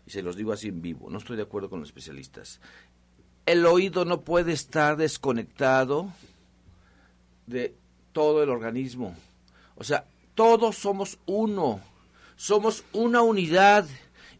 Y 0.06 0.12
se 0.12 0.22
los 0.22 0.36
digo 0.36 0.52
así 0.52 0.68
en 0.68 0.80
vivo, 0.80 1.10
no 1.10 1.18
estoy 1.18 1.36
de 1.36 1.42
acuerdo 1.42 1.68
con 1.68 1.80
los 1.80 1.88
especialistas. 1.88 2.60
El 3.46 3.66
oído 3.66 4.04
no 4.04 4.20
puede 4.20 4.52
estar 4.52 4.96
desconectado 4.96 6.12
de 7.48 7.74
todo 8.14 8.42
el 8.42 8.48
organismo. 8.48 9.14
O 9.76 9.84
sea, 9.84 10.06
todos 10.34 10.76
somos 10.76 11.18
uno. 11.26 11.82
Somos 12.36 12.84
una 12.94 13.20
unidad. 13.20 13.86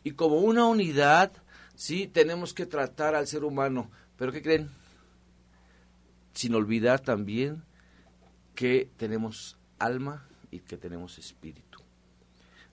Y 0.03 0.13
como 0.13 0.39
una 0.39 0.67
unidad, 0.67 1.31
sí, 1.75 2.07
tenemos 2.07 2.55
que 2.55 2.65
tratar 2.65 3.15
al 3.15 3.27
ser 3.27 3.45
humano. 3.45 3.91
Pero 4.17 4.33
¿qué 4.33 4.41
creen? 4.41 4.71
Sin 6.33 6.55
olvidar 6.55 7.01
también 7.01 7.63
que 8.55 8.89
tenemos 8.97 9.59
alma 9.79 10.27
y 10.51 10.61
que 10.61 10.77
tenemos 10.77 11.19
espíritu. 11.19 11.81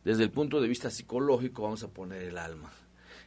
desde 0.04 0.24
el 0.24 0.32
punto 0.32 0.62
de 0.62 0.68
vista 0.68 0.90
psicológico 0.90 1.64
vamos 1.64 1.84
a 1.84 1.88
poner 1.88 2.24
el 2.24 2.38
alma 2.38 2.72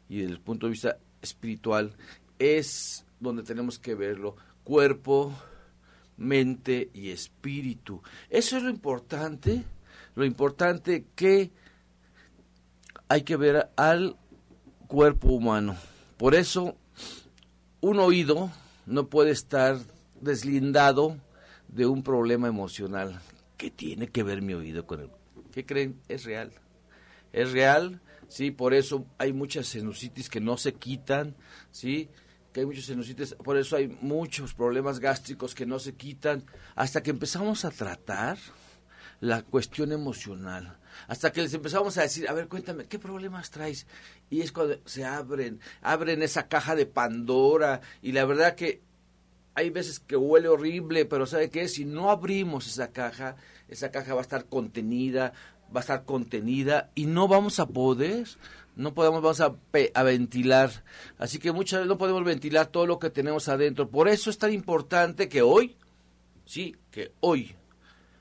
y 0.09 0.19
desde 0.19 0.33
el 0.33 0.41
punto 0.41 0.67
de 0.67 0.73
vista 0.73 0.99
espiritual 1.23 1.95
es 2.39 3.05
donde 3.21 3.43
tenemos 3.43 3.79
que 3.79 3.95
verlo, 3.95 4.37
cuerpo, 4.65 5.33
mente 6.16 6.90
y 6.92 7.11
espíritu. 7.11 8.03
Eso 8.31 8.57
es 8.57 8.62
lo 8.62 8.70
importante, 8.70 9.64
lo 10.14 10.24
importante 10.24 11.07
que 11.14 11.50
hay 13.09 13.22
que 13.22 13.37
ver 13.37 13.70
al 13.77 14.16
cuerpo 14.87 15.29
humano. 15.29 15.77
Por 16.16 16.35
eso 16.35 16.77
un 17.81 17.98
oído 17.98 18.50
no 18.87 19.09
puede 19.09 19.31
estar 19.31 19.79
deslindado 20.20 21.18
de 21.68 21.87
un 21.87 22.03
problema 22.03 22.48
emocional. 22.48 23.20
¿Qué 23.57 23.70
tiene 23.70 24.09
que 24.09 24.22
ver 24.22 24.42
mi 24.42 24.55
oído 24.55 24.87
con 24.87 25.00
el... 25.00 25.11
¿Qué 25.53 25.64
creen? 25.66 26.00
Es 26.09 26.24
real. 26.24 26.53
Es 27.33 27.50
real, 27.53 28.00
sí, 28.29 28.53
por 28.53 28.74
eso 28.74 29.07
hay 29.18 29.33
muchas 29.33 29.66
sinusitis 29.66 30.29
que 30.29 30.40
no 30.40 30.57
se 30.57 30.74
quitan, 30.74 31.35
sí, 31.72 32.09
que 32.55 32.61
hay 32.61 32.67
muchos 32.67 32.87
sinusitis, 32.87 33.35
por 33.35 33.57
eso 33.57 33.75
hay 33.75 33.88
muchos 34.01 34.55
problemas 34.55 35.01
gástricos 35.01 35.57
que 35.57 35.67
no 35.67 35.81
se 35.81 35.97
quitan, 35.97 36.45
hasta 36.77 37.03
que 37.03 37.11
empezamos 37.11 37.64
a 37.64 37.71
tratar 37.73 38.38
la 39.21 39.43
cuestión 39.43 39.90
emocional, 39.90 40.79
hasta 41.09 41.33
que 41.33 41.43
les 41.43 41.53
empezamos 41.53 41.99
a 41.99 42.03
decir, 42.03 42.29
a 42.29 42.33
ver, 42.33 42.47
cuéntame, 42.47 42.87
¿qué 42.87 43.01
problemas 43.01 43.51
traes? 43.51 43.88
Y 44.31 44.40
es 44.40 44.53
cuando 44.53 44.79
se 44.85 45.05
abren, 45.05 45.59
abren 45.83 46.23
esa 46.23 46.47
caja 46.47 46.77
de 46.77 46.87
Pandora, 46.87 47.81
y 48.03 48.12
la 48.12 48.25
verdad 48.25 48.55
que 48.55 48.83
hay 49.57 49.71
veces 49.71 49.99
que 49.99 50.17
huele 50.17 50.47
horrible, 50.47 51.07
pero 51.07 51.27
¿sabe 51.27 51.51
qué? 51.51 51.67
Si 51.67 51.85
no 51.85 52.09
abrimos 52.09 52.69
esa 52.69 52.93
caja, 52.93 53.35
esa 53.67 53.90
caja 53.90 54.14
va 54.14 54.21
a 54.21 54.23
estar 54.23 54.47
contenida, 54.47 55.33
va 55.75 55.81
a 55.81 55.83
estar 55.83 56.05
contenida 56.05 56.93
y 56.95 57.07
no 57.07 57.27
vamos 57.27 57.59
a 57.59 57.67
poder, 57.67 58.29
no 58.77 58.95
podemos, 58.95 59.23
vamos 59.23 59.41
a, 59.41 59.55
a, 59.95 60.03
ventilar. 60.03 60.85
Así 61.19 61.39
que 61.39 61.53
muchas 61.53 61.81
veces 61.81 61.89
no 61.89 61.99
podemos 61.99 62.25
ventilar 62.25 62.67
todo 62.67 62.87
lo 62.87 62.99
que 62.99 63.11
tenemos 63.11 63.49
adentro. 63.49 63.89
Por 63.89 64.09
eso 64.09 64.31
es 64.31 64.39
tan 64.39 64.53
importante 64.53 65.29
que 65.29 65.43
hoy, 65.43 65.77
sí, 66.45 66.77
que 66.91 67.13
hoy 67.21 67.55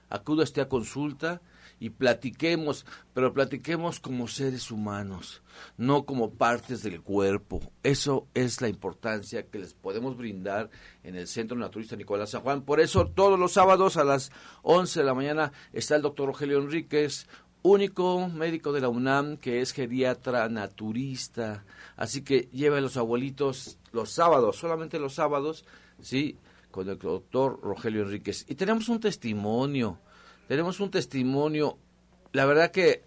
acuda 0.09 0.45
a 0.61 0.69
consulta 0.69 1.41
y 1.83 1.89
platiquemos, 1.89 2.85
pero 3.13 3.33
platiquemos 3.33 3.99
como 3.99 4.29
seres 4.29 4.71
humanos, 4.71 5.41
no 5.75 6.05
como 6.05 6.35
partes 6.35 6.81
del 6.81 7.01
cuerpo. 7.01 7.59
Eso 7.83 8.27
es 8.33 8.61
la 8.61 8.69
importancia 8.69 9.47
que 9.47 9.59
les 9.59 9.73
podemos 9.73 10.15
brindar 10.15 10.69
en 11.03 11.15
el 11.15 11.27
Centro 11.27 11.57
Naturista 11.57 11.97
Nicolás 11.97 12.29
San 12.29 12.41
Juan. 12.41 12.61
Por 12.61 12.79
eso 12.79 13.07
todos 13.07 13.37
los 13.37 13.51
sábados 13.51 13.97
a 13.97 14.05
las 14.05 14.31
11 14.61 15.01
de 15.01 15.05
la 15.05 15.13
mañana 15.13 15.51
está 15.73 15.97
el 15.97 16.03
doctor 16.03 16.27
Rogelio 16.27 16.59
Enríquez, 16.59 17.27
único 17.63 18.29
médico 18.29 18.71
de 18.71 18.81
la 18.81 18.89
UNAM 18.89 19.37
que 19.37 19.61
es 19.61 19.73
geriatra 19.73 20.47
naturista. 20.49 21.65
Así 21.95 22.23
que 22.23 22.49
lleva 22.51 22.77
a 22.77 22.81
los 22.81 22.97
abuelitos 22.97 23.79
los 23.91 24.11
sábados, 24.11 24.57
solamente 24.57 24.99
los 24.99 25.15
sábados, 25.15 25.65
¿sí? 25.99 26.37
Con 26.69 26.87
el 26.89 26.99
doctor 26.99 27.59
Rogelio 27.61 28.03
Enríquez. 28.03 28.45
Y 28.47 28.55
tenemos 28.55 28.89
un 28.89 28.99
testimonio 28.99 29.99
tenemos 30.47 30.79
un 30.79 30.91
testimonio. 30.91 31.77
La 32.31 32.45
verdad 32.45 32.71
que 32.71 33.03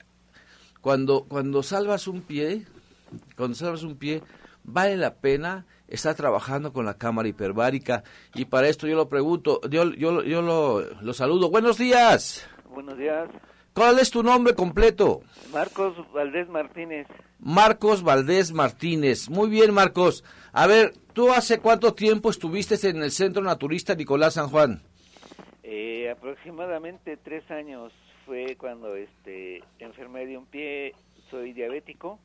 cuando, 0.81 1.25
cuando 1.25 1.62
salvas 1.62 2.09
un 2.09 2.23
pie, 2.23 2.66
cuando 3.37 3.55
salvas 3.55 3.83
un 3.83 3.97
pie, 3.97 4.23
vale 4.64 4.97
la 4.97 5.14
pena 5.14 5.66
estar 5.88 6.14
trabajando 6.14 6.73
con 6.73 6.87
la 6.87 6.95
cámara 6.95 7.29
hiperbárica. 7.29 8.05
Y 8.35 8.47
para 8.47 8.69
esto 8.69 8.87
yo 8.87 8.97
lo 8.97 9.09
pregunto, 9.09 9.61
yo, 9.69 9.92
yo, 9.92 10.23
yo 10.23 10.42
lo, 10.42 10.81
lo 10.81 11.12
saludo. 11.12 11.51
Buenos 11.51 11.79
días. 11.79 12.47
Buenos 12.69 12.97
días. 12.99 13.29
¿Cuál 13.77 13.99
es 13.99 14.11
tu 14.11 14.23
nombre 14.23 14.55
completo? 14.55 15.21
Marcos 15.53 15.95
Valdés 16.11 16.49
Martínez. 16.49 17.07
Marcos 17.39 18.03
Valdés 18.03 18.51
Martínez. 18.51 19.29
Muy 19.29 19.51
bien, 19.51 19.75
Marcos. 19.75 20.25
A 20.55 20.67
ver, 20.67 20.95
¿tú 21.12 21.31
hace 21.31 21.59
cuánto 21.59 21.93
tiempo 21.93 22.31
estuviste 22.31 22.75
en 22.89 23.03
el 23.03 23.11
Centro 23.11 23.43
Naturista 23.43 23.95
Nicolás 23.95 24.33
San 24.33 24.49
Juan? 24.49 24.81
Eh, 25.62 26.09
aproximadamente 26.09 27.19
tres 27.19 27.51
años 27.51 27.93
fue 28.25 28.57
cuando 28.57 28.97
este 28.97 29.62
enfermé 29.79 30.25
de 30.25 30.39
un 30.39 30.47
pie, 30.47 30.95
soy 31.31 31.53
diabético 31.53 32.19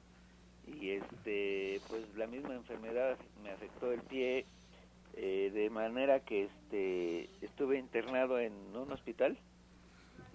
y 0.66 0.92
este 0.92 1.82
pues 1.90 2.04
la 2.16 2.28
misma 2.28 2.54
enfermedad 2.54 3.18
me 3.44 3.52
afectó 3.52 3.92
el 3.92 4.00
pie 4.04 4.46
eh, 5.18 5.52
de 5.54 5.70
manera 5.70 6.22
que 6.22 6.46
este 6.46 7.30
estuve 7.42 7.78
internado 7.78 8.40
en 8.40 8.54
un 8.74 8.90
hospital 8.94 9.38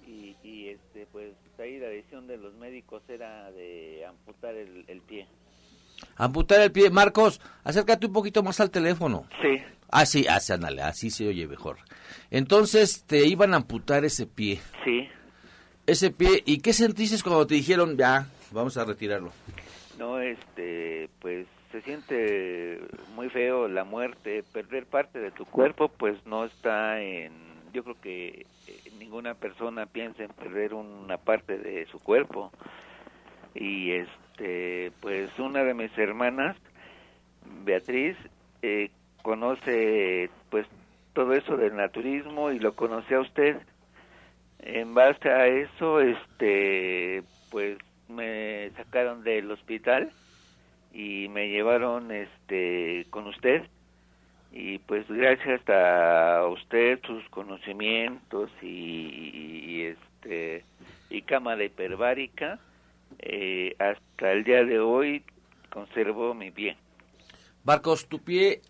y, 0.06 0.36
y, 0.42 0.68
este 0.68 1.06
pues 1.12 1.34
ahí 1.58 1.78
la 1.78 1.88
decisión 1.88 2.26
de 2.26 2.36
los 2.36 2.54
médicos 2.54 3.02
era 3.08 3.50
de 3.52 4.04
amputar 4.06 4.54
el, 4.54 4.84
el 4.88 5.00
pie 5.00 5.26
amputar 6.16 6.60
el 6.60 6.72
pie 6.72 6.90
Marcos 6.90 7.40
acércate 7.64 8.06
un 8.06 8.12
poquito 8.12 8.42
más 8.42 8.60
al 8.60 8.70
teléfono 8.70 9.26
sí 9.42 9.62
Ah, 9.90 10.04
sí, 10.04 10.26
así, 10.28 10.52
así 10.82 11.10
se 11.10 11.28
oye 11.28 11.46
mejor. 11.46 11.76
Entonces 12.30 13.04
te 13.04 13.26
iban 13.26 13.54
a 13.54 13.58
amputar 13.58 14.04
ese 14.04 14.26
pie. 14.26 14.60
Sí. 14.84 15.08
Ese 15.86 16.10
pie, 16.10 16.42
¿y 16.44 16.58
qué 16.58 16.72
sentiste 16.72 17.22
cuando 17.22 17.46
te 17.46 17.54
dijeron, 17.54 17.96
ya, 17.96 18.26
vamos 18.50 18.76
a 18.76 18.84
retirarlo? 18.84 19.32
No, 19.98 20.18
este, 20.20 21.08
pues 21.20 21.46
se 21.70 21.80
siente 21.82 22.80
muy 23.14 23.28
feo 23.30 23.68
la 23.68 23.84
muerte, 23.84 24.42
perder 24.52 24.86
parte 24.86 25.20
de 25.20 25.30
tu 25.30 25.44
cuerpo, 25.44 25.88
pues 25.88 26.18
no 26.26 26.44
está 26.44 27.00
en, 27.00 27.32
yo 27.72 27.84
creo 27.84 28.00
que 28.00 28.46
ninguna 29.06 29.34
persona 29.34 29.86
piensa 29.86 30.24
en 30.24 30.30
perder 30.30 30.74
una 30.74 31.16
parte 31.16 31.58
de 31.58 31.86
su 31.86 32.00
cuerpo. 32.00 32.50
Y 33.54 33.92
este, 33.92 34.90
pues 35.00 35.30
una 35.38 35.62
de 35.62 35.74
mis 35.74 35.96
hermanas, 35.96 36.56
Beatriz, 37.64 38.16
eh, 38.62 38.90
conoce 39.22 40.28
pues 40.50 40.66
todo 41.12 41.34
eso 41.34 41.56
del 41.56 41.76
naturismo 41.76 42.50
y 42.50 42.58
lo 42.58 42.74
conoce 42.74 43.14
a 43.14 43.20
usted. 43.20 43.58
En 44.58 44.92
base 44.92 45.30
a 45.30 45.46
eso, 45.46 46.00
este, 46.00 47.22
pues 47.52 47.78
me 48.08 48.70
sacaron 48.76 49.22
del 49.22 49.48
hospital 49.52 50.10
y 50.92 51.28
me 51.28 51.48
llevaron 51.48 52.10
este 52.10 53.06
con 53.10 53.28
usted 53.28 53.62
y 54.52 54.78
pues 54.78 55.06
gracias 55.08 55.60
a 55.68 56.46
usted 56.48 57.00
sus 57.06 57.28
conocimientos 57.30 58.50
y, 58.62 59.82
este 59.82 60.64
y 61.10 61.22
cámara 61.22 61.64
hiperbárica 61.64 62.58
eh, 63.18 63.76
hasta 63.78 64.32
el 64.32 64.44
día 64.44 64.64
de 64.64 64.80
hoy 64.80 65.22
conservo 65.70 66.34
mi 66.34 66.50
pie. 66.50 66.76
Marcos, 67.64 68.08
tu 68.08 68.20
pie 68.20 68.62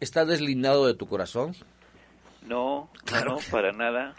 está 0.00 0.24
deslindado 0.24 0.86
de 0.86 0.94
tu 0.94 1.06
corazón? 1.06 1.54
No, 2.46 2.90
claro 3.04 3.34
no, 3.34 3.38
para 3.50 3.72
nada. 3.72 4.14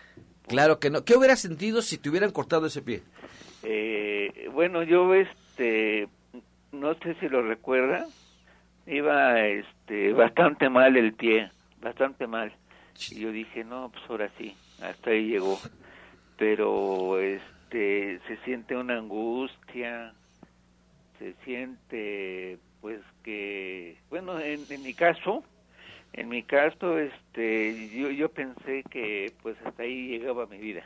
Claro 0.47 0.79
que 0.79 0.89
no. 0.89 1.03
¿Qué 1.03 1.15
hubieras 1.15 1.39
sentido 1.39 1.81
si 1.81 1.97
te 1.97 2.09
hubieran 2.09 2.31
cortado 2.31 2.67
ese 2.67 2.81
pie? 2.81 3.03
Eh, 3.63 4.49
bueno, 4.53 4.83
yo 4.83 5.13
este 5.13 6.07
no 6.71 6.93
sé 6.95 7.15
si 7.15 7.27
lo 7.29 7.41
recuerda, 7.41 8.07
iba 8.87 9.41
este 9.41 10.13
bastante 10.13 10.69
mal 10.69 10.95
el 10.97 11.13
pie, 11.13 11.49
bastante 11.81 12.27
mal. 12.27 12.53
Y 13.11 13.19
yo 13.19 13.31
dije, 13.31 13.63
"No, 13.63 13.89
pues 13.89 14.03
ahora 14.09 14.29
sí, 14.37 14.55
hasta 14.81 15.11
ahí 15.11 15.27
llegó." 15.27 15.59
Pero 16.37 17.19
este 17.19 18.19
se 18.27 18.37
siente 18.43 18.75
una 18.75 18.97
angustia, 18.97 20.13
se 21.19 21.33
siente 21.45 22.59
pues 22.81 22.99
que 23.23 23.97
bueno, 24.09 24.39
en, 24.39 24.61
en 24.69 24.83
mi 24.83 24.93
caso 24.93 25.43
en 26.17 26.29
mi 26.29 26.43
caso, 26.43 26.97
este, 26.97 27.89
yo, 27.89 28.09
yo 28.09 28.29
pensé 28.29 28.83
que 28.89 29.33
pues 29.43 29.57
hasta 29.65 29.83
ahí 29.83 30.07
llegaba 30.07 30.45
mi 30.45 30.57
vida. 30.57 30.81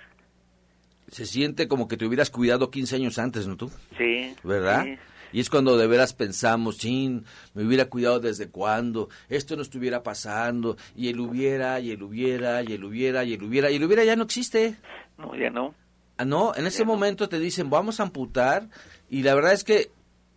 Se 1.07 1.27
siente 1.27 1.67
como 1.67 1.87
que 1.87 1.97
te 1.97 2.05
hubieras 2.05 2.31
cuidado 2.31 2.71
15 2.71 2.95
años 2.95 3.19
antes, 3.19 3.45
¿no 3.47 3.55
tú? 3.55 3.71
Sí. 3.95 4.35
¿Verdad? 4.43 4.87
Y 5.31 5.39
es 5.39 5.49
cuando 5.49 5.77
de 5.77 5.87
veras 5.87 6.13
pensamos, 6.13 6.77
chin, 6.77 7.25
me 7.53 7.63
hubiera 7.63 7.85
cuidado 7.85 8.19
desde 8.19 8.49
cuándo, 8.49 9.09
esto 9.29 9.55
no 9.55 9.61
estuviera 9.61 10.03
pasando, 10.03 10.77
y 10.95 11.09
el 11.09 11.19
hubiera, 11.19 11.79
y 11.79 11.91
el 11.91 12.03
hubiera, 12.03 12.63
y 12.63 12.73
el 12.73 12.83
hubiera, 12.83 13.23
y 13.23 13.33
el 13.33 13.43
hubiera, 13.43 13.71
y 13.71 13.75
el 13.75 13.83
hubiera 13.83 14.03
ya 14.03 14.15
no 14.15 14.23
existe. 14.23 14.77
No, 15.17 15.35
ya 15.35 15.49
no. 15.49 15.75
Ah, 16.17 16.25
no, 16.25 16.53
en 16.55 16.67
ese 16.67 16.83
momento 16.83 17.29
te 17.29 17.39
dicen, 17.39 17.69
vamos 17.69 17.99
a 17.99 18.03
amputar, 18.03 18.69
y 19.09 19.23
la 19.23 19.35
verdad 19.35 19.53
es 19.53 19.63
que 19.63 19.91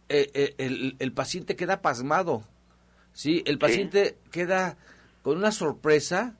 eh, 0.09 0.31
eh, 0.35 0.55
el, 0.59 0.97
el 0.99 1.13
paciente 1.13 1.57
queda 1.57 1.83
pasmado 1.83 2.45
¿sí? 3.13 3.43
El 3.47 3.59
paciente 3.59 4.17
queda 4.31 4.77
con 5.23 5.39
una 5.39 5.53
sorpresa, 5.53 6.35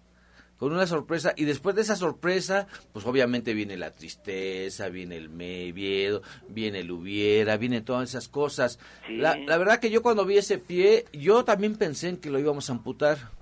con 0.63 0.73
una 0.73 0.87
sorpresa, 0.87 1.35
y 1.37 1.45
después 1.45 1.75
de 1.75 1.83
esa 1.83 1.97
sorpresa, 1.97 2.69
pues 2.93 3.05
obviamente 3.05 3.53
viene 3.53 3.77
la 3.77 3.91
tristeza, 3.91 4.91
viene 4.91 5.17
el 5.17 5.29
miedo, 5.29 6.23
viene 6.49 6.79
el 6.79 6.93
hubiera, 6.93 7.57
vienen 7.57 7.85
todas 7.85 8.11
esas 8.11 8.29
cosas. 8.29 8.79
La, 9.09 9.37
la 9.37 9.59
verdad 9.59 9.81
que 9.81 9.91
yo 9.91 10.03
cuando 10.03 10.25
vi 10.25 10.39
ese 10.39 10.59
pie, 10.59 11.07
yo 11.13 11.45
también 11.45 11.75
pensé 11.75 12.11
en 12.11 12.17
que 12.19 12.31
lo 12.31 12.39
íbamos 12.39 12.71
a 12.71 12.75
amputar. 12.75 13.33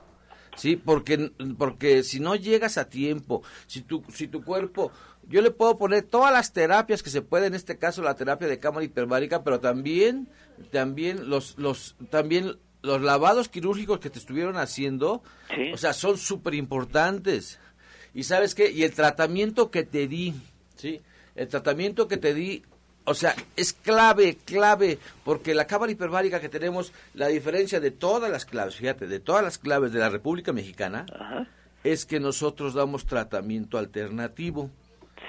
Sí, 0.56 0.76
porque, 0.76 1.30
porque 1.58 2.04
si 2.04 2.20
no 2.20 2.36
llegas 2.36 2.78
a 2.78 2.88
tiempo, 2.88 3.42
si 3.66 3.82
tu, 3.82 4.02
si 4.08 4.26
tu 4.26 4.42
cuerpo 4.42 4.90
yo 5.28 5.42
le 5.42 5.50
puedo 5.50 5.76
poner 5.76 6.04
todas 6.04 6.32
las 6.32 6.54
terapias 6.54 7.02
que 7.02 7.10
se 7.10 7.20
puede, 7.20 7.48
en 7.48 7.54
este 7.54 7.76
caso 7.76 8.00
la 8.00 8.14
terapia 8.14 8.48
de 8.48 8.58
cámara 8.58 8.84
hiperbárica, 8.84 9.44
pero 9.44 9.60
también, 9.60 10.28
también 10.72 11.28
los, 11.28 11.58
los, 11.58 11.96
también 12.08 12.56
los 12.82 13.02
lavados 13.02 13.48
quirúrgicos 13.48 14.00
que 14.00 14.10
te 14.10 14.18
estuvieron 14.18 14.56
haciendo, 14.56 15.22
o 15.72 15.76
sea, 15.76 15.92
son 15.92 16.18
súper 16.18 16.54
importantes. 16.54 17.58
Y 18.14 18.24
sabes 18.24 18.54
qué, 18.54 18.70
y 18.70 18.82
el 18.82 18.92
tratamiento 18.92 19.70
que 19.70 19.84
te 19.84 20.08
di, 20.08 20.34
¿sí? 20.76 21.00
El 21.36 21.48
tratamiento 21.48 22.08
que 22.08 22.16
te 22.16 22.34
di, 22.34 22.62
o 23.04 23.14
sea, 23.14 23.34
es 23.56 23.72
clave, 23.72 24.38
clave, 24.44 24.98
porque 25.24 25.54
la 25.54 25.66
cámara 25.66 25.92
hiperbárica 25.92 26.40
que 26.40 26.48
tenemos, 26.48 26.92
la 27.14 27.28
diferencia 27.28 27.80
de 27.80 27.90
todas 27.90 28.30
las 28.30 28.44
claves, 28.44 28.76
fíjate, 28.76 29.06
de 29.06 29.20
todas 29.20 29.44
las 29.44 29.58
claves 29.58 29.92
de 29.92 30.00
la 30.00 30.08
República 30.08 30.52
Mexicana, 30.52 31.06
es 31.84 32.04
que 32.04 32.20
nosotros 32.20 32.74
damos 32.74 33.06
tratamiento 33.06 33.78
alternativo. 33.78 34.70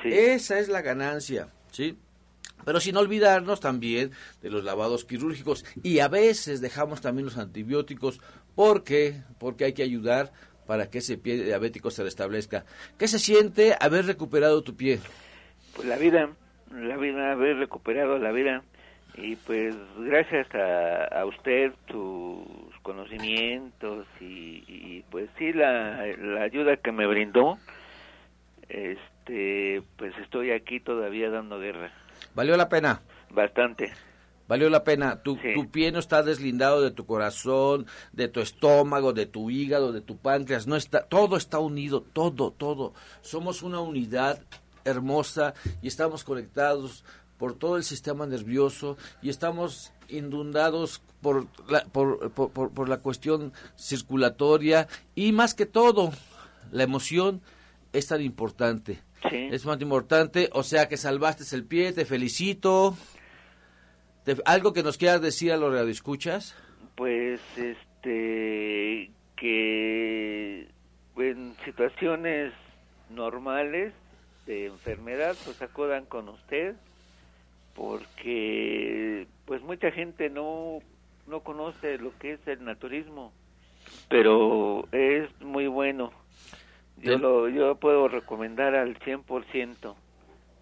Esa 0.03 0.59
es 0.59 0.67
la 0.67 0.81
ganancia, 0.81 1.49
¿sí? 1.71 1.97
Pero 2.65 2.79
sin 2.79 2.97
olvidarnos 2.97 3.59
también 3.59 4.11
de 4.41 4.49
los 4.49 4.63
lavados 4.63 5.05
quirúrgicos 5.05 5.65
y 5.83 5.99
a 5.99 6.07
veces 6.07 6.61
dejamos 6.61 7.01
también 7.01 7.25
los 7.25 7.37
antibióticos 7.37 8.19
porque 8.55 9.21
porque 9.39 9.65
hay 9.65 9.73
que 9.73 9.83
ayudar 9.83 10.31
para 10.67 10.89
que 10.89 10.99
ese 10.99 11.17
pie 11.17 11.43
diabético 11.43 11.91
se 11.91 12.03
restablezca. 12.03 12.65
¿Qué 12.97 13.07
se 13.07 13.19
siente 13.19 13.75
haber 13.79 14.05
recuperado 14.05 14.61
tu 14.61 14.75
pie? 14.75 14.99
Pues 15.75 15.87
la 15.87 15.97
vida, 15.97 16.29
la 16.73 16.97
vida, 16.97 17.31
haber 17.31 17.57
recuperado 17.57 18.17
la 18.19 18.31
vida 18.31 18.63
y 19.15 19.35
pues 19.35 19.75
gracias 19.97 20.47
a, 20.55 21.25
usted, 21.25 21.73
tus 21.87 22.45
conocimientos 22.81 24.07
y, 24.19 25.03
pues 25.09 25.29
sí 25.37 25.51
la, 25.51 26.05
la 26.17 26.43
ayuda 26.43 26.77
que 26.77 26.91
me 26.91 27.05
brindó, 27.05 27.57
este, 28.69 29.83
pues 29.97 30.17
estoy 30.19 30.51
aquí 30.51 30.79
todavía 30.79 31.29
dando 31.29 31.59
guerra. 31.59 31.91
¿Valió 32.35 32.57
la 32.57 32.69
pena? 32.69 33.01
Bastante. 33.29 33.91
Valió 34.47 34.69
la 34.69 34.83
pena. 34.83 35.21
Tu, 35.21 35.37
tu 35.53 35.69
pie 35.69 35.91
no 35.91 35.99
está 35.99 36.23
deslindado 36.23 36.81
de 36.81 36.91
tu 36.91 37.05
corazón, 37.05 37.85
de 38.11 38.27
tu 38.27 38.41
estómago, 38.41 39.13
de 39.13 39.25
tu 39.25 39.49
hígado, 39.49 39.91
de 39.91 40.01
tu 40.01 40.17
páncreas. 40.17 40.67
No 40.67 40.75
está, 40.75 41.03
todo 41.03 41.37
está 41.37 41.59
unido, 41.59 42.01
todo, 42.01 42.51
todo. 42.51 42.93
Somos 43.21 43.63
una 43.63 43.79
unidad 43.79 44.41
hermosa 44.83 45.53
y 45.81 45.87
estamos 45.87 46.23
conectados 46.23 47.05
por 47.37 47.53
todo 47.55 47.77
el 47.77 47.83
sistema 47.83 48.25
nervioso 48.25 48.97
y 49.21 49.29
estamos 49.29 49.93
inundados 50.09 51.01
por 51.21 51.47
la, 51.69 51.85
por, 51.85 52.31
por, 52.31 52.71
por 52.71 52.89
la 52.89 52.97
cuestión 52.97 53.53
circulatoria 53.77 54.87
y 55.15 55.31
más 55.31 55.53
que 55.53 55.65
todo 55.65 56.11
la 56.71 56.83
emoción 56.83 57.41
es 57.93 58.07
tan 58.07 58.21
importante 58.21 59.01
es 59.29 59.65
más 59.65 59.81
importante, 59.81 60.49
o 60.53 60.63
sea 60.63 60.87
que 60.87 60.97
salvaste 60.97 61.43
el 61.55 61.65
pie, 61.65 61.93
te 61.93 62.05
felicito. 62.05 62.95
¿Algo 64.45 64.73
que 64.73 64.83
nos 64.83 64.97
quieras 64.97 65.21
decir 65.21 65.51
a 65.51 65.57
los 65.57 65.73
radioescuchas? 65.73 66.55
Pues, 66.95 67.41
este, 67.57 69.11
que 69.35 70.67
en 71.17 71.55
situaciones 71.65 72.53
normales 73.09 73.93
de 74.45 74.67
enfermedad, 74.67 75.35
pues 75.45 75.61
acudan 75.61 76.05
con 76.05 76.29
usted, 76.29 76.75
porque 77.75 79.27
pues 79.45 79.61
mucha 79.61 79.91
gente 79.91 80.29
no, 80.29 80.79
no 81.27 81.41
conoce 81.41 81.97
lo 81.97 82.17
que 82.17 82.33
es 82.33 82.47
el 82.47 82.63
naturismo, 82.63 83.31
pero 84.09 84.87
es 84.91 85.29
muy 85.41 85.67
bueno 85.67 86.11
yo, 87.01 87.17
lo, 87.17 87.49
yo 87.49 87.75
puedo 87.75 88.07
recomendar 88.07 88.75
al 88.75 88.97
100%. 88.99 89.95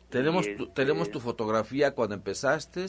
Tenemos, 0.10 0.46
tu, 0.46 0.64
este 0.64 0.74
tenemos 0.74 1.12
tu 1.12 1.20
fotografía 1.20 1.92
cuando 1.92 2.16
empezaste 2.16 2.86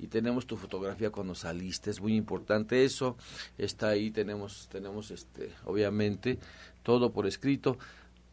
y 0.00 0.08
tenemos 0.08 0.46
tu 0.46 0.56
fotografía 0.56 1.10
cuando 1.10 1.34
saliste. 1.36 1.90
Es 1.90 2.00
muy 2.00 2.16
importante 2.16 2.84
eso. 2.84 3.16
Está 3.56 3.90
ahí, 3.90 4.10
tenemos, 4.10 4.68
tenemos 4.68 5.12
este, 5.12 5.50
obviamente, 5.64 6.38
todo 6.82 7.12
por 7.12 7.26
escrito. 7.26 7.78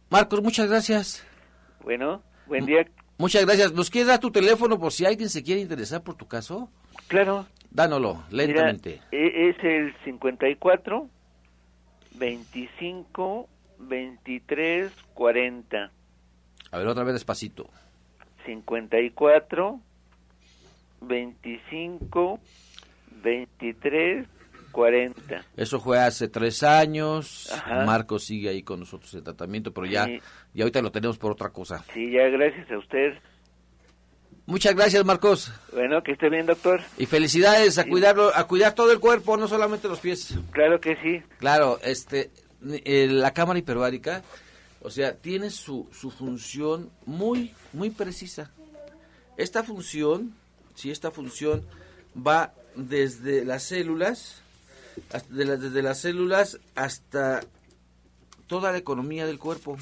Marcos, 0.10 0.42
muchas 0.42 0.68
gracias. 0.68 1.26
Bueno, 1.84 2.24
buen 2.48 2.66
día. 2.66 2.88
muchas 3.20 3.46
gracias. 3.46 3.74
¿Nos 3.74 3.92
quieres 3.92 4.08
dar 4.08 4.20
tu 4.20 4.32
teléfono 4.32 4.80
por 4.80 4.92
si 4.92 5.06
alguien 5.06 5.30
se 5.30 5.44
quiere 5.44 5.62
interesar 5.62 6.04
por 6.04 6.16
tu 6.16 6.28
caso? 6.28 6.70
Claro. 7.08 7.46
Dánoslo, 7.70 8.24
lentamente. 8.32 9.02
E, 9.12 9.50
es 9.50 9.64
el 9.64 9.94
54 10.04 11.10
25 12.18 13.50
2340. 13.80 15.92
A 16.72 16.78
ver, 16.78 16.88
otra 16.88 17.04
vez 17.04 17.14
despacito. 17.14 17.70
54 18.46 19.80
25 21.02 22.40
23 23.24 24.28
40. 24.72 25.46
Eso 25.56 25.80
fue 25.80 26.00
hace 26.00 26.28
tres 26.28 26.62
años. 26.62 27.50
Marco 27.86 28.20
sigue 28.20 28.50
ahí 28.50 28.62
con 28.62 28.82
nosotros 28.82 29.14
en 29.14 29.24
tratamiento, 29.24 29.74
pero 29.74 29.88
ya, 29.88 30.06
ya 30.54 30.64
ahorita 30.64 30.82
lo 30.82 30.92
tenemos 30.92 31.18
por 31.18 31.32
otra 31.32 31.50
cosa. 31.50 31.84
Sí, 31.94 32.12
ya 32.12 32.28
gracias 32.28 32.70
a 32.70 32.78
usted. 32.78 33.14
Muchas 34.48 34.76
gracias, 34.76 35.04
Marcos. 35.06 35.52
Bueno, 35.72 36.04
que 36.04 36.12
esté 36.12 36.30
bien, 36.30 36.46
doctor. 36.46 36.82
Y 36.98 37.08
felicidades 37.08 37.80
a 37.80 37.86
cuidarlo, 37.86 38.32
a 38.36 38.46
cuidar 38.48 38.76
todo 38.76 38.92
el 38.92 39.00
cuerpo, 39.00 39.38
no 39.38 39.48
solamente 39.48 39.88
los 39.88 40.02
pies. 40.02 40.38
Claro 40.52 40.80
que 40.80 40.96
sí. 40.98 41.24
Claro, 41.40 41.80
este, 41.82 42.30
eh, 42.64 43.08
la 43.10 43.34
cámara 43.34 43.60
hiperbárica, 43.60 44.24
o 44.82 44.90
sea, 44.90 45.16
tiene 45.16 45.50
su, 45.50 45.88
su 45.92 46.12
función 46.12 46.92
muy, 47.06 47.54
muy 47.74 47.90
precisa. 47.90 48.52
Esta 49.38 49.64
función, 49.64 50.34
si 50.76 50.92
esta 50.92 51.12
función 51.12 51.66
va 52.16 52.54
desde 52.76 53.46
las 53.46 53.64
células, 53.64 54.42
desde 55.30 55.82
las 55.82 56.00
células 56.00 56.60
hasta 56.76 57.42
toda 58.48 58.72
la 58.72 58.78
economía 58.78 59.26
del 59.26 59.40
cuerpo. 59.40 59.78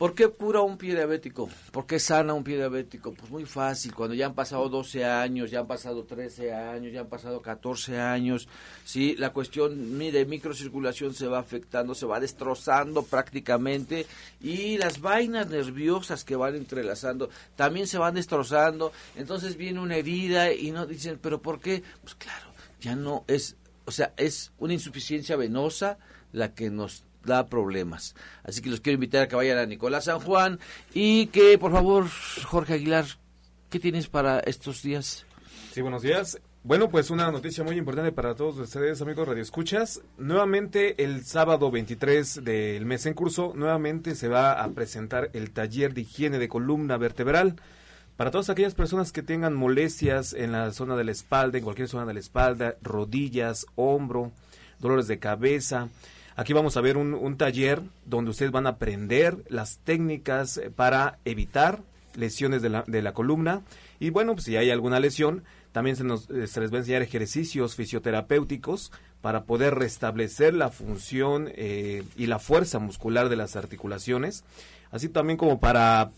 ¿Por 0.00 0.14
qué 0.14 0.28
cura 0.28 0.62
un 0.62 0.78
pie 0.78 0.94
diabético? 0.94 1.50
¿Por 1.72 1.84
qué 1.84 1.98
sana 1.98 2.32
un 2.32 2.42
pie 2.42 2.56
diabético? 2.56 3.12
Pues 3.12 3.30
muy 3.30 3.44
fácil, 3.44 3.94
cuando 3.94 4.14
ya 4.14 4.24
han 4.24 4.34
pasado 4.34 4.66
12 4.70 5.04
años, 5.04 5.50
ya 5.50 5.60
han 5.60 5.66
pasado 5.66 6.04
13 6.04 6.54
años, 6.54 6.90
ya 6.90 7.00
han 7.00 7.08
pasado 7.08 7.42
14 7.42 8.00
años, 8.00 8.48
¿sí? 8.82 9.14
la 9.18 9.34
cuestión 9.34 9.98
de 9.98 10.24
microcirculación 10.24 11.12
se 11.12 11.26
va 11.26 11.38
afectando, 11.38 11.94
se 11.94 12.06
va 12.06 12.18
destrozando 12.18 13.02
prácticamente 13.02 14.06
y 14.40 14.78
las 14.78 15.02
vainas 15.02 15.50
nerviosas 15.50 16.24
que 16.24 16.34
van 16.34 16.54
entrelazando 16.54 17.28
también 17.54 17.86
se 17.86 17.98
van 17.98 18.14
destrozando, 18.14 18.92
entonces 19.16 19.58
viene 19.58 19.80
una 19.80 19.96
herida 19.96 20.50
y 20.50 20.70
no 20.70 20.86
dicen, 20.86 21.18
pero 21.20 21.42
¿por 21.42 21.60
qué? 21.60 21.82
Pues 22.00 22.14
claro, 22.14 22.54
ya 22.80 22.96
no 22.96 23.26
es, 23.28 23.58
o 23.84 23.90
sea, 23.90 24.14
es 24.16 24.50
una 24.56 24.72
insuficiencia 24.72 25.36
venosa 25.36 25.98
la 26.32 26.54
que 26.54 26.70
nos 26.70 27.04
da 27.24 27.48
problemas. 27.48 28.14
Así 28.44 28.62
que 28.62 28.70
los 28.70 28.80
quiero 28.80 28.94
invitar 28.94 29.22
a 29.22 29.28
que 29.28 29.36
vayan 29.36 29.58
a 29.58 29.66
Nicolás 29.66 30.04
San 30.04 30.20
Juan 30.20 30.58
y 30.94 31.26
que, 31.26 31.58
por 31.58 31.72
favor, 31.72 32.06
Jorge 32.44 32.74
Aguilar, 32.74 33.04
¿qué 33.68 33.78
tienes 33.78 34.08
para 34.08 34.40
estos 34.40 34.82
días? 34.82 35.26
Sí, 35.72 35.80
buenos 35.80 36.02
días. 36.02 36.40
Bueno, 36.62 36.90
pues 36.90 37.08
una 37.08 37.30
noticia 37.30 37.64
muy 37.64 37.78
importante 37.78 38.12
para 38.12 38.34
todos 38.34 38.58
ustedes, 38.58 39.00
amigos 39.00 39.26
Radio 39.26 39.42
Escuchas. 39.42 40.02
Nuevamente, 40.18 41.02
el 41.02 41.24
sábado 41.24 41.70
23 41.70 42.44
del 42.44 42.84
mes 42.84 43.06
en 43.06 43.14
curso, 43.14 43.54
nuevamente 43.56 44.14
se 44.14 44.28
va 44.28 44.62
a 44.62 44.68
presentar 44.72 45.30
el 45.32 45.52
taller 45.52 45.94
de 45.94 46.02
higiene 46.02 46.38
de 46.38 46.48
columna 46.48 46.98
vertebral. 46.98 47.56
Para 48.18 48.30
todas 48.30 48.50
aquellas 48.50 48.74
personas 48.74 49.10
que 49.10 49.22
tengan 49.22 49.54
molestias 49.54 50.34
en 50.34 50.52
la 50.52 50.70
zona 50.72 50.96
de 50.96 51.04
la 51.04 51.12
espalda, 51.12 51.56
en 51.56 51.64
cualquier 51.64 51.88
zona 51.88 52.04
de 52.04 52.12
la 52.12 52.20
espalda, 52.20 52.76
rodillas, 52.82 53.64
hombro, 53.76 54.30
dolores 54.80 55.06
de 55.06 55.18
cabeza, 55.18 55.88
Aquí 56.40 56.54
vamos 56.54 56.78
a 56.78 56.80
ver 56.80 56.96
un, 56.96 57.36
taller 57.36 57.82
donde 58.06 58.30
ustedes 58.30 58.50
van 58.50 58.66
a 58.66 58.70
aprender 58.70 59.44
las 59.50 59.76
técnicas 59.84 60.56
eh, 60.56 60.70
para 60.74 61.18
evitar 61.26 61.82
lesiones 62.14 62.62
de 62.62 62.70
la, 62.70 62.82
de 62.86 63.02
la 63.02 63.12
columna. 63.12 63.60
Y 63.98 64.08
bueno, 64.08 64.32
pues 64.32 64.46
si 64.46 64.56
hay 64.56 64.70
alguna 64.70 65.00
lesión, 65.00 65.44
también 65.72 65.96
se, 65.96 66.04
nos, 66.04 66.30
eh, 66.30 66.46
les 66.58 66.72
va 66.72 66.76
a 66.76 66.78
enseñar 66.78 67.02
ejercicios 67.02 67.74
fisioterapéuticos 67.74 68.90
para 69.20 69.44
poder 69.44 69.74
restablecer 69.74 70.54
la 70.54 70.70
función 70.70 71.52
eh, 71.56 72.04
y 72.16 72.24
la 72.24 72.38
fuerza 72.38 72.78
muscular 72.78 73.28
de 73.28 73.36
las 73.36 73.54
articulaciones, 73.54 74.42
así 74.92 75.10
también 75.10 75.36
como 75.36 75.60
para 75.60 76.10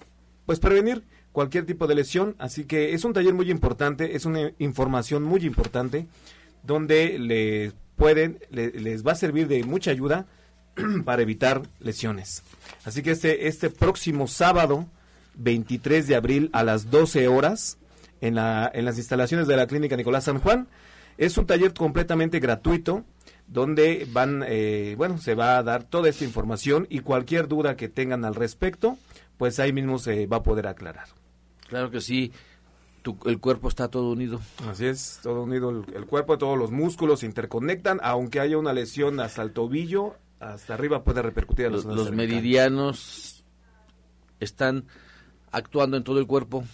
pues 0.47 0.61
prevenir 0.61 1.03
cualquier 1.33 1.67
tipo 1.67 1.89
de 1.89 1.97
lesión. 1.97 2.37
Así 2.39 2.63
que 2.63 2.95
es 2.95 3.05
un 3.05 3.13
taller 3.13 3.35
muy 3.35 3.51
importante, 3.51 4.15
es 4.15 4.25
una 4.25 4.53
información 4.61 5.25
muy 5.25 5.45
importante 5.45 6.07
donde 6.63 7.19
le 7.19 7.73
pueden, 7.97 8.39
les 8.51 9.07
va 9.07 9.13
a 9.13 9.17
servir 9.17 9.49
de 9.49 9.65
mucha 9.65 9.91
ayuda 9.91 10.27
para 11.05 11.23
evitar 11.23 11.63
lesiones. 11.81 12.43
Así 12.85 13.03
que 13.03 13.13
este, 13.13 13.49
este 13.49 13.71
próximo 13.71 14.27
sábado, 14.29 14.87
23 15.35 16.07
de 16.07 16.17
abril 16.17 16.51
a 16.53 16.65
las 16.65 16.91
12 16.91 17.29
horas, 17.29 17.79
en, 18.21 18.37
la, 18.37 18.71
en 18.73 18.85
las 18.85 18.99
instalaciones 18.99 19.47
de 19.47 19.57
la 19.57 19.67
Clínica 19.67 19.97
Nicolás 19.97 20.25
San 20.25 20.39
Juan, 20.39 20.69
es 21.19 21.37
un 21.37 21.47
taller 21.47 21.75
completamente 21.75 22.41
gratuito 22.41 23.05
donde 23.47 24.07
van, 24.11 24.45
eh, 24.47 24.95
bueno, 24.97 25.19
se 25.19 25.35
va 25.35 25.59
a 25.59 25.63
dar 25.63 25.85
toda 25.85 26.09
esta 26.09 26.25
información 26.25 26.87
y 26.89 27.01
cualquier 27.01 27.49
duda 27.49 27.77
que 27.77 27.89
tengan 27.89 28.25
al 28.25 28.35
respecto, 28.35 28.97
pues 29.37 29.59
ahí 29.59 29.73
mismo 29.73 29.99
se 29.99 30.27
va 30.27 30.39
a 30.39 30.43
poder 30.43 30.67
aclarar. 30.67 31.09
Claro 31.69 31.91
que 31.91 32.01
sí. 32.01 32.33
El 33.27 33.41
cuerpo 33.41 33.69
está 33.69 33.89
todo 33.89 34.11
unido. 34.11 34.41
Así 34.69 34.87
es, 34.87 35.21
todo 35.23 35.43
unido. 35.43 35.71
El, 35.71 35.85
el, 35.95 36.07
cuerpo, 36.07 36.39
todos 36.39 36.59
los 36.59 36.71
músculos 36.71 37.21
se 37.21 37.27
interconectan. 37.27 38.01
Aunque 38.03 38.41
haya 38.41 38.59
una 38.59 38.73
lesión 38.73 39.21
hasta 39.21 39.43
el 39.43 39.53
tobillo, 39.53 40.17
hasta 40.41 40.75
arriba 40.75 41.05
puede 41.05 41.23
repercutir 41.23 41.67
a 41.67 41.71
los, 41.71 41.85
los 41.85 42.11
meridianos 42.13 43.45
están 44.41 44.85
actuando 45.51 45.97
en 45.97 46.05
todo 46.05 46.19
el 46.19 46.27
cuerpo. 46.27 46.65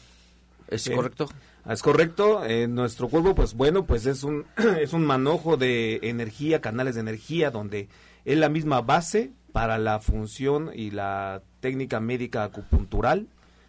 ¿Es 0.68 0.88
correcto? 0.88 1.28
Es 1.68 1.82
correcto. 1.82 2.42
Nuestro 2.68 3.08
cuerpo, 3.08 3.34
pues 3.34 3.54
bueno, 3.54 3.84
pues 3.84 4.06
es 4.06 4.22
un, 4.22 4.46
es 4.80 4.92
un 4.92 5.04
manojo 5.04 5.56
de 5.56 6.00
energía, 6.02 6.60
canales 6.60 6.94
de 6.94 7.02
energía, 7.02 7.50
donde 7.50 7.88
es 8.24 8.38
la 8.38 8.48
misma 8.48 8.80
base 8.80 9.32
para 9.52 9.78
la 9.78 10.00
función 10.00 10.70
y 10.74 10.90
la 10.90 11.42
técnica 11.60 12.00
médica 12.00 12.44
acupuntural, 12.44 13.28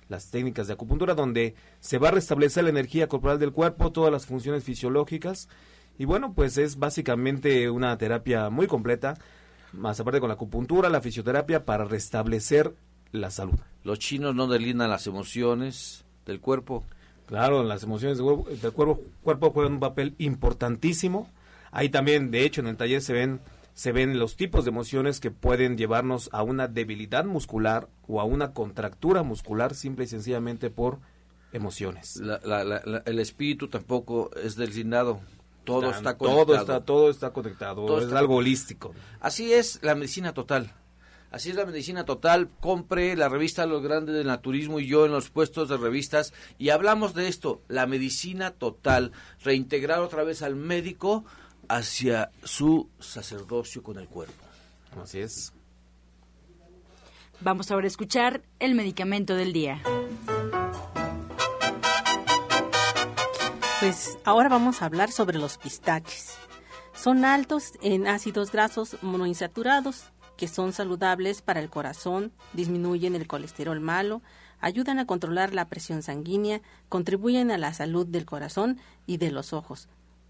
las 0.10 0.30
técnicas 0.30 0.68
de 0.68 0.74
acupuntura, 0.74 1.14
donde 1.14 1.55
se 1.80 1.99
va 1.99 2.10
a 2.10 2.12
restablecer 2.12 2.66
la 2.66 2.72
energía 2.72 3.07
corporal 3.07 3.39
del 3.39 3.53
cuerpo, 3.53 3.91
todas 3.91 4.12
las 4.12 4.26
funciones 4.26 4.64
fisiológicas. 4.64 5.47
Y 5.97 6.05
bueno, 6.05 6.34
pues 6.34 6.57
es 6.57 6.78
básicamente 6.78 7.70
una 7.70 7.97
terapia 7.97 8.49
muy 8.49 8.68
completa, 8.68 9.18
más 9.72 9.99
aparte 9.99 10.20
con 10.20 10.30
la 10.30 10.34
acupuntura, 10.34 10.89
la 10.89 11.01
fisioterapia, 11.01 11.64
para 11.64 11.86
restablecer 11.86 12.74
la 13.12 13.30
salud. 13.32 13.60
Los 13.84 13.99
chinos 13.99 14.36
no 14.36 14.47
delinean 14.47 14.89
las 14.89 15.07
emociones 15.07 16.03
del 16.26 16.39
cuerpo. 16.39 16.84
Claro, 17.28 17.64
las 17.64 17.84
emociones 17.84 18.18
del 18.18 18.72
cuerpo, 18.74 18.99
cuerpo 19.22 19.51
juegan 19.51 19.74
un 19.74 19.80
papel 19.80 20.16
importantísimo. 20.18 21.30
Ahí 21.72 21.89
también, 21.89 22.32
de 22.32 22.43
hecho, 22.43 22.62
en 22.62 22.68
el 22.68 22.78
taller 22.78 23.01
se 23.01 23.14
ven 23.14 23.39
se 23.80 23.94
ven 23.94 24.20
los 24.20 24.36
tipos 24.36 24.66
de 24.66 24.72
emociones 24.72 25.22
que 25.22 25.32
pueden 25.32 25.78
llevarnos 25.78 26.30
a 26.34 26.44
una 26.44 26.68
debilidad 26.68 27.24
muscular 27.24 27.88
o 28.10 28.20
a 28.20 28.26
una 28.26 28.52
contractura 28.52 29.24
muscular 29.24 29.74
simple 29.74 30.04
y 30.04 30.08
sencillamente 30.10 30.70
por 30.70 31.00
emociones. 31.54 32.22
el 33.06 33.20
espíritu 33.20 33.70
tampoco 33.70 34.32
es 34.36 34.58
designado. 34.58 35.22
Todo 35.64 35.92
está 35.92 36.18
conectado. 36.18 36.46
Todo 36.46 36.56
está, 36.58 36.82
todo 36.82 37.10
está 37.10 37.32
conectado. 37.32 38.06
es 38.06 38.12
algo 38.12 38.36
holístico. 38.36 38.94
Así 39.22 39.54
es 39.54 39.80
la 39.82 39.96
medicina 39.96 40.34
total. 40.34 40.74
Así 41.32 41.52
es 41.52 41.56
la 41.56 41.66
medicina 41.66 42.04
total. 42.04 42.50
Compre 42.60 43.16
la 43.16 43.30
revista 43.30 43.66
Los 43.66 43.82
Grandes 43.82 44.14
del 44.14 44.28
Naturismo 44.28 44.82
y 44.82 44.88
yo 44.88 45.06
en 45.06 45.14
los 45.14 45.30
puestos 45.30 45.70
de 45.70 45.78
revistas 45.78 46.34
y 46.58 46.72
hablamos 46.72 47.14
de 47.14 47.30
esto, 47.30 47.62
la 47.70 47.88
medicina 47.88 48.52
total, 48.52 49.14
reintegrar 49.42 50.00
otra 50.00 50.26
vez 50.26 50.42
al 50.42 50.58
médico 50.58 51.24
hacia 51.70 52.32
su 52.44 52.90
sacerdocio 53.00 53.82
con 53.82 53.98
el 53.98 54.08
cuerpo. 54.08 54.44
Así 55.02 55.20
es. 55.20 55.54
Vamos 57.40 57.72
ahora 57.72 57.86
a 57.86 57.88
escuchar 57.88 58.42
el 58.60 58.76
medicamento 58.76 59.36
del 59.36 59.54
día. 59.54 59.82
Pues 63.80 64.18
ahora 64.26 64.50
vamos 64.50 64.82
a 64.82 64.86
hablar 64.86 65.10
sobre 65.10 65.38
los 65.38 65.58
pistaches. 65.58 66.36
Son 66.94 67.24
altos 67.24 67.74
en 67.82 68.08
ácidos 68.08 68.52
grasos 68.52 68.98
monoinsaturados 69.02 70.12
que 70.36 70.48
son 70.48 70.72
saludables 70.72 71.42
para 71.42 71.60
el 71.60 71.70
corazón, 71.70 72.32
disminuyen 72.54 73.14
el 73.14 73.28
colesterol 73.28 73.82
malo, 73.82 74.22
ayudan 74.62 74.98
a 74.98 75.06
controlar 75.06 75.54
la 75.54 75.66
presión 75.66 76.02
sanguínea, 76.02 76.62
contribuyen 76.88 77.52
a 77.52 77.58
la 77.58 77.74
salud 77.74 78.08
del 78.08 78.26
corazón 78.26 78.80
y 79.06 79.18
de 79.18 79.32
los 79.32 79.52
ojos. 79.52 79.90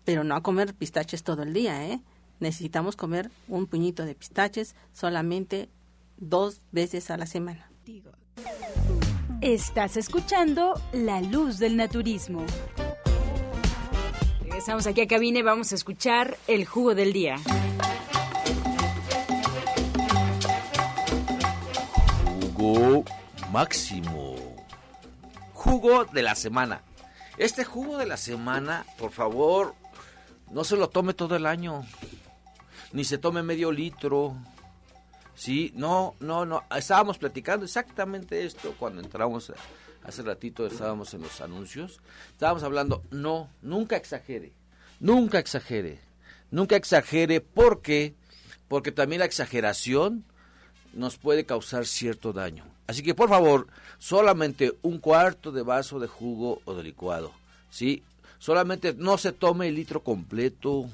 Pero 0.09 0.23
no 0.23 0.33
a 0.33 0.41
comer 0.41 0.73
pistaches 0.73 1.21
todo 1.21 1.43
el 1.43 1.53
día, 1.53 1.85
¿eh? 1.85 2.01
Necesitamos 2.39 2.95
comer 2.95 3.29
un 3.47 3.67
puñito 3.67 4.05
de 4.05 4.15
pistaches 4.15 4.73
solamente 4.91 5.69
dos 6.17 6.61
veces 6.71 7.11
a 7.11 7.17
la 7.17 7.27
semana. 7.27 7.69
Estás 9.39 9.97
escuchando 9.97 10.73
La 10.93 11.21
Luz 11.21 11.59
del 11.59 11.77
Naturismo. 11.77 12.43
Regresamos 14.41 14.87
aquí 14.87 15.01
a 15.01 15.07
cabina 15.07 15.37
y 15.37 15.43
vamos 15.43 15.73
a 15.73 15.75
escuchar 15.75 16.37
el 16.47 16.65
jugo 16.65 16.95
del 16.95 17.13
día. 17.13 17.35
jugo 22.55 23.05
máximo. 23.51 24.37
Jugo 25.53 26.05
de 26.05 26.23
la 26.23 26.33
semana. 26.33 26.81
Este 27.37 27.63
jugo 27.63 27.97
de 27.97 28.07
la 28.07 28.17
semana, 28.17 28.87
por 28.97 29.11
favor, 29.11 29.75
no 30.51 30.63
se 30.63 30.77
lo 30.77 30.89
tome 30.89 31.13
todo 31.13 31.35
el 31.35 31.45
año. 31.45 31.85
Ni 32.91 33.03
se 33.03 33.17
tome 33.17 33.43
medio 33.43 33.71
litro. 33.71 34.35
Sí, 35.35 35.71
no, 35.75 36.15
no, 36.19 36.45
no. 36.45 36.63
Estábamos 36.75 37.17
platicando 37.17 37.65
exactamente 37.65 38.45
esto 38.45 38.73
cuando 38.77 39.01
entramos 39.01 39.53
hace 40.03 40.21
ratito, 40.23 40.65
estábamos 40.65 41.13
en 41.13 41.21
los 41.21 41.39
anuncios. 41.41 41.99
Estábamos 42.31 42.63
hablando, 42.63 43.03
no, 43.11 43.49
nunca 43.61 43.95
exagere. 43.95 44.53
Nunca 44.99 45.39
exagere. 45.39 45.99
Nunca 46.51 46.75
exagere 46.75 47.41
porque 47.41 48.15
porque 48.67 48.91
también 48.91 49.19
la 49.19 49.25
exageración 49.25 50.23
nos 50.93 51.17
puede 51.17 51.45
causar 51.45 51.85
cierto 51.85 52.33
daño. 52.33 52.65
Así 52.87 53.03
que 53.03 53.15
por 53.15 53.29
favor, 53.29 53.67
solamente 53.97 54.77
un 54.81 54.99
cuarto 54.99 55.51
de 55.51 55.63
vaso 55.63 55.99
de 55.99 56.07
jugo 56.07 56.61
o 56.65 56.73
de 56.73 56.83
licuado, 56.83 57.33
¿sí? 57.69 58.03
Solamente 58.39 58.93
no 58.97 59.17
se 59.17 59.31
tome 59.31 59.67
el 59.67 59.75
litro 59.75 60.01
completo, 60.01 60.89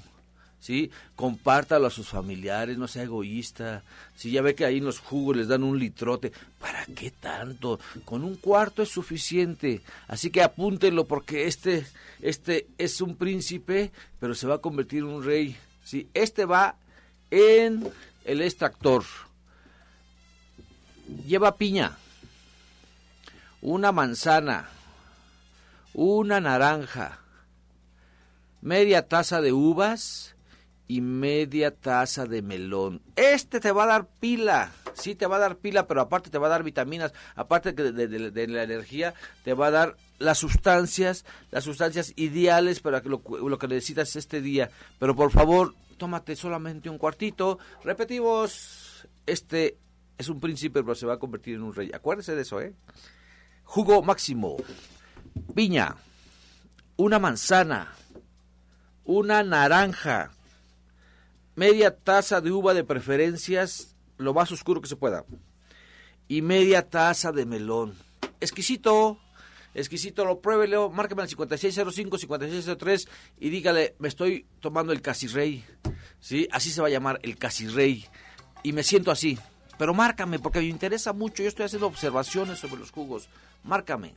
¿sí? 0.59 0.91
Compártalo 1.15 1.87
a 1.87 1.91
sus 1.91 2.09
familiares, 2.09 2.77
no 2.77 2.87
sea 2.87 3.03
egoísta. 3.03 3.83
Si 4.15 4.31
ya 4.31 4.41
ve 4.41 4.55
que 4.55 4.65
ahí 4.65 4.79
en 4.79 4.85
los 4.85 4.99
jugos 4.99 5.37
les 5.37 5.47
dan 5.47 5.63
un 5.63 5.79
litrote, 5.79 6.33
¿para 6.59 6.85
qué 6.87 7.11
tanto? 7.11 7.79
Con 8.03 8.23
un 8.23 8.35
cuarto 8.35 8.81
es 8.81 8.89
suficiente. 8.89 9.81
Así 10.07 10.31
que 10.31 10.41
apúntenlo 10.41 11.05
porque 11.05 11.47
este, 11.47 11.85
este 12.21 12.67
es 12.77 12.99
un 12.99 13.15
príncipe, 13.15 13.91
pero 14.19 14.35
se 14.35 14.47
va 14.47 14.55
a 14.55 14.61
convertir 14.61 14.99
en 14.99 15.05
un 15.05 15.23
rey, 15.23 15.55
¿sí? 15.83 16.09
Este 16.13 16.45
va 16.45 16.75
en 17.31 17.87
el 18.25 18.41
extractor 18.41 19.03
lleva 21.25 21.57
piña, 21.57 21.97
una 23.61 23.91
manzana, 23.91 24.69
una 25.93 26.39
naranja, 26.39 27.19
media 28.65 29.07
taza 29.07 29.41
de 29.41 29.53
uvas 29.53 30.35
y 30.87 31.01
media 31.01 31.69
taza 31.69 32.25
de 32.25 32.41
melón. 32.41 32.99
Este 33.15 33.59
te 33.59 33.71
va 33.71 33.83
a 33.83 33.87
dar 33.87 34.07
pila, 34.19 34.71
sí 34.95 35.13
te 35.13 35.27
va 35.27 35.35
a 35.35 35.39
dar 35.39 35.57
pila, 35.57 35.87
pero 35.87 36.01
aparte 36.01 36.31
te 36.31 36.39
va 36.39 36.47
a 36.47 36.49
dar 36.49 36.63
vitaminas, 36.63 37.13
aparte 37.35 37.73
de, 37.73 38.47
la 38.47 38.63
energía, 38.63 39.13
te 39.43 39.53
va 39.53 39.67
a 39.67 39.71
dar 39.71 39.97
las 40.17 40.39
sustancias, 40.39 41.25
las 41.51 41.63
sustancias 41.63 42.13
ideales 42.15 42.79
para 42.79 43.01
lo, 43.01 43.21
lo 43.47 43.57
que 43.59 43.67
necesitas 43.67 44.15
este 44.15 44.41
día. 44.41 44.71
Pero 44.97 45.15
por 45.15 45.29
favor, 45.29 45.75
tómate 45.97 46.35
solamente 46.35 46.89
un 46.89 46.97
cuartito. 46.97 47.59
Repetimos, 47.83 49.07
este 49.27 49.77
es 50.17 50.27
un 50.27 50.39
príncipe, 50.39 50.81
pero 50.81 50.95
se 50.95 51.05
va 51.05 51.13
a 51.13 51.19
convertir 51.19 51.53
en 51.53 51.61
un 51.61 51.75
rey. 51.75 51.91
Acuérdese 51.93 52.35
de 52.35 52.41
eso, 52.41 52.59
¿eh? 52.59 52.73
Jugo 53.63 54.01
máximo, 54.01 54.57
piña, 55.53 55.95
una 56.97 57.19
manzana, 57.19 57.93
una 59.05 59.43
naranja, 59.43 60.31
media 61.55 61.95
taza 61.95 62.41
de 62.41 62.51
uva 62.51 62.73
de 62.73 62.83
preferencias, 62.83 63.95
lo 64.17 64.33
más 64.33 64.51
oscuro 64.51 64.81
que 64.81 64.89
se 64.89 64.95
pueda, 64.95 65.25
y 66.27 66.41
media 66.41 66.89
taza 66.89 67.31
de 67.31 67.45
melón. 67.45 67.95
Exquisito, 68.41 69.19
exquisito, 69.73 70.25
lo 70.25 70.41
pruébelo, 70.41 70.89
márqueme 70.89 71.21
al 71.21 71.29
5605, 71.29 72.17
5603 72.17 73.07
y 73.39 73.49
dígale, 73.49 73.95
me 73.99 74.07
estoy 74.07 74.45
tomando 74.59 74.91
el 74.91 75.01
casi 75.01 75.27
rey, 75.27 75.63
¿sí? 76.19 76.47
Así 76.51 76.71
se 76.71 76.81
va 76.81 76.87
a 76.87 76.91
llamar, 76.91 77.19
el 77.23 77.37
casi 77.37 77.67
rey, 77.67 78.05
y 78.63 78.73
me 78.73 78.83
siento 78.83 79.11
así, 79.11 79.37
pero 79.77 79.93
márcame, 79.93 80.39
porque 80.39 80.59
me 80.59 80.65
interesa 80.65 81.13
mucho. 81.13 81.43
Yo 81.43 81.49
estoy 81.49 81.65
haciendo 81.65 81.87
observaciones 81.87 82.59
sobre 82.59 82.79
los 82.79 82.91
jugos. 82.91 83.29
Márcame. 83.63 84.13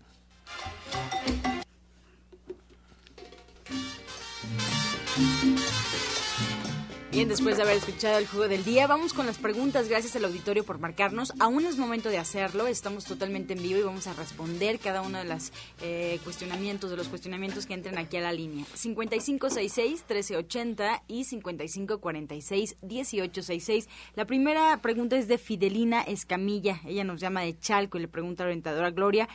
Bien, 7.18 7.28
después 7.28 7.56
de 7.56 7.64
haber 7.64 7.78
escuchado 7.78 8.18
el 8.18 8.28
juego 8.28 8.46
del 8.46 8.62
día, 8.62 8.86
vamos 8.86 9.12
con 9.12 9.26
las 9.26 9.38
preguntas. 9.38 9.88
Gracias 9.88 10.14
al 10.14 10.24
auditorio 10.24 10.62
por 10.62 10.78
marcarnos. 10.78 11.32
Aún 11.40 11.66
es 11.66 11.76
momento 11.76 12.10
de 12.10 12.18
hacerlo. 12.18 12.68
Estamos 12.68 13.06
totalmente 13.06 13.54
en 13.54 13.60
vivo 13.60 13.80
y 13.80 13.82
vamos 13.82 14.06
a 14.06 14.12
responder 14.12 14.78
cada 14.78 15.02
uno 15.02 15.18
de 15.18 15.24
los 15.24 15.50
eh, 15.80 16.20
cuestionamientos, 16.22 16.92
de 16.92 16.96
los 16.96 17.08
cuestionamientos 17.08 17.66
que 17.66 17.74
entren 17.74 17.98
aquí 17.98 18.18
a 18.18 18.20
la 18.20 18.32
línea. 18.32 18.64
5566-1380 18.66 21.02
y 21.08 21.24
5546-1866. 21.24 23.88
La 24.14 24.24
primera 24.24 24.80
pregunta 24.80 25.16
es 25.16 25.26
de 25.26 25.38
Fidelina 25.38 26.02
Escamilla. 26.02 26.80
Ella 26.86 27.02
nos 27.02 27.18
llama 27.18 27.40
de 27.40 27.58
Chalco 27.58 27.98
y 27.98 28.02
le 28.02 28.06
pregunta 28.06 28.44
a 28.44 28.46
la 28.46 28.50
orientadora 28.50 28.92
Gloria. 28.92 29.28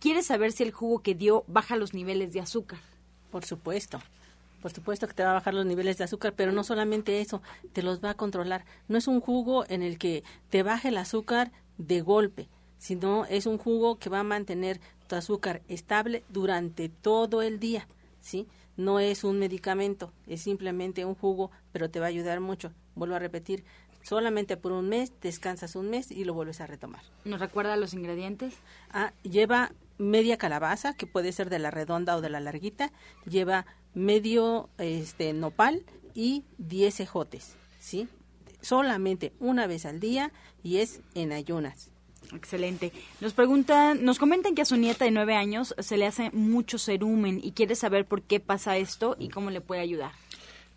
¿Quiere 0.00 0.22
saber 0.22 0.52
si 0.52 0.64
el 0.64 0.72
jugo 0.72 0.98
que 0.98 1.14
dio 1.14 1.44
baja 1.46 1.76
los 1.76 1.94
niveles 1.94 2.34
de 2.34 2.40
azúcar? 2.40 2.80
Por 3.30 3.46
supuesto 3.46 4.02
por 4.62 4.72
supuesto 4.72 5.06
que 5.06 5.14
te 5.14 5.24
va 5.24 5.32
a 5.32 5.34
bajar 5.34 5.52
los 5.52 5.66
niveles 5.66 5.98
de 5.98 6.04
azúcar, 6.04 6.32
pero 6.34 6.52
no 6.52 6.64
solamente 6.64 7.20
eso, 7.20 7.42
te 7.72 7.82
los 7.82 8.02
va 8.02 8.10
a 8.10 8.16
controlar. 8.16 8.64
No 8.88 8.96
es 8.96 9.08
un 9.08 9.20
jugo 9.20 9.64
en 9.68 9.82
el 9.82 9.98
que 9.98 10.22
te 10.48 10.62
baje 10.62 10.88
el 10.88 10.96
azúcar 10.96 11.52
de 11.76 12.00
golpe, 12.00 12.48
sino 12.78 13.26
es 13.26 13.46
un 13.46 13.58
jugo 13.58 13.98
que 13.98 14.08
va 14.08 14.20
a 14.20 14.24
mantener 14.24 14.80
tu 15.08 15.16
azúcar 15.16 15.62
estable 15.68 16.24
durante 16.30 16.88
todo 16.88 17.42
el 17.42 17.58
día, 17.58 17.86
¿sí? 18.20 18.46
No 18.76 19.00
es 19.00 19.24
un 19.24 19.38
medicamento, 19.38 20.12
es 20.26 20.40
simplemente 20.42 21.04
un 21.04 21.14
jugo, 21.14 21.50
pero 21.72 21.90
te 21.90 22.00
va 22.00 22.06
a 22.06 22.08
ayudar 22.08 22.40
mucho. 22.40 22.72
Vuelvo 22.94 23.16
a 23.16 23.18
repetir, 23.18 23.64
solamente 24.02 24.56
por 24.56 24.72
un 24.72 24.88
mes, 24.88 25.12
descansas 25.20 25.76
un 25.76 25.90
mes 25.90 26.10
y 26.10 26.24
lo 26.24 26.34
vuelves 26.34 26.60
a 26.60 26.66
retomar. 26.66 27.02
¿Nos 27.24 27.40
recuerda 27.40 27.76
los 27.76 27.94
ingredientes? 27.94 28.54
Ah, 28.90 29.12
lleva 29.22 29.72
media 29.98 30.36
calabaza, 30.38 30.94
que 30.94 31.06
puede 31.06 31.32
ser 31.32 31.50
de 31.50 31.58
la 31.58 31.70
redonda 31.70 32.16
o 32.16 32.20
de 32.20 32.30
la 32.30 32.40
larguita, 32.40 32.92
lleva 33.26 33.66
medio 33.94 34.68
este 34.78 35.32
nopal 35.32 35.84
y 36.14 36.44
10 36.58 37.00
ejotes, 37.00 37.56
¿sí? 37.78 38.08
Solamente 38.60 39.32
una 39.40 39.66
vez 39.66 39.86
al 39.86 40.00
día 40.00 40.32
y 40.62 40.78
es 40.78 41.00
en 41.14 41.32
ayunas. 41.32 41.90
Excelente. 42.34 42.92
Nos 43.20 43.34
preguntan, 43.34 44.04
nos 44.04 44.18
comentan 44.18 44.54
que 44.54 44.62
a 44.62 44.64
su 44.64 44.76
nieta 44.76 45.04
de 45.04 45.10
nueve 45.10 45.34
años 45.34 45.74
se 45.78 45.96
le 45.96 46.06
hace 46.06 46.30
mucho 46.30 46.78
cerumen 46.78 47.40
y 47.42 47.52
quiere 47.52 47.74
saber 47.74 48.06
por 48.06 48.22
qué 48.22 48.40
pasa 48.40 48.76
esto 48.76 49.16
y 49.18 49.28
cómo 49.28 49.50
le 49.50 49.60
puede 49.60 49.82
ayudar. 49.82 50.12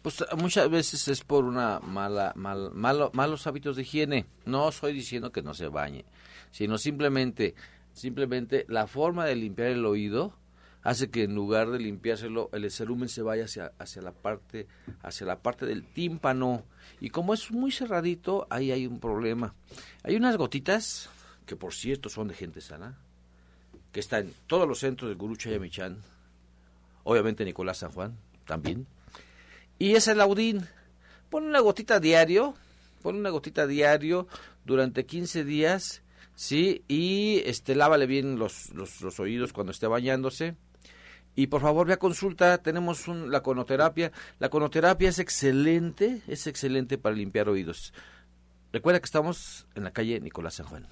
Pues 0.02 0.24
muchas 0.38 0.70
veces 0.70 1.08
es 1.08 1.24
por 1.24 1.46
una 1.46 1.80
mala, 1.80 2.34
mal, 2.36 2.72
malo, 2.74 3.10
malos 3.14 3.48
hábitos 3.48 3.76
de 3.76 3.84
higiene. 3.84 4.26
No 4.46 4.70
estoy 4.70 4.94
diciendo 4.94 5.32
que 5.32 5.42
no 5.42 5.54
se 5.54 5.68
bañe, 5.68 6.06
sino 6.52 6.78
simplemente, 6.78 7.56
simplemente 7.94 8.66
la 8.68 8.88
forma 8.88 9.26
de 9.26 9.36
limpiar 9.36 9.70
el 9.70 9.86
oído 9.86 10.34
hace 10.86 11.10
que 11.10 11.24
en 11.24 11.34
lugar 11.34 11.72
de 11.72 11.80
limpiárselo 11.80 12.52
el 12.54 12.70
cerumen 12.70 13.10
se 13.10 13.24
vaya 13.24 13.46
hacia, 13.46 13.74
hacia 13.80 14.04
la 14.04 14.12
parte 14.12 14.68
hacia 15.02 15.26
la 15.26 15.40
parte 15.40 15.66
del 15.66 15.84
tímpano. 15.84 16.64
Y 17.02 17.10
como 17.10 17.34
es 17.34 17.52
muy 17.52 17.72
cerradito 17.72 18.46
ahí 18.52 18.72
hay 18.72 18.86
un 18.86 19.00
problema. 19.00 19.56
Hay 20.04 20.16
unas 20.16 20.38
gotitas 20.38 21.10
que 21.48 21.56
por 21.56 21.74
cierto 21.74 22.08
son 22.08 22.28
de 22.28 22.36
gente 22.36 22.62
sana 22.62 23.00
que 23.92 24.00
está 24.00 24.20
en 24.20 24.32
todos 24.46 24.68
los 24.68 24.80
centros 24.80 25.10
de 25.10 25.16
Guru 25.16 25.36
Chayamichan 25.36 26.04
obviamente 27.04 27.46
Nicolás 27.46 27.80
San 27.80 27.92
Juan 27.92 28.16
también. 28.46 28.86
Y 29.80 29.96
es 29.96 30.08
el 30.08 30.20
laudín 30.20 30.68
pon 31.32 31.46
una 31.46 31.62
gotita 31.62 32.00
diario 32.00 32.54
pon 33.02 33.16
una 33.16 33.32
gotita 33.32 33.66
diario 33.66 34.28
durante 34.66 35.08
15 35.08 35.44
días 35.46 36.04
sí 36.36 36.84
y 36.88 37.42
este 37.46 37.74
lávale 37.74 38.06
bien 38.06 38.38
los, 38.38 38.70
los, 38.76 39.02
los 39.02 39.20
oídos 39.20 39.52
cuando 39.52 39.72
esté 39.72 39.88
bañándose 39.88 40.56
y 41.36 41.48
por 41.48 41.62
favor, 41.62 41.88
ve 41.88 41.94
a 41.94 41.98
consulta, 41.98 42.58
tenemos 42.60 43.08
un, 43.08 43.32
la 43.32 43.44
conoterapia. 43.44 44.12
La 44.40 44.50
conoterapia 44.50 45.10
es 45.10 45.20
excelente, 45.20 46.22
es 46.28 46.48
excelente 46.48 46.98
para 46.98 47.16
limpiar 47.16 47.50
oídos. 47.50 47.94
Recuerda 48.72 49.00
que 49.00 49.06
estamos 49.06 49.68
en 49.76 49.84
la 49.84 49.92
calle 49.92 50.20
Nicolás 50.20 50.56
San 50.56 50.66
Juan. 50.66 50.88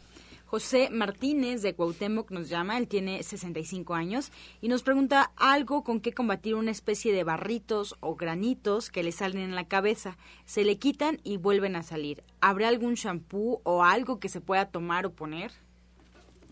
José 0.45 0.91
Martínez 0.91 1.63
de 1.63 1.73
Cuauhtémoc 1.73 2.29
nos 2.29 2.47
llama, 2.47 2.77
él 2.77 2.87
tiene 2.87 3.23
65 3.23 3.95
años 3.95 4.31
y 4.61 4.67
nos 4.67 4.83
pregunta 4.83 5.31
algo 5.35 5.83
con 5.83 5.99
qué 5.99 6.13
combatir 6.13 6.53
una 6.53 6.69
especie 6.69 7.11
de 7.11 7.23
barritos 7.23 7.95
o 8.01 8.15
granitos 8.15 8.91
que 8.91 9.01
le 9.01 9.11
salen 9.11 9.41
en 9.41 9.55
la 9.55 9.67
cabeza. 9.67 10.15
Se 10.45 10.63
le 10.63 10.77
quitan 10.77 11.19
y 11.23 11.37
vuelven 11.37 11.75
a 11.75 11.81
salir. 11.81 12.23
¿Habrá 12.39 12.67
algún 12.67 12.93
shampoo 12.93 13.61
o 13.63 13.83
algo 13.83 14.19
que 14.19 14.29
se 14.29 14.41
pueda 14.41 14.69
tomar 14.69 15.07
o 15.07 15.13
poner? 15.13 15.51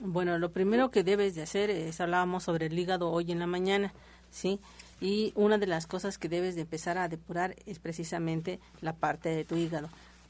Bueno, 0.03 0.39
lo 0.39 0.51
primero 0.51 0.89
que 0.89 1.03
debes 1.03 1.35
de 1.35 1.43
hacer 1.43 1.69
es, 1.69 2.01
hablábamos 2.01 2.45
sobre 2.45 2.65
el 2.65 2.79
hígado 2.79 3.11
hoy 3.11 3.31
en 3.31 3.37
la 3.37 3.45
mañana, 3.45 3.93
¿sí? 4.31 4.59
Y 4.99 5.31
una 5.35 5.59
de 5.59 5.67
las 5.67 5.85
cosas 5.85 6.17
que 6.17 6.27
debes 6.27 6.55
de 6.55 6.61
empezar 6.61 6.97
a 6.97 7.07
depurar 7.07 7.55
es 7.67 7.77
precisamente 7.77 8.59
la 8.81 8.95
parte 8.95 9.29
de 9.29 9.45
tu 9.45 9.57
hígado. 9.57 9.89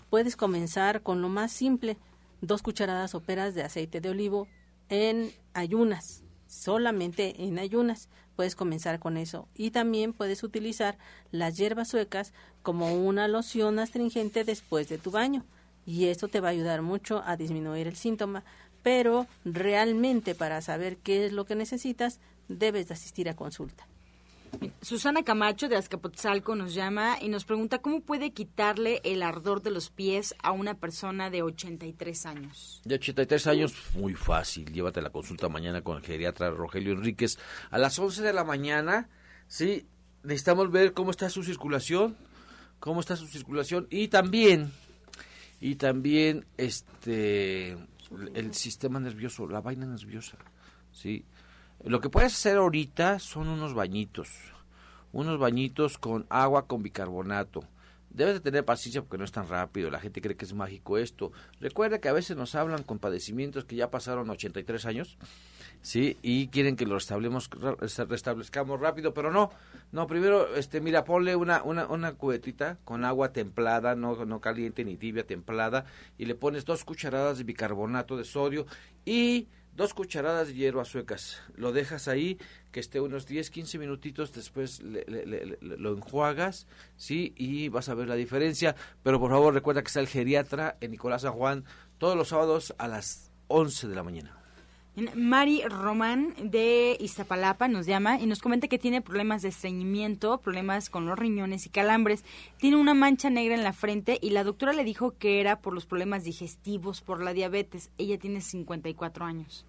Puedes 0.09 0.35
comenzar 0.35 1.03
con 1.03 1.21
lo 1.21 1.29
más 1.29 1.53
simple, 1.53 1.95
dos 2.41 2.61
cucharadas 2.61 3.11
soperas 3.11 3.55
de 3.55 3.63
aceite 3.63 4.01
de 4.01 4.09
olivo 4.09 4.49
en 4.89 5.31
ayunas, 5.53 6.21
solamente 6.47 7.41
en 7.45 7.57
ayunas. 7.57 8.09
Puedes 8.35 8.57
comenzar 8.57 8.99
con 8.99 9.15
eso. 9.15 9.47
Y 9.55 9.71
también 9.71 10.11
puedes 10.11 10.43
utilizar 10.43 10.97
las 11.31 11.55
hierbas 11.55 11.87
suecas 11.87 12.33
como 12.61 12.93
una 12.93 13.29
loción 13.29 13.79
astringente 13.79 14.43
después 14.43 14.89
de 14.89 14.97
tu 14.97 15.11
baño. 15.11 15.45
Y 15.85 16.07
esto 16.07 16.27
te 16.27 16.41
va 16.41 16.49
a 16.49 16.51
ayudar 16.51 16.81
mucho 16.81 17.23
a 17.25 17.37
disminuir 17.37 17.87
el 17.87 17.95
síntoma 17.95 18.43
pero 18.83 19.27
realmente 19.45 20.35
para 20.35 20.61
saber 20.61 20.97
qué 20.97 21.25
es 21.25 21.33
lo 21.33 21.45
que 21.45 21.55
necesitas, 21.55 22.19
debes 22.47 22.87
de 22.87 22.93
asistir 22.93 23.29
a 23.29 23.35
consulta. 23.35 23.87
Susana 24.81 25.23
Camacho 25.23 25.69
de 25.69 25.77
Azcapotzalco 25.77 26.55
nos 26.55 26.73
llama 26.73 27.17
y 27.21 27.29
nos 27.29 27.45
pregunta 27.45 27.79
cómo 27.79 28.01
puede 28.01 28.31
quitarle 28.31 28.99
el 29.03 29.23
ardor 29.23 29.61
de 29.61 29.71
los 29.71 29.89
pies 29.89 30.35
a 30.43 30.51
una 30.51 30.75
persona 30.75 31.29
de 31.29 31.41
83 31.41 32.25
años. 32.25 32.81
De 32.83 32.95
83 32.95 33.47
años, 33.47 33.73
muy 33.95 34.13
fácil. 34.13 34.71
Llévate 34.71 35.01
la 35.01 35.09
consulta 35.09 35.49
mañana 35.49 35.81
con 35.81 35.97
el 35.97 36.03
geriatra 36.03 36.49
Rogelio 36.49 36.93
Enríquez. 36.93 37.37
A 37.69 37.77
las 37.77 37.97
11 37.97 38.21
de 38.21 38.33
la 38.33 38.43
mañana, 38.43 39.09
sí, 39.47 39.87
necesitamos 40.23 40.71
ver 40.71 40.93
cómo 40.93 41.11
está 41.11 41.29
su 41.29 41.43
circulación, 41.43 42.17
cómo 42.79 42.99
está 42.99 43.15
su 43.15 43.27
circulación 43.27 43.87
y 43.89 44.09
también, 44.09 44.71
y 45.59 45.75
también, 45.75 46.45
este, 46.57 47.77
el 48.33 48.53
sistema 48.53 48.99
nervioso, 48.99 49.47
la 49.47 49.61
vaina 49.61 49.85
nerviosa, 49.85 50.37
¿sí? 50.91 51.25
Lo 51.83 51.99
que 51.99 52.09
puedes 52.09 52.33
hacer 52.33 52.57
ahorita 52.57 53.19
son 53.19 53.47
unos 53.47 53.73
bañitos, 53.73 54.29
unos 55.11 55.39
bañitos 55.39 55.97
con 55.97 56.25
agua 56.29 56.67
con 56.67 56.83
bicarbonato. 56.83 57.63
Debes 58.13 58.35
de 58.35 58.39
tener 58.41 58.65
paciencia 58.65 59.01
porque 59.01 59.17
no 59.17 59.23
es 59.23 59.31
tan 59.31 59.47
rápido, 59.47 59.89
la 59.89 59.99
gente 59.99 60.21
cree 60.21 60.35
que 60.35 60.45
es 60.45 60.53
mágico 60.53 60.97
esto. 60.97 61.31
Recuerda 61.59 61.99
que 61.99 62.09
a 62.09 62.13
veces 62.13 62.35
nos 62.35 62.55
hablan 62.55 62.83
con 62.83 62.99
padecimientos 62.99 63.65
que 63.65 63.75
ya 63.75 63.89
pasaron 63.89 64.29
83 64.29 64.85
años, 64.85 65.17
¿sí? 65.81 66.17
Y 66.21 66.47
quieren 66.47 66.75
que 66.75 66.85
lo 66.85 66.97
restablezcamos 66.97 68.79
rápido, 68.79 69.13
pero 69.13 69.31
no. 69.31 69.51
No, 69.91 70.07
primero, 70.07 70.55
este, 70.55 70.81
mira, 70.81 71.03
ponle 71.03 71.35
una, 71.35 71.63
una, 71.63 71.87
una 71.87 72.13
cubetita 72.13 72.77
con 72.83 73.05
agua 73.05 73.33
templada, 73.33 73.95
no, 73.95 74.25
no 74.25 74.41
caliente 74.41 74.85
ni 74.85 74.97
tibia, 74.97 75.25
templada, 75.25 75.85
y 76.17 76.25
le 76.25 76.35
pones 76.35 76.65
dos 76.65 76.83
cucharadas 76.83 77.37
de 77.37 77.43
bicarbonato 77.43 78.17
de 78.17 78.23
sodio 78.23 78.65
y 79.05 79.47
dos 79.75 79.93
cucharadas 79.93 80.47
de 80.47 80.53
hierbas 80.55 80.87
suecas. 80.87 81.41
Lo 81.55 81.71
dejas 81.71 82.07
ahí, 82.07 82.37
que 82.71 82.79
esté 82.79 82.99
unos 82.99 83.25
10, 83.25 83.49
15 83.49 83.77
minutitos, 83.79 84.33
después 84.33 84.81
lo 84.81 85.93
enjuagas, 85.93 86.67
¿sí? 86.97 87.33
Y 87.37 87.69
vas 87.69 87.89
a 87.89 87.93
ver 87.93 88.07
la 88.07 88.15
diferencia. 88.15 88.75
Pero 89.03 89.19
por 89.19 89.31
favor, 89.31 89.53
recuerda 89.53 89.81
que 89.81 89.87
está 89.87 89.99
el 89.99 90.07
geriatra 90.07 90.77
en 90.81 90.91
Nicolás 90.91 91.23
San 91.23 91.33
Juan 91.33 91.65
todos 91.97 92.15
los 92.15 92.29
sábados 92.29 92.73
a 92.77 92.87
las 92.87 93.31
11 93.47 93.87
de 93.87 93.95
la 93.95 94.03
mañana. 94.03 94.40
Mari 95.15 95.61
Román 95.61 96.33
de 96.37 96.97
Iztapalapa 96.99 97.69
nos 97.69 97.85
llama 97.85 98.19
y 98.19 98.25
nos 98.25 98.41
comenta 98.41 98.67
que 98.67 98.77
tiene 98.77 99.01
problemas 99.01 99.41
de 99.41 99.47
estreñimiento, 99.47 100.41
problemas 100.41 100.89
con 100.89 101.05
los 101.05 101.17
riñones 101.17 101.65
y 101.65 101.69
calambres. 101.69 102.25
Tiene 102.57 102.75
una 102.75 102.93
mancha 102.93 103.29
negra 103.29 103.55
en 103.55 103.63
la 103.63 103.71
frente 103.71 104.19
y 104.21 104.31
la 104.31 104.43
doctora 104.43 104.73
le 104.73 104.83
dijo 104.83 105.17
que 105.17 105.39
era 105.39 105.61
por 105.61 105.73
los 105.73 105.85
problemas 105.85 106.25
digestivos, 106.25 106.99
por 106.99 107.23
la 107.23 107.31
diabetes. 107.31 107.89
Ella 107.97 108.19
tiene 108.19 108.41
54 108.41 109.23
años. 109.23 109.65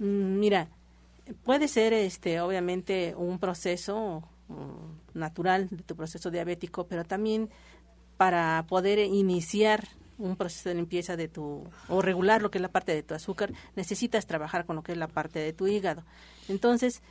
Mm, 0.00 0.38
mira, 0.38 0.68
puede 1.44 1.66
ser 1.66 1.94
este 1.94 2.38
obviamente 2.42 3.14
un 3.16 3.38
proceso 3.38 4.22
mm, 4.48 5.18
natural 5.18 5.68
de 5.70 5.82
tu 5.82 5.96
proceso 5.96 6.30
diabético, 6.30 6.86
pero 6.86 7.04
también 7.04 7.48
para 8.18 8.66
poder 8.68 8.98
iniciar 8.98 9.88
un 10.18 10.36
proceso 10.36 10.68
de 10.68 10.74
limpieza 10.74 11.16
de 11.16 11.28
tu 11.28 11.64
o 11.88 12.02
regular 12.02 12.42
lo 12.42 12.50
que 12.50 12.58
es 12.58 12.62
la 12.62 12.70
parte 12.70 12.94
de 12.94 13.02
tu 13.02 13.14
azúcar, 13.14 13.52
necesitas 13.74 14.26
trabajar 14.26 14.66
con 14.66 14.76
lo 14.76 14.82
que 14.82 14.92
es 14.92 14.98
la 14.98 15.08
parte 15.08 15.38
de 15.38 15.52
tu 15.52 15.66
hígado. 15.66 16.04
Entonces, 16.48 17.02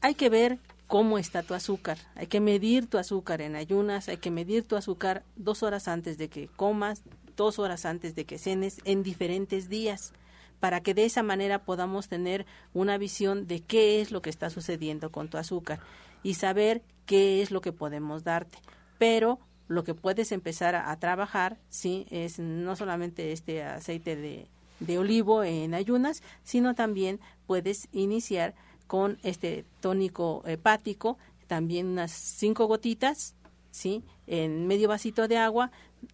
hay 0.00 0.14
que 0.14 0.28
ver 0.28 0.58
cómo 0.86 1.18
está 1.18 1.42
tu 1.42 1.54
azúcar. 1.54 1.98
Hay 2.14 2.26
que 2.26 2.40
medir 2.40 2.86
tu 2.86 2.98
azúcar 2.98 3.40
en 3.40 3.56
ayunas, 3.56 4.08
hay 4.08 4.18
que 4.18 4.30
medir 4.30 4.64
tu 4.64 4.76
azúcar 4.76 5.24
dos 5.36 5.62
horas 5.62 5.88
antes 5.88 6.18
de 6.18 6.28
que 6.28 6.48
comas, 6.48 7.02
dos 7.36 7.58
horas 7.58 7.84
antes 7.84 8.14
de 8.14 8.24
que 8.24 8.38
cenes, 8.38 8.80
en 8.84 9.02
diferentes 9.02 9.68
días, 9.68 10.12
para 10.60 10.80
que 10.82 10.94
de 10.94 11.04
esa 11.04 11.22
manera 11.22 11.64
podamos 11.64 12.08
tener 12.08 12.46
una 12.72 12.98
visión 12.98 13.46
de 13.46 13.60
qué 13.60 14.00
es 14.00 14.10
lo 14.10 14.22
que 14.22 14.30
está 14.30 14.50
sucediendo 14.50 15.10
con 15.10 15.28
tu 15.28 15.36
azúcar 15.36 15.80
y 16.22 16.34
saber 16.34 16.82
qué 17.06 17.42
es 17.42 17.50
lo 17.50 17.60
que 17.60 17.72
podemos 17.72 18.24
darte. 18.24 18.58
Pero 18.98 19.38
lo 19.68 19.84
que 19.84 19.94
puedes 19.94 20.32
empezar 20.32 20.74
a, 20.74 20.94
trabajar, 20.98 21.58
sí, 21.68 22.06
es 22.10 22.38
no 22.38 22.76
solamente 22.76 23.32
este 23.32 23.62
aceite 23.62 24.16
de, 24.16 24.46
de 24.80 24.98
olivo 24.98 25.42
en 25.42 25.74
ayunas, 25.74 26.22
sino 26.42 26.74
también 26.74 27.20
puedes 27.46 27.88
iniciar 27.92 28.54
con 28.86 29.18
este 29.22 29.64
tónico 29.80 30.42
hepático, 30.46 31.18
también 31.46 31.86
unas 31.86 32.12
cinco 32.12 32.66
gotitas, 32.66 33.34
¿sí? 33.70 34.02
En 34.26 34.66
medio 34.66 34.88
vasito 34.88 35.28
de 35.28 35.38
agua 35.38 35.70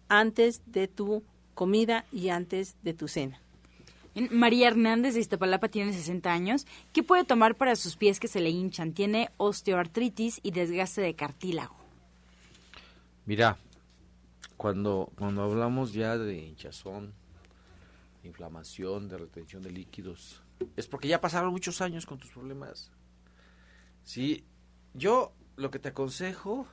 antes 0.07 0.61
de 0.65 0.87
tu 0.87 1.23
comida 1.53 2.05
y 2.11 2.29
antes 2.29 2.75
de 2.81 2.93
tu 2.93 3.07
cena. 3.07 3.41
María 4.29 4.67
Hernández 4.67 5.13
de 5.13 5.21
Iztapalapa 5.21 5.69
tiene 5.69 5.93
60 5.93 6.31
años. 6.31 6.67
¿Qué 6.91 7.01
puede 7.01 7.23
tomar 7.23 7.55
para 7.55 7.75
sus 7.75 7.95
pies 7.95 8.19
que 8.19 8.27
se 8.27 8.41
le 8.41 8.49
hinchan? 8.49 8.93
Tiene 8.93 9.29
osteoartritis 9.37 10.39
y 10.43 10.51
desgaste 10.51 11.01
de 11.01 11.13
cartílago. 11.13 11.80
Mira, 13.25 13.57
cuando, 14.57 15.11
cuando 15.15 15.43
hablamos 15.43 15.93
ya 15.93 16.17
de 16.17 16.37
hinchazón, 16.37 17.13
inflamación, 18.23 19.09
de 19.09 19.17
retención 19.17 19.61
de 19.61 19.71
líquidos, 19.71 20.41
es 20.75 20.87
porque 20.87 21.07
ya 21.07 21.21
pasaron 21.21 21.51
muchos 21.51 21.81
años 21.81 22.05
con 22.05 22.19
tus 22.19 22.31
problemas. 22.31 22.91
Sí, 24.03 24.45
yo 24.93 25.33
lo 25.55 25.71
que 25.71 25.79
te 25.79 25.89
aconsejo 25.89 26.67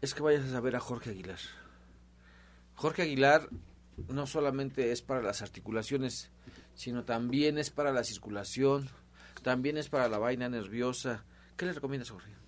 es 0.00 0.14
que 0.14 0.22
vayas 0.22 0.52
a 0.52 0.60
ver 0.60 0.76
a 0.76 0.80
Jorge 0.80 1.10
Aguilar. 1.10 1.38
Jorge 2.74 3.02
Aguilar 3.02 3.48
no 4.08 4.26
solamente 4.26 4.92
es 4.92 5.02
para 5.02 5.22
las 5.22 5.42
articulaciones, 5.42 6.30
sino 6.74 7.04
también 7.04 7.58
es 7.58 7.70
para 7.70 7.92
la 7.92 8.04
circulación, 8.04 8.88
también 9.42 9.76
es 9.76 9.88
para 9.88 10.08
la 10.08 10.18
vaina 10.18 10.48
nerviosa. 10.48 11.24
¿Qué 11.56 11.66
le 11.66 11.72
recomiendas, 11.72 12.10
Jorge? 12.10 12.39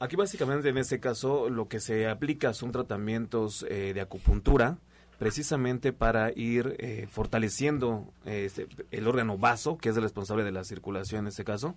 Aquí 0.00 0.16
básicamente 0.16 0.70
en 0.70 0.78
este 0.78 0.98
caso 0.98 1.50
lo 1.50 1.68
que 1.68 1.78
se 1.78 2.08
aplica 2.08 2.54
son 2.54 2.72
tratamientos 2.72 3.66
eh, 3.68 3.92
de 3.92 4.00
acupuntura, 4.00 4.78
precisamente 5.18 5.92
para 5.92 6.32
ir 6.34 6.74
eh, 6.78 7.06
fortaleciendo 7.10 8.10
este, 8.24 8.66
el 8.92 9.06
órgano 9.06 9.36
vaso, 9.36 9.76
que 9.76 9.90
es 9.90 9.96
el 9.98 10.02
responsable 10.02 10.42
de 10.42 10.52
la 10.52 10.64
circulación 10.64 11.20
en 11.20 11.26
este 11.26 11.44
caso, 11.44 11.76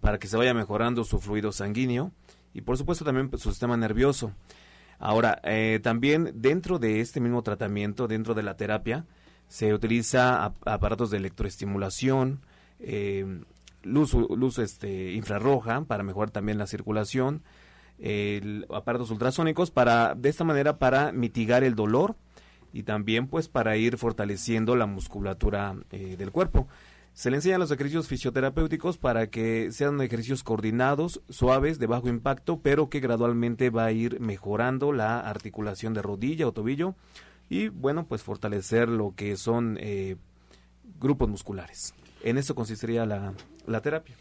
para 0.00 0.18
que 0.18 0.26
se 0.26 0.36
vaya 0.36 0.54
mejorando 0.54 1.04
su 1.04 1.20
fluido 1.20 1.52
sanguíneo 1.52 2.10
y 2.52 2.62
por 2.62 2.76
supuesto 2.76 3.04
también 3.04 3.30
su 3.38 3.50
sistema 3.50 3.76
nervioso. 3.76 4.32
Ahora, 4.98 5.40
eh, 5.44 5.78
también 5.84 6.32
dentro 6.34 6.80
de 6.80 6.98
este 6.98 7.20
mismo 7.20 7.44
tratamiento, 7.44 8.08
dentro 8.08 8.34
de 8.34 8.42
la 8.42 8.56
terapia, 8.56 9.06
se 9.46 9.72
utiliza 9.72 10.52
aparatos 10.64 11.12
de 11.12 11.18
electroestimulación, 11.18 12.40
luz, 13.82 14.14
luz 14.14 14.58
este, 14.58 15.12
infrarroja 15.12 15.84
para 15.84 16.02
mejorar 16.02 16.30
también 16.30 16.58
la 16.58 16.66
circulación, 16.66 17.42
aparatos 18.74 19.10
ultrasónicos 19.10 19.70
para 19.70 20.14
de 20.16 20.28
esta 20.28 20.42
manera 20.42 20.78
para 20.78 21.12
mitigar 21.12 21.62
el 21.62 21.76
dolor 21.76 22.16
y 22.72 22.82
también 22.84 23.28
pues 23.28 23.48
para 23.48 23.76
ir 23.76 23.98
fortaleciendo 23.98 24.76
la 24.76 24.86
musculatura 24.86 25.76
eh, 25.90 26.16
del 26.16 26.32
cuerpo. 26.32 26.68
Se 27.14 27.30
le 27.30 27.36
enseñan 27.36 27.60
los 27.60 27.70
ejercicios 27.70 28.08
fisioterapéuticos 28.08 28.96
para 28.96 29.26
que 29.26 29.70
sean 29.70 30.00
ejercicios 30.00 30.42
coordinados, 30.42 31.20
suaves, 31.28 31.78
de 31.78 31.86
bajo 31.86 32.08
impacto, 32.08 32.60
pero 32.62 32.88
que 32.88 33.00
gradualmente 33.00 33.68
va 33.68 33.84
a 33.84 33.92
ir 33.92 34.18
mejorando 34.18 34.92
la 34.92 35.20
articulación 35.20 35.92
de 35.92 36.00
rodilla 36.00 36.48
o 36.48 36.52
tobillo 36.52 36.94
y 37.50 37.68
bueno, 37.68 38.06
pues 38.06 38.22
fortalecer 38.22 38.88
lo 38.88 39.14
que 39.14 39.36
son 39.36 39.76
eh, 39.78 40.16
grupos 40.98 41.28
musculares. 41.28 41.92
En 42.22 42.38
eso 42.38 42.54
consistiría 42.54 43.06
la, 43.06 43.34
la 43.66 43.80
terapia. 43.80 44.16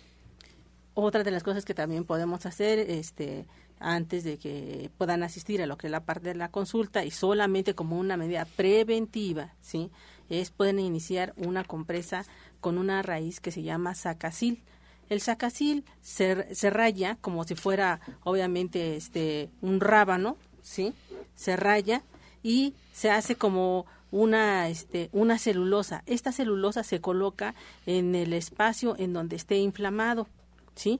Otra 0.93 1.23
de 1.23 1.31
las 1.31 1.43
cosas 1.43 1.65
que 1.65 1.73
también 1.73 2.03
podemos 2.03 2.45
hacer, 2.45 2.79
este, 2.79 3.45
antes 3.79 4.23
de 4.23 4.37
que 4.37 4.89
puedan 4.97 5.23
asistir 5.23 5.61
a 5.61 5.65
lo 5.65 5.77
que 5.77 5.87
es 5.87 5.91
la 5.91 6.03
parte 6.03 6.29
de 6.29 6.35
la 6.35 6.51
consulta 6.51 7.03
y 7.03 7.11
solamente 7.11 7.75
como 7.75 7.97
una 7.97 8.17
medida 8.17 8.45
preventiva, 8.45 9.53
¿sí? 9.61 9.91
Es 10.29 10.51
pueden 10.51 10.79
iniciar 10.79 11.33
una 11.37 11.63
compresa 11.63 12.25
con 12.59 12.77
una 12.77 13.01
raíz 13.01 13.39
que 13.39 13.51
se 13.51 13.63
llama 13.63 13.95
sacacil. 13.95 14.63
El 15.09 15.19
sacacil 15.19 15.83
se, 16.01 16.53
se 16.55 16.69
raya 16.69 17.17
como 17.19 17.43
si 17.43 17.55
fuera 17.55 17.99
obviamente 18.23 18.95
este 18.95 19.49
un 19.61 19.79
rábano, 19.79 20.37
¿sí? 20.61 20.93
Se 21.35 21.55
raya 21.55 22.03
y 22.43 22.75
se 22.93 23.11
hace 23.11 23.35
como 23.35 23.85
una, 24.11 24.67
este, 24.69 25.09
una 25.13 25.37
celulosa. 25.37 26.03
Esta 26.05 26.31
celulosa 26.31 26.83
se 26.83 27.01
coloca 27.01 27.55
en 27.85 28.13
el 28.15 28.33
espacio 28.33 28.95
en 28.97 29.13
donde 29.13 29.35
esté 29.37 29.57
inflamado, 29.57 30.27
¿sí? 30.75 30.99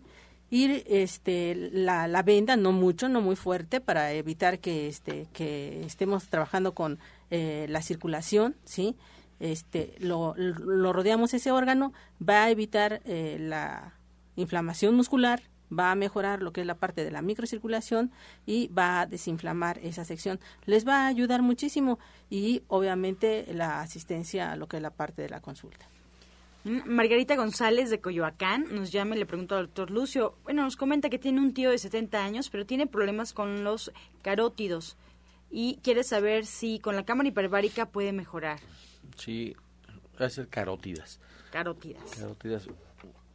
Y 0.50 0.84
este, 0.88 1.56
la, 1.56 2.08
la 2.08 2.24
venda, 2.24 2.58
no 2.58 2.74
mucho, 2.74 3.08
no 3.08 3.22
muy 3.22 3.38
fuerte, 3.38 3.80
para 3.80 4.12
evitar 4.12 4.60
que, 4.60 4.88
este, 4.88 5.28
que 5.32 5.86
estemos 5.86 6.28
trabajando 6.28 6.74
con 6.74 7.00
eh, 7.30 7.68
la 7.70 7.82
circulación, 7.82 8.56
¿sí? 8.66 8.98
Este, 9.40 9.96
lo, 10.00 10.36
lo, 10.36 10.94
rodeamos 10.94 11.34
ese 11.34 11.52
órgano, 11.52 11.94
va 12.22 12.44
a 12.44 12.50
evitar 12.50 13.02
eh, 13.06 13.38
la 13.40 13.94
inflamación 14.36 14.96
muscular, 14.96 15.42
va 15.72 15.92
a 15.92 15.96
mejorar 15.96 16.42
lo 16.42 16.52
que 16.52 16.62
es 16.62 16.68
la 16.68 16.76
parte 16.76 17.04
de 17.04 17.12
la 17.12 17.22
microcirculación 17.22 18.12
y 18.46 18.68
va 18.68 19.02
a 19.02 19.06
desinflamar 19.06 19.80
esa 19.80 20.06
sección. 20.06 20.40
Les 20.66 20.88
va 20.88 21.06
a 21.06 21.08
ayudar 21.08 21.42
muchísimo 21.42 22.00
y 22.30 22.64
obviamente 22.68 23.46
la 23.54 23.82
asistencia 23.82 24.52
a 24.52 24.56
lo 24.56 24.68
que 24.68 24.78
es 24.78 24.84
la 24.84 24.92
parte 24.92 25.22
de 25.22 25.30
la 25.30 25.42
consulta. 25.42 25.88
Mm, 26.64 26.82
Margarita 26.86 27.36
González 27.36 27.90
de 27.90 28.02
Coyoacán 28.02 28.68
nos 28.72 28.92
llama 28.92 29.16
y 29.16 29.20
le 29.20 29.26
pregunta 29.26 29.58
al 29.58 29.66
doctor 29.66 29.90
Lucio. 29.90 30.36
Bueno, 30.44 30.64
nos 30.64 30.76
comenta 30.76 31.10
que 31.10 31.18
tiene 31.18 31.42
un 31.42 31.54
tío 31.54 31.72
de 31.72 31.78
70 31.78 32.24
años, 32.24 32.50
pero 32.50 32.66
tiene 32.66 32.86
problemas 32.86 33.34
con 33.34 33.64
los 33.64 33.92
carótidos 34.22 34.98
y 35.50 35.80
quiere 35.84 36.04
saber 36.04 36.46
si 36.46 36.80
con 36.80 36.96
la 36.96 37.04
cámara 37.04 37.30
hiperbárica 37.30 37.88
puede 37.88 38.14
mejorar. 38.14 38.60
Sí, 39.18 39.56
va 40.20 40.28
a 40.28 40.30
ser 40.30 40.48
carótidas. 40.48 41.20
Carótidas. 41.52 42.04
Carótidas. 42.16 42.68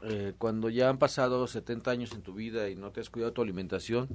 Eh, 0.03 0.35
cuando 0.37 0.69
ya 0.69 0.89
han 0.89 0.99
pasado 0.99 1.47
70 1.47 1.91
años 1.91 2.13
en 2.13 2.23
tu 2.23 2.35
vida 2.35 2.69
y 2.69 2.77
no 2.77 2.91
te 2.91 3.01
has 3.01 3.11
cuidado 3.11 3.33
tu 3.33 3.43
alimentación, 3.43 4.09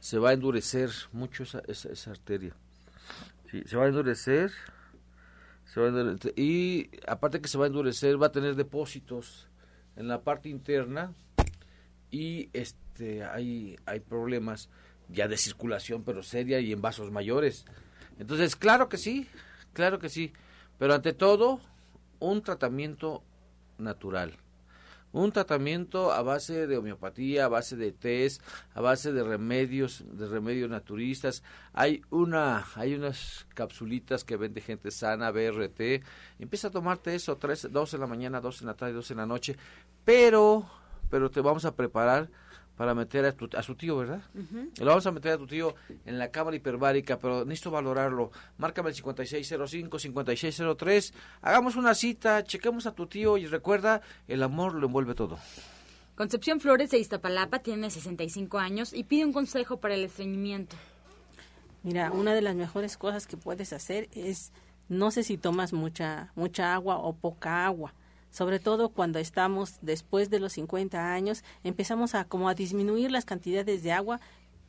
se 0.00 0.18
va 0.18 0.30
a 0.30 0.32
endurecer 0.32 0.90
mucho 1.12 1.42
esa, 1.42 1.62
esa, 1.66 2.10
arteria. 2.10 2.54
Sí, 3.50 3.62
se 3.66 3.76
va 3.76 3.84
a 3.84 3.88
endurecer, 3.88 4.50
se 5.66 5.80
va 5.80 5.86
a 5.86 5.88
endurecer, 5.90 6.32
y 6.36 6.90
aparte 7.06 7.40
que 7.40 7.48
se 7.48 7.58
va 7.58 7.64
a 7.64 7.68
endurecer, 7.68 8.20
va 8.20 8.28
a 8.28 8.32
tener 8.32 8.54
depósitos 8.54 9.48
en 9.96 10.08
la 10.08 10.22
parte 10.22 10.48
interna 10.48 11.12
y 12.10 12.48
este 12.52 13.24
hay, 13.24 13.76
hay 13.84 14.00
problemas 14.00 14.70
ya 15.08 15.28
de 15.28 15.36
circulación, 15.36 16.04
pero 16.04 16.22
seria 16.22 16.60
y 16.60 16.72
en 16.72 16.80
vasos 16.80 17.10
mayores. 17.10 17.64
Entonces, 18.18 18.56
claro 18.56 18.88
que 18.88 18.96
sí, 18.96 19.28
claro 19.72 19.98
que 19.98 20.08
sí, 20.08 20.32
pero 20.78 20.94
ante 20.94 21.12
todo, 21.12 21.60
un 22.18 22.42
tratamiento 22.42 23.22
natural 23.78 24.36
un 25.12 25.32
tratamiento 25.32 26.12
a 26.12 26.22
base 26.22 26.66
de 26.66 26.76
homeopatía, 26.76 27.46
a 27.46 27.48
base 27.48 27.76
de 27.76 27.92
test, 27.92 28.42
a 28.74 28.80
base 28.80 29.12
de 29.12 29.22
remedios, 29.22 30.04
de 30.12 30.26
remedios 30.26 30.68
naturistas. 30.70 31.42
Hay 31.72 32.02
una, 32.10 32.66
hay 32.74 32.94
unas 32.94 33.46
capsulitas 33.54 34.24
que 34.24 34.36
vende 34.36 34.60
gente 34.60 34.90
sana, 34.90 35.30
BRT. 35.30 36.02
Empieza 36.38 36.68
a 36.68 36.70
tomarte 36.70 37.14
eso, 37.14 37.36
tres, 37.36 37.68
dos 37.70 37.94
en 37.94 38.00
la 38.00 38.06
mañana, 38.06 38.40
dos 38.40 38.60
en 38.60 38.66
la 38.66 38.74
tarde, 38.74 38.92
dos 38.92 39.10
en 39.10 39.18
la 39.18 39.26
noche, 39.26 39.56
pero, 40.04 40.68
pero 41.10 41.30
te 41.30 41.40
vamos 41.40 41.64
a 41.64 41.74
preparar 41.74 42.30
para 42.78 42.94
meter 42.94 43.24
a, 43.24 43.32
tu, 43.32 43.48
a 43.56 43.62
su 43.64 43.74
tío, 43.74 43.96
¿verdad? 43.96 44.22
Lo 44.78 44.86
vamos 44.86 45.04
a 45.04 45.10
meter 45.10 45.32
a 45.32 45.36
tu 45.36 45.48
tío 45.48 45.74
en 46.06 46.16
la 46.16 46.30
cámara 46.30 46.56
hiperbárica, 46.56 47.18
pero 47.18 47.44
necesito 47.44 47.72
valorarlo. 47.72 48.30
Márcame 48.56 48.90
el 48.90 48.96
5605-5603. 49.02 51.12
Hagamos 51.42 51.74
una 51.74 51.96
cita, 51.96 52.44
chequemos 52.44 52.86
a 52.86 52.94
tu 52.94 53.08
tío 53.08 53.36
y 53.36 53.46
recuerda, 53.46 54.00
el 54.28 54.44
amor 54.44 54.74
lo 54.74 54.86
envuelve 54.86 55.16
todo. 55.16 55.40
Concepción 56.14 56.60
Flores 56.60 56.90
de 56.90 57.00
Iztapalapa 57.00 57.58
tiene 57.58 57.90
65 57.90 58.60
años 58.60 58.94
y 58.94 59.02
pide 59.02 59.24
un 59.24 59.32
consejo 59.32 59.80
para 59.80 59.96
el 59.96 60.04
estreñimiento. 60.04 60.76
Mira, 61.82 62.12
una 62.12 62.32
de 62.32 62.42
las 62.42 62.54
mejores 62.54 62.96
cosas 62.96 63.26
que 63.26 63.36
puedes 63.36 63.72
hacer 63.72 64.08
es, 64.12 64.52
no 64.88 65.10
sé 65.10 65.24
si 65.24 65.36
tomas 65.36 65.72
mucha, 65.72 66.30
mucha 66.36 66.74
agua 66.74 66.98
o 66.98 67.12
poca 67.12 67.66
agua 67.66 67.92
sobre 68.30 68.60
todo 68.60 68.90
cuando 68.90 69.18
estamos 69.18 69.78
después 69.82 70.30
de 70.30 70.40
los 70.40 70.52
50 70.54 71.12
años, 71.12 71.44
empezamos 71.64 72.14
a 72.14 72.24
como 72.24 72.48
a 72.48 72.54
disminuir 72.54 73.10
las 73.10 73.24
cantidades 73.24 73.82
de 73.82 73.92
agua 73.92 74.20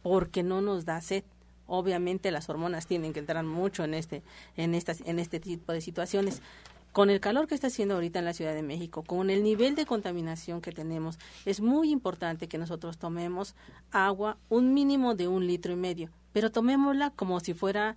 porque 0.01 0.43
no 0.43 0.62
nos 0.62 0.86
da 0.86 1.01
sed. 1.01 1.24
Obviamente 1.68 2.32
las 2.32 2.49
hormonas 2.49 2.88
tienen 2.88 3.14
que 3.14 3.20
entrar 3.20 3.43
mucho 3.43 3.84
en 3.84 3.93
este 3.93 4.24
en 4.57 4.74
estas 4.74 5.01
en 5.01 5.20
este 5.20 5.39
tipo 5.39 5.72
de 5.72 5.82
situaciones. 5.82 6.41
Con 6.91 7.12
el 7.12 7.20
calor 7.20 7.47
que 7.47 7.53
está 7.53 7.68
haciendo 7.68 7.93
ahorita 7.93 8.18
en 8.18 8.26
la 8.26 8.34
Ciudad 8.34 8.55
de 8.55 8.64
México, 8.64 9.03
con 9.03 9.30
el 9.30 9.43
nivel 9.43 9.76
de 9.76 9.86
contaminación 9.86 10.60
que 10.60 10.72
tenemos, 10.72 11.20
es 11.45 11.62
muy 11.62 11.91
importante 11.91 12.47
que 12.47 12.57
nosotros 12.57 12.97
tomemos 12.97 13.53
agua 13.91 14.38
un 14.49 14.74
mínimo 14.74 15.14
de 15.14 15.28
un 15.28 15.45
litro 15.45 15.72
y 15.72 15.76
medio, 15.76 16.10
pero 16.34 16.51
tomémosla 16.51 17.12
como 17.12 17.39
si 17.41 17.53
fuera 17.53 17.95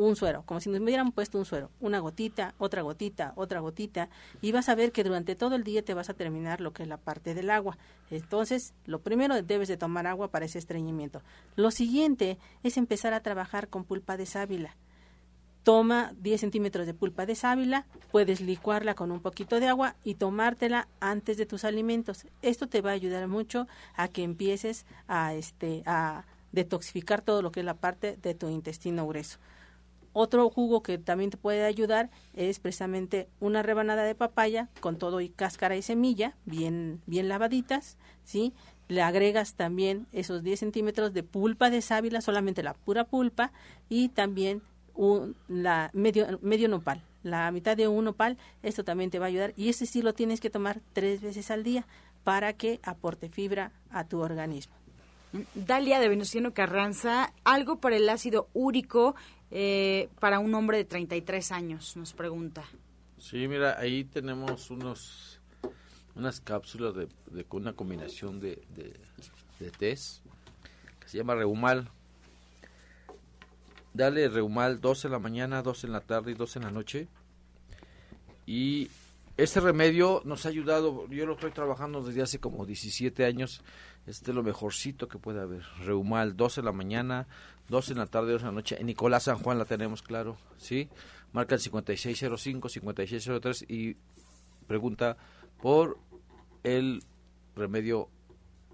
un 0.00 0.16
suero, 0.16 0.42
como 0.46 0.60
si 0.60 0.70
nos 0.70 0.80
hubieran 0.80 1.12
puesto 1.12 1.38
un 1.38 1.44
suero, 1.44 1.70
una 1.78 1.98
gotita, 1.98 2.54
otra 2.58 2.80
gotita, 2.82 3.34
otra 3.36 3.60
gotita, 3.60 4.08
y 4.40 4.50
vas 4.50 4.68
a 4.68 4.74
ver 4.74 4.92
que 4.92 5.04
durante 5.04 5.36
todo 5.36 5.56
el 5.56 5.64
día 5.64 5.84
te 5.84 5.92
vas 5.92 6.08
a 6.08 6.14
terminar 6.14 6.60
lo 6.62 6.72
que 6.72 6.82
es 6.82 6.88
la 6.88 6.96
parte 6.96 7.34
del 7.34 7.50
agua. 7.50 7.76
Entonces, 8.10 8.72
lo 8.86 9.00
primero 9.00 9.40
debes 9.42 9.68
de 9.68 9.76
tomar 9.76 10.06
agua 10.06 10.28
para 10.28 10.46
ese 10.46 10.58
estreñimiento. 10.58 11.22
Lo 11.54 11.70
siguiente 11.70 12.38
es 12.62 12.78
empezar 12.78 13.12
a 13.12 13.20
trabajar 13.20 13.68
con 13.68 13.84
pulpa 13.84 14.16
de 14.16 14.24
sábila. 14.24 14.74
Toma 15.64 16.14
10 16.18 16.40
centímetros 16.40 16.86
de 16.86 16.94
pulpa 16.94 17.26
de 17.26 17.34
sábila, 17.34 17.84
puedes 18.10 18.40
licuarla 18.40 18.94
con 18.94 19.12
un 19.12 19.20
poquito 19.20 19.60
de 19.60 19.68
agua 19.68 19.96
y 20.02 20.14
tomártela 20.14 20.88
antes 21.00 21.36
de 21.36 21.44
tus 21.44 21.64
alimentos. 21.64 22.26
Esto 22.40 22.66
te 22.66 22.80
va 22.80 22.90
a 22.90 22.94
ayudar 22.94 23.28
mucho 23.28 23.68
a 23.94 24.08
que 24.08 24.22
empieces 24.22 24.86
a, 25.06 25.34
este, 25.34 25.82
a 25.84 26.24
detoxificar 26.52 27.20
todo 27.20 27.42
lo 27.42 27.52
que 27.52 27.60
es 27.60 27.66
la 27.66 27.74
parte 27.74 28.16
de 28.16 28.34
tu 28.34 28.48
intestino 28.48 29.06
grueso. 29.06 29.38
Otro 30.12 30.50
jugo 30.50 30.82
que 30.82 30.98
también 30.98 31.30
te 31.30 31.36
puede 31.36 31.64
ayudar 31.64 32.10
es 32.34 32.58
precisamente 32.58 33.28
una 33.38 33.62
rebanada 33.62 34.02
de 34.02 34.14
papaya 34.14 34.68
con 34.80 34.98
todo 34.98 35.20
y 35.20 35.28
cáscara 35.28 35.76
y 35.76 35.82
semilla, 35.82 36.36
bien, 36.44 37.00
bien 37.06 37.28
lavaditas, 37.28 37.96
¿sí? 38.24 38.52
le 38.90 39.02
agregas 39.02 39.54
también 39.54 40.08
esos 40.12 40.42
10 40.42 40.58
centímetros 40.58 41.14
de 41.14 41.22
pulpa 41.22 41.70
de 41.70 41.80
sábila, 41.80 42.20
solamente 42.20 42.62
la 42.62 42.74
pura 42.74 43.04
pulpa, 43.04 43.52
y 43.88 44.08
también 44.08 44.62
un, 44.94 45.36
la 45.46 45.90
medio, 45.92 46.40
medio 46.42 46.68
nopal, 46.68 47.02
la 47.22 47.50
mitad 47.52 47.76
de 47.76 47.86
un 47.86 48.04
nopal, 48.04 48.36
esto 48.64 48.84
también 48.84 49.10
te 49.10 49.20
va 49.20 49.26
a 49.26 49.28
ayudar, 49.28 49.52
y 49.56 49.68
ese 49.68 49.86
sí 49.86 50.02
lo 50.02 50.12
tienes 50.12 50.40
que 50.40 50.50
tomar 50.50 50.80
tres 50.92 51.22
veces 51.22 51.52
al 51.52 51.62
día 51.62 51.86
para 52.24 52.52
que 52.52 52.80
aporte 52.82 53.28
fibra 53.28 53.72
a 53.90 54.04
tu 54.04 54.18
organismo. 54.20 54.74
Dalia 55.54 56.00
de 56.00 56.08
Venustiano 56.08 56.52
Carranza, 56.52 57.32
algo 57.44 57.80
para 57.80 57.96
el 57.96 58.08
ácido 58.08 58.48
úrico 58.52 59.14
eh, 59.50 60.08
para 60.18 60.38
un 60.38 60.54
hombre 60.54 60.78
de 60.78 60.84
33 60.84 61.52
años, 61.52 61.96
nos 61.96 62.12
pregunta. 62.12 62.64
Sí, 63.18 63.48
mira, 63.48 63.78
ahí 63.78 64.04
tenemos 64.04 64.70
unos 64.70 65.40
unas 66.14 66.40
cápsulas 66.40 66.94
de, 66.94 67.44
con 67.44 67.62
una 67.62 67.72
combinación 67.72 68.40
de, 68.40 68.62
de, 68.76 68.92
de 69.58 69.70
test 69.70 70.24
que 70.98 71.08
se 71.08 71.18
llama 71.18 71.34
Reumal. 71.34 71.88
Dale 73.94 74.28
Reumal 74.28 74.80
2 74.80 75.06
en 75.06 75.10
la 75.12 75.18
mañana, 75.18 75.62
2 75.62 75.84
en 75.84 75.92
la 75.92 76.00
tarde 76.00 76.32
y 76.32 76.34
2 76.34 76.56
en 76.56 76.62
la 76.62 76.70
noche. 76.70 77.08
Y 78.46 78.88
este 79.36 79.60
remedio 79.60 80.22
nos 80.24 80.44
ha 80.46 80.50
ayudado, 80.50 81.08
yo 81.08 81.26
lo 81.26 81.34
estoy 81.34 81.50
trabajando 81.50 82.02
desde 82.02 82.22
hace 82.22 82.38
como 82.38 82.66
17 82.66 83.24
años, 83.24 83.62
este 84.10 84.32
es 84.32 84.34
lo 84.34 84.42
mejorcito 84.42 85.08
que 85.08 85.18
puede 85.18 85.40
haber. 85.40 85.62
Reumal, 85.84 86.36
12 86.36 86.60
en 86.60 86.66
la 86.66 86.72
mañana, 86.72 87.28
12 87.68 87.92
en 87.92 87.98
la 87.98 88.06
tarde, 88.06 88.32
2 88.32 88.42
en 88.42 88.46
la 88.48 88.52
noche. 88.52 88.76
En 88.78 88.86
Nicolás 88.86 89.24
San 89.24 89.38
Juan 89.38 89.58
la 89.58 89.64
tenemos, 89.64 90.02
claro, 90.02 90.36
¿sí? 90.58 90.88
Marca 91.32 91.54
el 91.54 91.60
5605, 91.60 92.68
5603 92.68 93.64
y 93.68 93.96
pregunta 94.66 95.16
por 95.62 95.98
el 96.64 97.02
remedio 97.54 98.08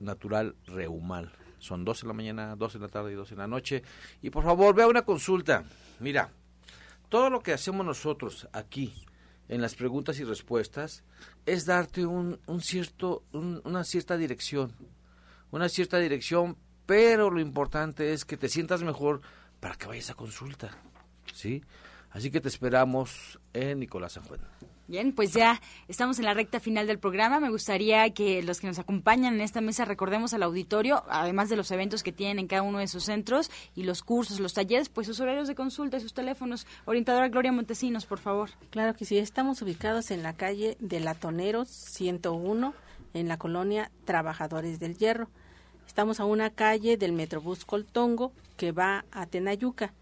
natural 0.01 0.57
Reumal. 0.67 1.33
Son 1.59 1.85
12 1.85 2.03
en 2.03 2.09
la 2.09 2.15
mañana, 2.15 2.57
12 2.57 2.79
en 2.79 2.83
la 2.83 2.89
tarde 2.89 3.13
y 3.13 3.15
12 3.15 3.35
en 3.35 3.39
la 3.39 3.47
noche. 3.47 3.83
Y 4.23 4.31
por 4.31 4.45
favor, 4.45 4.75
vea 4.75 4.89
una 4.89 5.03
consulta. 5.03 5.65
Mira, 6.01 6.31
todo 7.09 7.29
lo 7.31 7.41
que 7.41 7.53
hacemos 7.53 7.85
nosotros 7.85 8.49
aquí 8.53 8.95
en 9.49 9.61
las 9.61 9.75
preguntas 9.75 10.19
y 10.19 10.25
respuestas 10.25 11.05
es 11.45 11.67
darte 11.67 12.07
un, 12.07 12.41
un 12.47 12.61
cierto, 12.61 13.23
una 13.33 13.85
cierta 13.85 14.17
dirección 14.17 14.73
una 15.51 15.69
cierta 15.69 15.99
dirección, 15.99 16.57
pero 16.87 17.31
lo 17.31 17.41
importante 17.41 18.13
es 18.13 18.25
que 18.25 18.37
te 18.37 18.49
sientas 18.49 18.83
mejor 18.83 19.21
para 19.61 19.77
que 19.77 19.87
vayas 19.87 20.11
a 20.11 20.15
consulta, 20.15 20.71
¿sí? 21.33 21.63
Así 22.11 22.31
que 22.31 22.41
te 22.41 22.49
esperamos 22.49 23.39
en 23.53 23.81
Nicolás 23.81 24.13
San 24.13 24.25
Juan. 24.25 24.41
Bien, 24.89 25.13
pues 25.13 25.33
ya 25.33 25.61
estamos 25.89 26.21
en 26.21 26.27
la 26.27 26.35
recta 26.35 26.61
final 26.61 26.87
del 26.87 27.01
programa. 27.01 27.41
Me 27.41 27.51
gustaría 27.51 28.09
que 28.11 28.43
los 28.45 28.61
que 28.61 28.69
nos 28.69 28.79
acompañan 28.79 29.35
en 29.35 29.41
esta 29.41 29.61
mesa 29.61 29.85
recordemos 29.85 30.33
al 30.33 30.45
auditorio, 30.45 31.03
además 31.09 31.49
de 31.49 31.57
los 31.57 31.73
eventos 31.73 32.05
que 32.05 32.13
tienen 32.13 32.39
en 32.39 32.47
cada 32.47 32.63
uno 32.63 32.79
de 32.79 32.87
sus 32.87 33.05
centros 33.05 33.51
y 33.75 33.83
los 33.83 34.03
cursos, 34.03 34.39
los 34.39 34.55
talleres, 34.55 34.89
pues 34.89 35.09
sus 35.09 35.19
horarios 35.19 35.49
de 35.49 35.57
consulta 35.57 35.97
y 35.97 36.01
sus 36.01 36.15
teléfonos. 36.15 36.69
Orientadora 36.85 37.29
Gloria 37.29 37.51
Montesinos, 37.51 38.07
por 38.07 38.21
favor. 38.21 38.51
Claro 38.71 38.95
que 38.95 39.05
sí, 39.05 39.19
estamos 39.19 39.61
ubicados 39.61 40.13
en 40.13 40.23
la 40.23 40.35
calle 40.35 40.77
de 40.79 41.01
Latoneros 41.01 41.69
101, 41.69 42.73
en 43.17 43.29
la 43.29 43.39
colonia 43.39 43.91
Trabajadores 44.05 44.79
del 44.79 44.97
Hierro. 44.97 45.29
Estamos 45.87 46.21
a 46.21 46.25
una 46.27 46.51
calle 46.51 46.97
del 46.97 47.13
Metrobús 47.13 47.65
Coltongo 47.65 48.33
que 48.57 48.73
va 48.73 49.05
a 49.11 49.27
Tenayuca. 49.27 49.95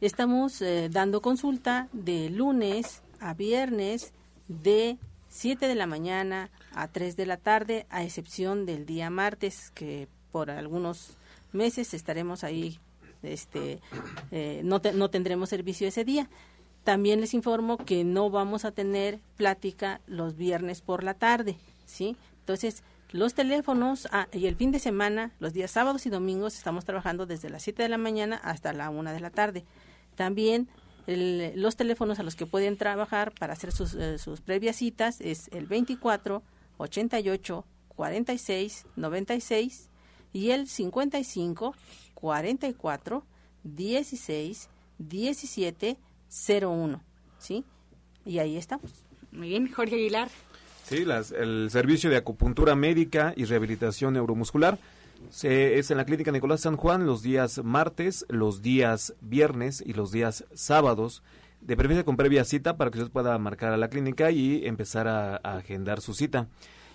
Estamos 0.00 0.62
eh, 0.62 0.88
dando 0.90 1.20
consulta 1.20 1.88
de 1.92 2.30
lunes 2.30 3.02
a 3.18 3.34
viernes 3.34 4.12
de 4.46 4.98
7 5.28 5.66
de 5.66 5.74
la 5.74 5.86
mañana 5.86 6.50
a 6.74 6.88
3 6.88 7.16
de 7.16 7.26
la 7.26 7.36
tarde, 7.36 7.86
a 7.90 8.04
excepción 8.04 8.66
del 8.66 8.86
día 8.86 9.10
martes, 9.10 9.70
que 9.74 10.08
por 10.30 10.50
algunos 10.50 11.16
meses 11.52 11.94
estaremos 11.94 12.44
ahí, 12.44 12.78
este, 13.22 13.80
eh, 14.30 14.60
no, 14.62 14.80
no 14.94 15.10
tendremos 15.10 15.48
servicio 15.48 15.88
ese 15.88 16.04
día. 16.04 16.28
También 16.84 17.20
les 17.20 17.34
informo 17.34 17.78
que 17.78 18.04
no 18.04 18.30
vamos 18.30 18.64
a 18.64 18.70
tener 18.70 19.18
plática 19.36 20.00
los 20.06 20.36
viernes 20.36 20.82
por 20.82 21.02
la 21.02 21.14
tarde, 21.14 21.56
¿sí? 21.84 22.16
Entonces, 22.46 22.84
los 23.10 23.34
teléfonos 23.34 24.06
ah, 24.12 24.28
y 24.32 24.46
el 24.46 24.54
fin 24.54 24.70
de 24.70 24.78
semana, 24.78 25.32
los 25.40 25.52
días 25.52 25.72
sábados 25.72 26.06
y 26.06 26.10
domingos, 26.10 26.56
estamos 26.56 26.84
trabajando 26.84 27.26
desde 27.26 27.50
las 27.50 27.64
7 27.64 27.82
de 27.82 27.88
la 27.88 27.98
mañana 27.98 28.36
hasta 28.36 28.72
la 28.72 28.88
1 28.88 29.12
de 29.12 29.18
la 29.18 29.30
tarde. 29.30 29.64
También 30.14 30.68
los 31.08 31.74
teléfonos 31.74 32.20
a 32.20 32.22
los 32.22 32.36
que 32.36 32.46
pueden 32.46 32.76
trabajar 32.76 33.32
para 33.32 33.54
hacer 33.54 33.72
sus, 33.72 33.94
eh, 33.94 34.18
sus 34.18 34.40
previas 34.42 34.76
citas 34.76 35.20
es 35.20 35.48
el 35.48 35.66
24 35.66 36.44
88 36.78 37.64
46 37.88 38.86
96 38.94 39.88
y 40.32 40.50
el 40.50 40.68
55 40.68 41.74
44 42.14 43.26
16 43.64 44.68
17 44.98 45.96
01. 46.60 47.02
¿Sí? 47.38 47.64
Y 48.24 48.38
ahí 48.38 48.56
estamos. 48.56 48.92
Muy 49.32 49.48
bien, 49.48 49.70
Jorge 49.70 49.96
Aguilar. 49.96 50.28
Sí, 50.88 51.04
el 51.36 51.68
servicio 51.68 52.10
de 52.10 52.16
acupuntura 52.16 52.76
médica 52.76 53.34
y 53.36 53.44
rehabilitación 53.44 54.14
neuromuscular 54.14 54.78
se, 55.30 55.80
es 55.80 55.90
en 55.90 55.96
la 55.96 56.04
clínica 56.04 56.30
Nicolás 56.30 56.60
San 56.60 56.76
Juan 56.76 57.06
los 57.06 57.22
días 57.22 57.58
martes, 57.64 58.24
los 58.28 58.62
días 58.62 59.12
viernes 59.20 59.82
y 59.84 59.94
los 59.94 60.12
días 60.12 60.44
sábados, 60.54 61.24
de 61.60 61.76
preferencia 61.76 62.04
con 62.04 62.16
previa 62.16 62.44
cita 62.44 62.76
para 62.76 62.92
que 62.92 62.98
usted 62.98 63.10
pueda 63.10 63.36
marcar 63.38 63.72
a 63.72 63.76
la 63.76 63.88
clínica 63.88 64.30
y 64.30 64.64
empezar 64.64 65.08
a, 65.08 65.40
a 65.42 65.56
agendar 65.56 66.00
su 66.00 66.14
cita. 66.14 66.46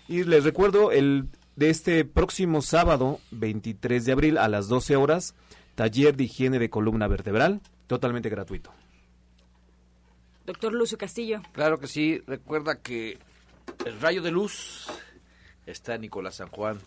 Y 0.08 0.24
les 0.24 0.46
recuerdo 0.46 0.94
el 0.94 1.28
de 1.58 1.70
este 1.70 2.06
próximo 2.06 2.62
sábado, 2.62 3.20
23 3.32 4.06
de 4.06 4.12
abril 4.14 4.38
a 4.38 4.48
las 4.48 4.70
12 4.70 4.96
horas, 4.96 5.36
taller 5.76 6.16
de 6.16 6.24
higiene 6.24 6.60
de 6.60 6.70
columna 6.70 7.10
vertebral, 7.10 7.60
totalmente 7.88 8.30
gratuito. 8.30 8.72
Doctor 10.46 10.72
Lucio 10.72 10.98
Castillo. 10.98 11.42
Claro 11.52 11.78
que 11.78 11.88
sí, 11.88 12.22
recuerda 12.26 12.80
que 12.80 13.18
el 13.86 14.00
rayo 14.00 14.22
de 14.22 14.32
luz 14.32 14.88
está 15.66 15.98
Nicolás 15.98 16.36
San 16.36 16.50
Juan. 16.50 16.80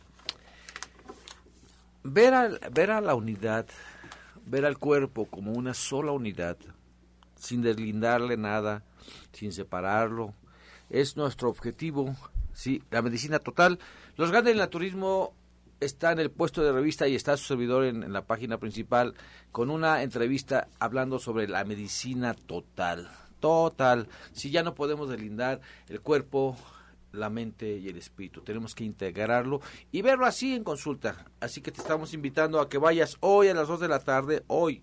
Ver 2.03 2.35
a, 2.35 2.49
ver 2.71 2.91
a 2.91 3.01
la 3.01 3.15
unidad, 3.15 3.67
ver 4.45 4.65
al 4.65 4.79
cuerpo 4.79 5.27
como 5.27 5.53
una 5.53 5.75
sola 5.75 6.13
unidad, 6.13 6.57
sin 7.37 7.63
deslindarle 7.63 8.37
nada, 8.37 8.85
sin 9.33 9.53
separarlo, 9.53 10.35
es 10.91 11.17
nuestro 11.17 11.49
objetivo. 11.49 12.15
Sí, 12.53 12.83
la 12.91 13.03
medicina 13.03 13.39
total. 13.39 13.79
Los 14.17 14.31
grandes 14.31 14.53
del 14.53 14.59
naturismo 14.59 15.35
está 15.81 16.13
en 16.13 16.21
el 16.21 16.31
puesto 16.31 16.63
de 16.63 16.73
revista 16.73 17.09
y 17.09 17.15
está 17.15 17.37
su 17.37 17.45
servidor 17.45 17.85
en, 17.85 18.13
la 18.13 18.23
página 18.27 18.59
principal 18.59 19.15
con 19.53 19.71
una 19.71 20.03
entrevista 20.03 20.69
hablando 20.79 21.19
sobre 21.19 21.49
la 21.49 21.65
medicina 21.65 22.35
total. 22.35 23.11
Total. 23.45 24.09
Si 24.33 24.51
ya 24.51 24.63
no 24.63 24.75
podemos 24.75 25.11
deslindar 25.11 25.61
el 25.91 26.01
cuerpo, 26.01 26.57
la 27.13 27.29
mente 27.29 27.77
y 27.77 27.91
el 27.91 27.99
espíritu. 27.99 28.41
Tenemos 28.41 28.75
que 28.75 28.85
integrarlo 28.85 29.61
y 29.93 30.01
verlo 30.01 30.25
así 30.25 30.55
en 30.55 30.65
consulta. 30.65 31.27
Así 31.41 31.61
que 31.61 31.71
te 31.71 31.83
estamos 31.83 32.15
invitando 32.15 32.59
a 32.59 32.71
que 32.71 32.79
vayas 32.79 33.19
hoy 33.21 33.49
a 33.49 33.55
las 33.55 33.69
2 33.69 33.81
de 33.81 33.89
la 33.89 33.99
tarde, 33.99 34.45
hoy, 34.47 34.83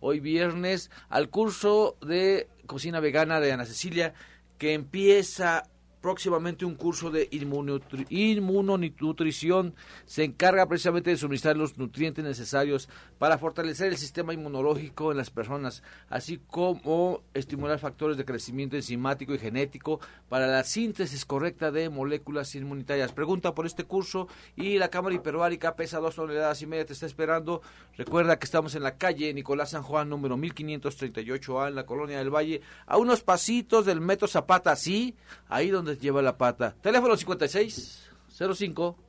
hoy 0.00 0.20
viernes, 0.20 0.90
al 1.10 1.28
curso 1.28 1.98
de 2.00 2.48
cocina 2.64 2.98
vegana 3.00 3.40
de 3.40 3.52
Ana 3.52 3.66
Cecilia, 3.66 4.14
que 4.56 4.72
empieza 4.72 5.64
próximamente 6.08 6.64
un 6.64 6.74
curso 6.74 7.10
de 7.10 7.28
inmunonutrición. 7.30 9.74
Se 10.06 10.24
encarga 10.24 10.66
precisamente 10.66 11.10
de 11.10 11.18
suministrar 11.18 11.54
los 11.54 11.76
nutrientes 11.76 12.24
necesarios 12.24 12.88
para 13.18 13.36
fortalecer 13.36 13.88
el 13.88 13.98
sistema 13.98 14.32
inmunológico 14.32 15.10
en 15.10 15.18
las 15.18 15.28
personas, 15.28 15.82
así 16.08 16.40
como 16.46 17.20
estimular 17.34 17.78
factores 17.78 18.16
de 18.16 18.24
crecimiento 18.24 18.76
enzimático 18.76 19.34
y 19.34 19.38
genético 19.38 20.00
para 20.30 20.46
la 20.46 20.64
síntesis 20.64 21.26
correcta 21.26 21.70
de 21.70 21.90
moléculas 21.90 22.54
inmunitarias. 22.54 23.12
Pregunta 23.12 23.54
por 23.54 23.66
este 23.66 23.84
curso 23.84 24.28
y 24.56 24.78
la 24.78 24.88
cámara 24.88 25.14
hiperbárica 25.14 25.76
pesa 25.76 26.00
dos 26.00 26.14
toneladas 26.14 26.62
y 26.62 26.66
media, 26.66 26.86
te 26.86 26.94
está 26.94 27.04
esperando. 27.04 27.60
Recuerda 27.98 28.38
que 28.38 28.46
estamos 28.46 28.74
en 28.74 28.82
la 28.82 28.96
calle 28.96 29.34
Nicolás 29.34 29.72
San 29.72 29.82
Juan, 29.82 30.08
número 30.08 30.38
1538A, 30.38 31.68
en 31.68 31.74
la 31.74 31.84
colonia 31.84 32.16
del 32.16 32.34
Valle, 32.34 32.62
a 32.86 32.96
unos 32.96 33.22
pasitos 33.22 33.84
del 33.84 34.00
Metro 34.00 34.26
Zapata, 34.26 34.74
sí, 34.74 35.14
ahí 35.48 35.68
donde 35.68 35.97
lleva 35.98 36.22
la 36.22 36.38
pata. 36.38 36.74
Teléfono 36.80 37.16
5605 37.16 39.08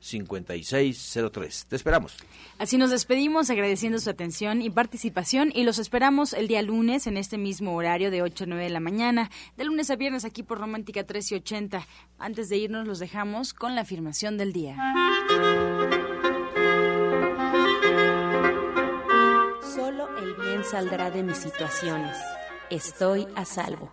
5603. 0.00 1.66
Te 1.66 1.76
esperamos. 1.76 2.16
Así 2.58 2.78
nos 2.78 2.90
despedimos 2.90 3.50
agradeciendo 3.50 3.98
su 3.98 4.10
atención 4.10 4.62
y 4.62 4.70
participación 4.70 5.50
y 5.54 5.64
los 5.64 5.78
esperamos 5.78 6.32
el 6.32 6.48
día 6.48 6.62
lunes 6.62 7.06
en 7.06 7.16
este 7.16 7.38
mismo 7.38 7.74
horario 7.74 8.10
de 8.10 8.22
8 8.22 8.44
a 8.44 8.46
9 8.46 8.64
de 8.64 8.70
la 8.70 8.80
mañana, 8.80 9.30
de 9.56 9.64
lunes 9.64 9.90
a 9.90 9.96
viernes 9.96 10.24
aquí 10.24 10.42
por 10.42 10.58
Romántica 10.58 11.00
1380. 11.00 11.86
Antes 12.18 12.48
de 12.48 12.56
irnos 12.56 12.86
los 12.86 12.98
dejamos 12.98 13.52
con 13.52 13.74
la 13.74 13.82
afirmación 13.82 14.38
del 14.38 14.52
día. 14.52 14.76
Solo 19.74 20.16
el 20.18 20.34
bien 20.34 20.64
saldrá 20.64 21.10
de 21.10 21.22
mis 21.22 21.38
situaciones. 21.38 22.16
Estoy 22.70 23.26
a 23.34 23.44
salvo. 23.44 23.92